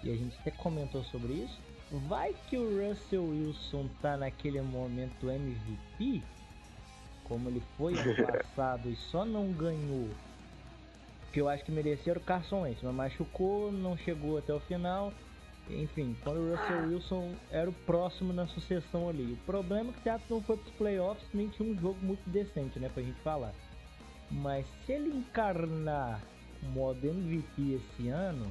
e 0.04 0.12
a 0.12 0.16
gente 0.16 0.36
até 0.40 0.52
comentou 0.52 1.04
sobre 1.06 1.34
isso, 1.34 1.60
vai 2.08 2.34
que 2.48 2.58
o 2.58 2.90
Russell 2.90 3.24
Wilson 3.24 3.88
tá 4.02 4.18
naquele 4.18 4.62
momento 4.62 5.30
MVP, 5.30 6.24
como 7.24 7.50
ele 7.50 7.62
foi 7.78 7.94
no 7.94 8.16
passado 8.26 8.90
e 8.90 8.96
só 8.96 9.24
não 9.24 9.52
ganhou, 9.52 10.10
que 11.32 11.40
eu 11.40 11.48
acho 11.48 11.64
que 11.64 11.72
merecia 11.72 12.14
o 12.14 12.20
Carson 12.20 12.62
Wentz, 12.62 12.82
mas 12.82 12.94
machucou, 12.94 13.72
não 13.72 13.96
chegou 13.96 14.38
até 14.38 14.54
o 14.54 14.60
final, 14.60 15.14
enfim, 15.80 16.16
quando 16.24 16.38
o 16.38 16.56
Russell 16.56 16.88
Wilson 16.88 17.36
era 17.52 17.70
o 17.70 17.74
próximo 17.74 18.34
na 18.34 18.48
sucessão 18.48 19.10
ali. 19.10 19.34
O 19.34 19.46
problema 19.46 19.90
é 19.90 19.94
que 19.94 20.00
o 20.00 20.04
Seattle 20.04 20.30
não 20.30 20.42
foi 20.42 20.58
para 20.58 20.68
os 20.68 20.76
playoffs, 20.76 21.28
nem 21.34 21.50
tinha 21.50 21.70
um 21.70 21.80
jogo 21.80 21.98
muito 22.02 22.28
decente, 22.30 22.80
né, 22.80 22.90
pra 22.90 23.04
gente 23.04 23.20
falar. 23.22 23.54
Mas 24.30 24.66
se 24.86 24.94
ele 24.94 25.10
encarnar 25.10 26.22
o 26.64 26.66
modo 26.68 27.08
MVP 27.08 27.74
esse 27.74 28.10
ano, 28.10 28.48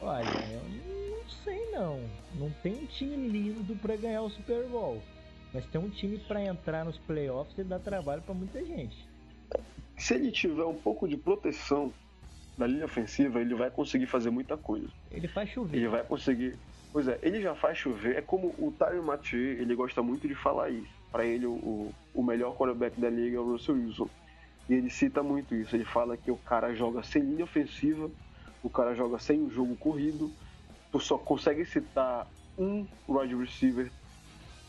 olha, 0.00 0.26
eu 0.50 1.10
não 1.10 1.28
sei 1.44 1.70
não. 1.70 2.00
Não 2.34 2.50
tem 2.62 2.74
um 2.74 2.86
time 2.86 3.28
lindo 3.28 3.74
para 3.76 3.96
ganhar 3.96 4.22
o 4.22 4.30
Super 4.30 4.66
Bowl. 4.66 5.02
Mas 5.52 5.66
tem 5.66 5.80
um 5.80 5.90
time 5.90 6.18
para 6.18 6.42
entrar 6.42 6.84
nos 6.84 6.96
playoffs 6.98 7.56
e 7.58 7.64
dar 7.64 7.78
trabalho 7.78 8.22
para 8.22 8.34
muita 8.34 8.64
gente. 8.64 9.06
Se 9.98 10.14
ele 10.14 10.32
tiver 10.32 10.64
um 10.64 10.74
pouco 10.74 11.06
de 11.06 11.16
proteção 11.16 11.92
na 12.56 12.66
linha 12.66 12.84
ofensiva, 12.84 13.40
ele 13.40 13.54
vai 13.54 13.70
conseguir 13.70 14.06
fazer 14.06 14.30
muita 14.30 14.56
coisa. 14.56 14.88
Ele 15.10 15.28
faz 15.28 15.48
chover. 15.50 15.76
Ele 15.76 15.88
vai 15.88 16.02
conseguir. 16.02 16.56
Pois 16.92 17.08
é, 17.08 17.18
ele 17.22 17.40
já 17.40 17.54
faz 17.54 17.78
chover. 17.78 18.16
É 18.16 18.20
como 18.20 18.48
o 18.58 18.72
Tyron 18.78 19.02
Mathieu, 19.02 19.40
ele 19.40 19.74
gosta 19.74 20.02
muito 20.02 20.28
de 20.28 20.34
falar 20.34 20.70
isso. 20.70 20.92
Para 21.10 21.24
ele, 21.24 21.46
o, 21.46 21.92
o 22.14 22.22
melhor 22.22 22.56
quarterback 22.56 23.00
da 23.00 23.08
liga 23.08 23.36
é 23.36 23.40
o 23.40 23.52
Russell 23.52 23.76
Wilson. 23.76 24.08
E 24.68 24.74
ele 24.74 24.90
cita 24.90 25.22
muito 25.22 25.54
isso. 25.54 25.74
Ele 25.74 25.84
fala 25.84 26.16
que 26.16 26.30
o 26.30 26.36
cara 26.36 26.74
joga 26.74 27.02
sem 27.02 27.22
linha 27.22 27.44
ofensiva, 27.44 28.10
o 28.62 28.68
cara 28.68 28.94
joga 28.94 29.18
sem 29.18 29.40
o 29.42 29.50
jogo 29.50 29.74
corrido. 29.76 30.30
Tu 30.90 31.00
só 31.00 31.16
consegue 31.16 31.64
citar 31.64 32.26
um 32.58 32.86
wide 33.08 33.34
receiver 33.34 33.90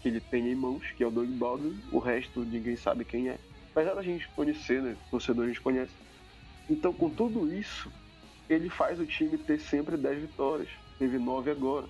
que 0.02 0.08
ele 0.08 0.22
tem 0.22 0.50
em 0.50 0.56
mãos, 0.56 0.92
que 0.92 1.04
é 1.04 1.08
o 1.08 1.12
Doug 1.12 1.30
Baldwin. 1.30 1.78
O 1.92 2.00
resto 2.00 2.40
ninguém 2.42 2.76
sabe 2.78 3.04
quem 3.04 3.30
é. 3.30 3.38
Apesar 3.72 3.94
da 3.94 4.02
gente 4.02 4.28
conhecer, 4.30 4.82
né? 4.82 4.96
Torcedor 5.12 5.46
a 5.46 5.48
gente 5.48 5.62
conhece 5.62 5.92
então, 6.70 6.94
com 6.94 7.10
tudo 7.10 7.54
isso, 7.54 7.92
ele 8.50 8.70
faz 8.70 9.00
o 9.00 9.06
time 9.06 9.38
ter 9.38 9.60
sempre 9.60 9.98
10 9.98 10.22
vitórias. 10.22 10.70
Teve 10.98 11.18
9 11.18 11.52
agora. 11.52 11.88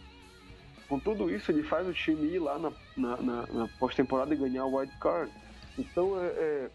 Com 0.87 0.99
tudo 0.99 1.29
isso, 1.29 1.51
ele 1.51 1.63
faz 1.63 1.87
o 1.87 1.93
time 1.93 2.27
ir 2.27 2.39
lá 2.39 2.57
na, 2.57 2.71
na, 2.95 3.17
na, 3.17 3.47
na 3.47 3.67
pós-temporada 3.79 4.33
e 4.33 4.37
ganhar 4.37 4.65
o 4.65 4.75
wild 4.77 4.93
card. 4.99 5.31
Então, 5.77 6.19
é, 6.19 6.27
é, 6.27 6.69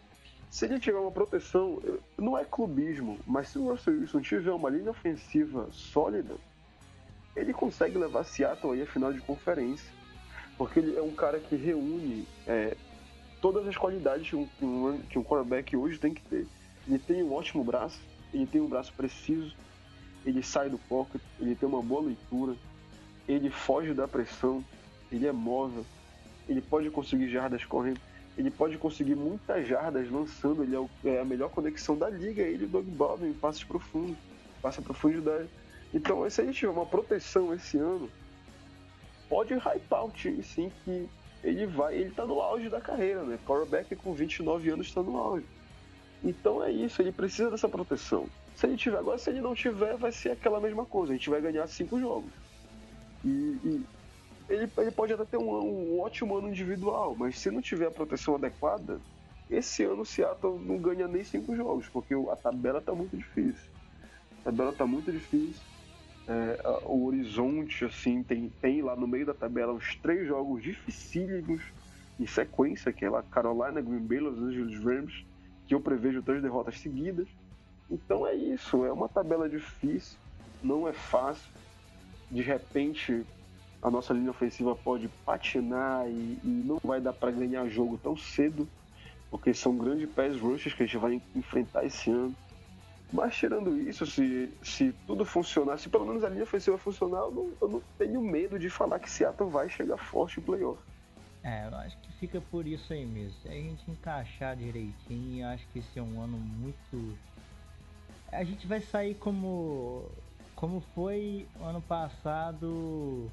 se 0.49 0.65
ele 0.65 0.79
tiver 0.79 0.97
uma 0.97 1.11
proteção, 1.11 1.81
não 2.17 2.37
é 2.37 2.43
clubismo, 2.43 3.19
mas 3.25 3.49
se 3.49 3.59
o 3.59 3.69
Russell 3.69 3.99
Wilson 3.99 4.21
tiver 4.21 4.51
uma 4.51 4.69
linha 4.69 4.91
ofensiva 4.91 5.67
sólida, 5.71 6.35
ele 7.35 7.53
consegue 7.53 7.97
levar 7.97 8.23
Seattle 8.23 8.73
aí 8.73 8.81
a 8.81 8.87
final 8.87 9.13
de 9.13 9.21
conferência. 9.21 9.89
Porque 10.57 10.79
ele 10.79 10.97
é 10.97 11.01
um 11.01 11.11
cara 11.11 11.39
que 11.39 11.55
reúne 11.55 12.27
é, 12.45 12.75
todas 13.39 13.65
as 13.67 13.77
qualidades 13.77 14.29
que 14.29 14.35
um, 14.35 15.01
que 15.09 15.17
um 15.17 15.23
quarterback 15.23 15.75
hoje 15.77 15.97
tem 15.97 16.13
que 16.13 16.21
ter. 16.23 16.45
Ele 16.89 16.97
tem 16.97 17.21
um 17.21 17.33
ótimo 17.33 17.63
braço, 17.63 17.99
ele 18.33 18.47
tem 18.47 18.59
um 18.59 18.67
braço 18.67 18.91
preciso, 18.93 19.55
ele 20.25 20.41
sai 20.41 20.71
do 20.71 20.79
pocket, 20.79 21.21
ele 21.39 21.55
tem 21.55 21.69
uma 21.69 21.83
boa 21.83 22.01
leitura, 22.01 22.55
ele 23.27 23.51
foge 23.51 23.93
da 23.93 24.07
pressão, 24.07 24.65
ele 25.11 25.27
é 25.27 25.31
móvel, 25.31 25.85
ele 26.47 26.61
pode 26.61 26.89
conseguir 26.89 27.29
jardas 27.29 27.63
correndo, 27.63 28.01
ele 28.35 28.49
pode 28.49 28.75
conseguir 28.79 29.13
muitas 29.13 29.67
jardas 29.67 30.09
lançando, 30.09 30.63
ele 30.63 30.75
é, 30.75 31.09
é 31.09 31.21
a 31.21 31.25
melhor 31.25 31.49
conexão 31.51 31.95
da 31.95 32.09
liga, 32.09 32.41
ele 32.41 32.63
e 32.63 32.65
o 32.65 32.69
Doug 32.69 32.87
Baldwin, 32.87 33.33
passes 33.33 33.63
profundos, 33.63 34.17
passa 34.59 34.81
profundidade. 34.81 35.47
Então, 35.93 36.27
se 36.27 36.41
a 36.41 36.45
gente 36.45 36.57
tiver 36.57 36.71
uma 36.71 36.87
proteção 36.87 37.53
esse 37.53 37.77
ano, 37.77 38.09
pode 39.29 39.53
hypar 39.53 40.05
o 40.05 40.11
time 40.11 40.41
sim, 40.41 40.71
que 40.83 41.07
ele 41.43 41.67
vai, 41.67 41.95
ele 41.97 42.09
tá 42.09 42.25
no 42.25 42.41
auge 42.41 42.67
da 42.67 42.81
carreira, 42.81 43.23
né? 43.23 43.37
Quarterback 43.45 43.95
com 43.95 44.13
29 44.13 44.71
anos 44.71 44.87
está 44.87 45.03
no 45.03 45.17
auge. 45.17 45.45
Então 46.23 46.63
é 46.63 46.71
isso, 46.71 47.01
ele 47.01 47.11
precisa 47.11 47.49
dessa 47.49 47.69
proteção. 47.69 48.27
Se 48.55 48.67
ele 48.67 48.75
tiver, 48.75 48.97
agora 48.97 49.17
se 49.17 49.29
ele 49.29 49.39
não 49.39 49.55
tiver, 49.55 49.95
vai 49.95 50.11
ser 50.11 50.31
aquela 50.31 50.59
mesma 50.59 50.85
coisa, 50.85 51.13
a 51.13 51.15
gente 51.15 51.29
vai 51.29 51.41
ganhar 51.41 51.65
cinco 51.67 51.99
jogos. 51.99 52.31
E, 53.23 53.27
e 53.27 53.85
ele, 54.49 54.69
ele 54.77 54.91
pode 54.91 55.13
até 55.13 55.23
ter 55.23 55.37
um, 55.37 55.49
um, 55.49 55.99
ótimo 56.01 56.37
ano 56.37 56.49
individual, 56.49 57.15
mas 57.17 57.39
se 57.39 57.49
não 57.49 57.61
tiver 57.61 57.87
a 57.87 57.91
proteção 57.91 58.35
adequada, 58.35 58.99
esse 59.49 59.83
ano 59.83 60.01
o 60.01 60.05
Seattle 60.05 60.59
não 60.59 60.77
ganha 60.77 61.07
nem 61.07 61.23
cinco 61.23 61.55
jogos, 61.55 61.87
porque 61.87 62.13
a 62.13 62.35
tabela 62.35 62.79
está 62.79 62.93
muito 62.93 63.15
difícil. 63.15 63.69
A 64.41 64.43
tabela 64.45 64.71
está 64.71 64.85
muito 64.85 65.11
difícil. 65.11 65.61
É, 66.27 66.59
o 66.85 67.05
horizonte, 67.05 67.85
assim, 67.85 68.21
tem, 68.21 68.49
tem 68.61 68.81
lá 68.81 68.95
no 68.95 69.07
meio 69.07 69.25
da 69.25 69.33
tabela 69.33 69.73
uns 69.73 69.95
três 69.95 70.27
jogos 70.27 70.61
dificílimos 70.61 71.61
em 72.19 72.27
sequência, 72.27 72.91
que 72.91 73.05
é 73.05 73.09
lá 73.09 73.23
Carolina, 73.23 73.81
Green 73.81 74.05
Bay, 74.05 74.19
Los 74.19 74.37
Angeles 74.37 74.83
Rams 74.83 75.25
que 75.69 75.75
eu 75.75 75.79
prevejo 75.79 76.23
três 76.23 76.41
derrotas 76.41 76.79
seguidas. 76.79 77.27
Então 77.91 78.25
é 78.25 78.33
isso, 78.33 78.83
é 78.83 78.91
uma 78.91 79.07
tabela 79.07 79.47
difícil, 79.47 80.17
não 80.63 80.87
é 80.87 80.93
fácil. 80.93 81.47
De 82.29 82.41
repente, 82.41 83.23
a 83.81 83.91
nossa 83.91 84.11
linha 84.11 84.31
ofensiva 84.31 84.75
pode 84.75 85.07
patinar 85.23 86.07
e, 86.07 86.39
e 86.43 86.63
não 86.65 86.79
vai 86.83 86.99
dar 86.99 87.13
para 87.13 87.31
ganhar 87.31 87.67
jogo 87.69 87.99
tão 88.01 88.17
cedo, 88.17 88.67
porque 89.29 89.53
são 89.53 89.77
grandes 89.77 90.09
pés 90.09 90.39
rushes 90.39 90.73
que 90.73 90.81
a 90.81 90.85
gente 90.87 90.97
vai 90.97 91.21
enfrentar 91.35 91.85
esse 91.85 92.09
ano. 92.09 92.35
Mas 93.13 93.35
tirando 93.35 93.79
isso, 93.79 94.07
se, 94.07 94.51
se 94.63 94.91
tudo 95.05 95.23
funcionar, 95.23 95.77
se 95.77 95.87
pelo 95.87 96.05
menos 96.05 96.23
a 96.23 96.29
linha 96.29 96.43
ofensiva 96.43 96.79
funcionar, 96.79 97.21
eu 97.21 97.31
não, 97.31 97.51
eu 97.61 97.67
não 97.67 97.81
tenho 97.97 98.21
medo 98.21 98.57
de 98.57 98.71
falar 98.71 98.99
que 98.99 99.09
Seattle 99.09 99.49
vai 99.49 99.69
chegar 99.69 99.97
forte 99.97 100.39
em 100.39 100.43
playoff. 100.43 100.81
É, 101.43 101.67
eu 101.67 101.75
acho 101.77 101.97
que 101.97 102.11
fica 102.13 102.41
por 102.41 102.67
isso 102.67 102.91
aí 102.91 103.05
mesmo. 103.05 103.33
Se 103.41 103.47
a 103.47 103.53
gente 103.53 103.89
encaixar 103.89 104.55
direitinho, 104.55 105.43
eu 105.43 105.47
acho 105.47 105.65
que 105.71 105.79
esse 105.79 105.97
é 105.97 106.01
um 106.01 106.21
ano 106.21 106.37
muito. 106.37 107.17
A 108.31 108.43
gente 108.43 108.67
vai 108.67 108.81
sair 108.81 109.15
como. 109.15 110.09
Como 110.55 110.81
foi 110.93 111.47
ano 111.61 111.81
passado 111.81 113.31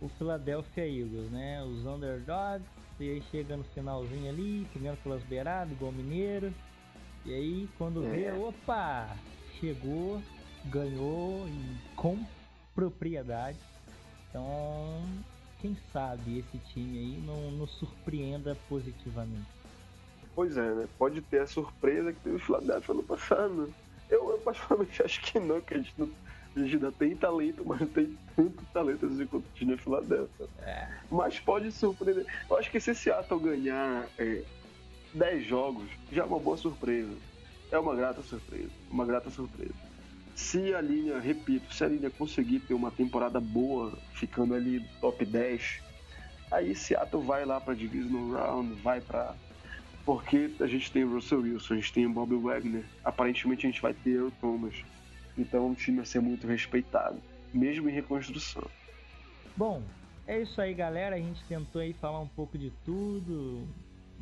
o 0.00 0.08
Philadelphia 0.18 0.86
Eagles, 0.86 1.30
né? 1.30 1.62
Os 1.62 1.86
underdogs, 1.86 2.66
e 3.00 3.10
aí 3.10 3.22
chega 3.30 3.56
no 3.56 3.64
finalzinho 3.64 4.28
ali, 4.28 4.66
pegando 4.72 5.02
pelas 5.02 5.22
beiradas, 5.22 5.72
igual 5.72 5.92
Mineiro. 5.92 6.52
E 7.24 7.32
aí 7.32 7.68
quando 7.78 8.04
é. 8.06 8.10
vê, 8.10 8.32
opa! 8.32 9.16
Chegou, 9.58 10.20
ganhou 10.66 11.48
e 11.48 11.94
com 11.96 12.18
propriedade. 12.74 13.58
Então 14.28 15.02
quem 15.66 15.76
sabe 15.92 16.38
esse 16.38 16.58
time 16.72 16.98
aí 16.98 17.22
não 17.26 17.50
nos 17.50 17.70
surpreenda 17.72 18.56
positivamente. 18.68 19.46
Pois 20.34 20.56
é, 20.56 20.74
né? 20.74 20.88
Pode 20.96 21.20
ter 21.22 21.40
a 21.40 21.46
surpresa 21.46 22.12
que 22.12 22.20
teve 22.20 22.36
o 22.36 22.38
Philadelphia 22.38 22.94
ano 22.94 23.02
passado. 23.02 23.74
Eu, 24.08 24.30
eu 24.30 24.38
particularmente 24.38 25.02
acho 25.02 25.20
que 25.22 25.40
não, 25.40 25.60
que 25.60 25.74
a 25.74 25.78
gente, 25.78 25.92
não, 25.98 26.08
a 26.54 26.60
gente 26.60 26.74
ainda 26.74 26.92
tem 26.92 27.16
talento, 27.16 27.64
mas 27.66 27.80
não 27.80 27.86
tem 27.88 28.16
tanto 28.36 28.62
talento 28.72 29.06
assim 29.06 29.26
quanto 29.26 29.46
tinha 29.54 29.76
Philadelphia. 29.76 30.46
É. 30.60 30.88
Mas 31.10 31.40
pode 31.40 31.72
surpreender. 31.72 32.26
Eu 32.48 32.56
acho 32.58 32.70
que 32.70 32.78
se 32.78 32.94
Seattle 32.94 33.40
ganhar 33.40 34.06
é, 34.18 34.42
10 35.14 35.46
jogos, 35.46 35.88
já 36.12 36.22
é 36.22 36.26
uma 36.26 36.38
boa 36.38 36.56
surpresa. 36.56 37.16
é 37.72 37.78
uma 37.78 37.96
grata 37.96 38.22
surpresa. 38.22 38.70
Uma 38.88 39.04
grata 39.04 39.30
surpresa. 39.30 39.85
Se 40.36 40.74
a 40.74 40.82
linha, 40.82 41.18
repito, 41.18 41.74
se 41.74 41.82
a 41.82 41.88
linha 41.88 42.10
conseguir 42.10 42.60
ter 42.60 42.74
uma 42.74 42.90
temporada 42.90 43.40
boa, 43.40 43.98
ficando 44.12 44.54
ali 44.54 44.86
top 45.00 45.24
10, 45.24 45.80
aí 46.52 46.76
Seattle 46.76 47.24
vai 47.24 47.46
lá 47.46 47.58
para 47.58 47.72
Divisional 47.72 48.30
Round, 48.30 48.74
vai 48.82 49.00
para 49.00 49.34
porque 50.04 50.52
a 50.60 50.66
gente 50.68 50.92
tem 50.92 51.02
o 51.02 51.14
Russell 51.14 51.40
Wilson, 51.40 51.74
a 51.74 51.76
gente 51.78 51.92
tem 51.92 52.06
o 52.06 52.12
Bob 52.12 52.36
Wagner, 52.36 52.84
aparentemente 53.02 53.66
a 53.66 53.70
gente 53.70 53.82
vai 53.82 53.92
ter 53.92 54.10
Earl 54.10 54.28
Thomas. 54.40 54.74
Então 55.36 55.70
o 55.70 55.74
time 55.74 55.96
vai 55.96 56.06
ser 56.06 56.20
muito 56.20 56.46
respeitado, 56.46 57.20
mesmo 57.52 57.88
em 57.88 57.92
reconstrução. 57.92 58.62
Bom, 59.56 59.82
é 60.26 60.42
isso 60.42 60.60
aí, 60.60 60.74
galera. 60.74 61.16
A 61.16 61.18
gente 61.18 61.42
tentou 61.44 61.80
aí 61.80 61.92
falar 61.94 62.20
um 62.20 62.28
pouco 62.28 62.56
de 62.58 62.70
tudo. 62.84 63.66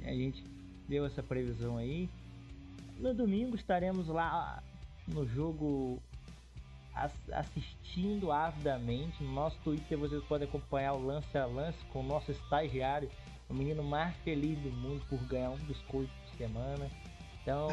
A 0.04 0.12
gente 0.12 0.42
deu 0.88 1.04
essa 1.04 1.22
previsão 1.22 1.76
aí. 1.76 2.08
No 2.98 3.12
domingo 3.12 3.56
estaremos 3.56 4.06
lá 4.06 4.62
no 5.08 5.26
jogo 5.28 6.00
assistindo 7.32 8.30
avidamente. 8.30 9.22
No 9.22 9.32
nosso 9.32 9.58
Twitter 9.64 9.98
vocês 9.98 10.22
podem 10.24 10.46
acompanhar 10.46 10.94
o 10.94 11.04
lance 11.04 11.36
a 11.36 11.46
lance 11.46 11.78
com 11.92 12.00
o 12.00 12.06
nosso 12.06 12.30
estagiário, 12.30 13.10
o 13.48 13.54
menino 13.54 13.82
mais 13.82 14.14
feliz 14.18 14.58
do 14.60 14.70
mundo 14.70 15.04
por 15.08 15.18
ganhar 15.24 15.50
um 15.50 15.58
biscoito 15.58 16.10
por 16.12 16.36
semana. 16.36 16.90
Então, 17.42 17.68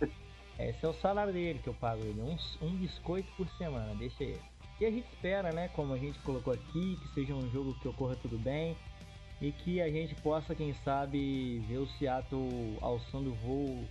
esse 0.58 0.84
é 0.84 0.88
o 0.88 0.94
salário 0.94 1.32
dele 1.32 1.58
que 1.58 1.68
eu 1.68 1.74
pago 1.74 2.02
ele, 2.02 2.20
um, 2.20 2.36
um 2.64 2.76
biscoito 2.76 3.30
por 3.36 3.48
semana, 3.58 3.94
deixa 3.96 4.22
ele. 4.22 4.40
E 4.80 4.86
a 4.86 4.90
gente 4.90 5.06
espera, 5.12 5.52
né, 5.52 5.68
como 5.68 5.92
a 5.92 5.98
gente 5.98 6.18
colocou 6.20 6.54
aqui, 6.54 6.96
que 6.96 7.14
seja 7.14 7.34
um 7.34 7.50
jogo 7.50 7.74
que 7.80 7.88
ocorra 7.88 8.16
tudo 8.16 8.38
bem 8.38 8.74
e 9.40 9.52
que 9.52 9.80
a 9.80 9.90
gente 9.90 10.14
possa, 10.16 10.54
quem 10.54 10.72
sabe, 10.84 11.58
ver 11.68 11.78
o 11.78 11.86
Seattle 11.98 12.78
alçando 12.80 13.34
voo 13.34 13.84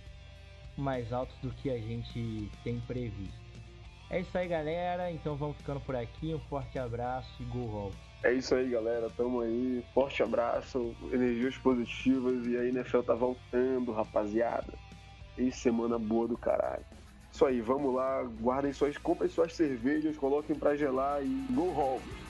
mais 0.80 1.12
altos 1.12 1.36
do 1.42 1.50
que 1.50 1.70
a 1.70 1.78
gente 1.78 2.50
tem 2.64 2.80
previsto. 2.80 3.40
É 4.10 4.20
isso 4.20 4.36
aí, 4.36 4.48
galera. 4.48 5.10
Então 5.10 5.36
vamos 5.36 5.56
ficando 5.56 5.80
por 5.80 5.94
aqui. 5.94 6.34
Um 6.34 6.40
forte 6.40 6.78
abraço 6.78 7.30
e 7.40 7.44
Go 7.44 7.78
Hawks. 7.78 7.98
É 8.24 8.32
isso 8.32 8.54
aí, 8.54 8.68
galera. 8.68 9.08
Tamo 9.16 9.40
aí. 9.40 9.84
Forte 9.94 10.22
abraço, 10.22 10.94
energias 11.12 11.56
positivas 11.58 12.46
e 12.46 12.56
a 12.56 12.64
NFL 12.64 13.00
tá 13.00 13.14
voltando, 13.14 13.92
rapaziada. 13.92 14.74
E 15.38 15.50
semana 15.52 15.98
boa 15.98 16.26
do 16.26 16.36
caralho. 16.36 16.84
Isso 17.32 17.46
aí, 17.46 17.60
vamos 17.60 17.94
lá. 17.94 18.22
Guardem 18.40 18.72
suas, 18.72 18.98
comprem 18.98 19.30
suas 19.30 19.54
cervejas, 19.54 20.16
coloquem 20.18 20.56
pra 20.56 20.74
gelar 20.74 21.22
e 21.22 21.46
Go 21.52 21.70
Hawks. 21.70 22.29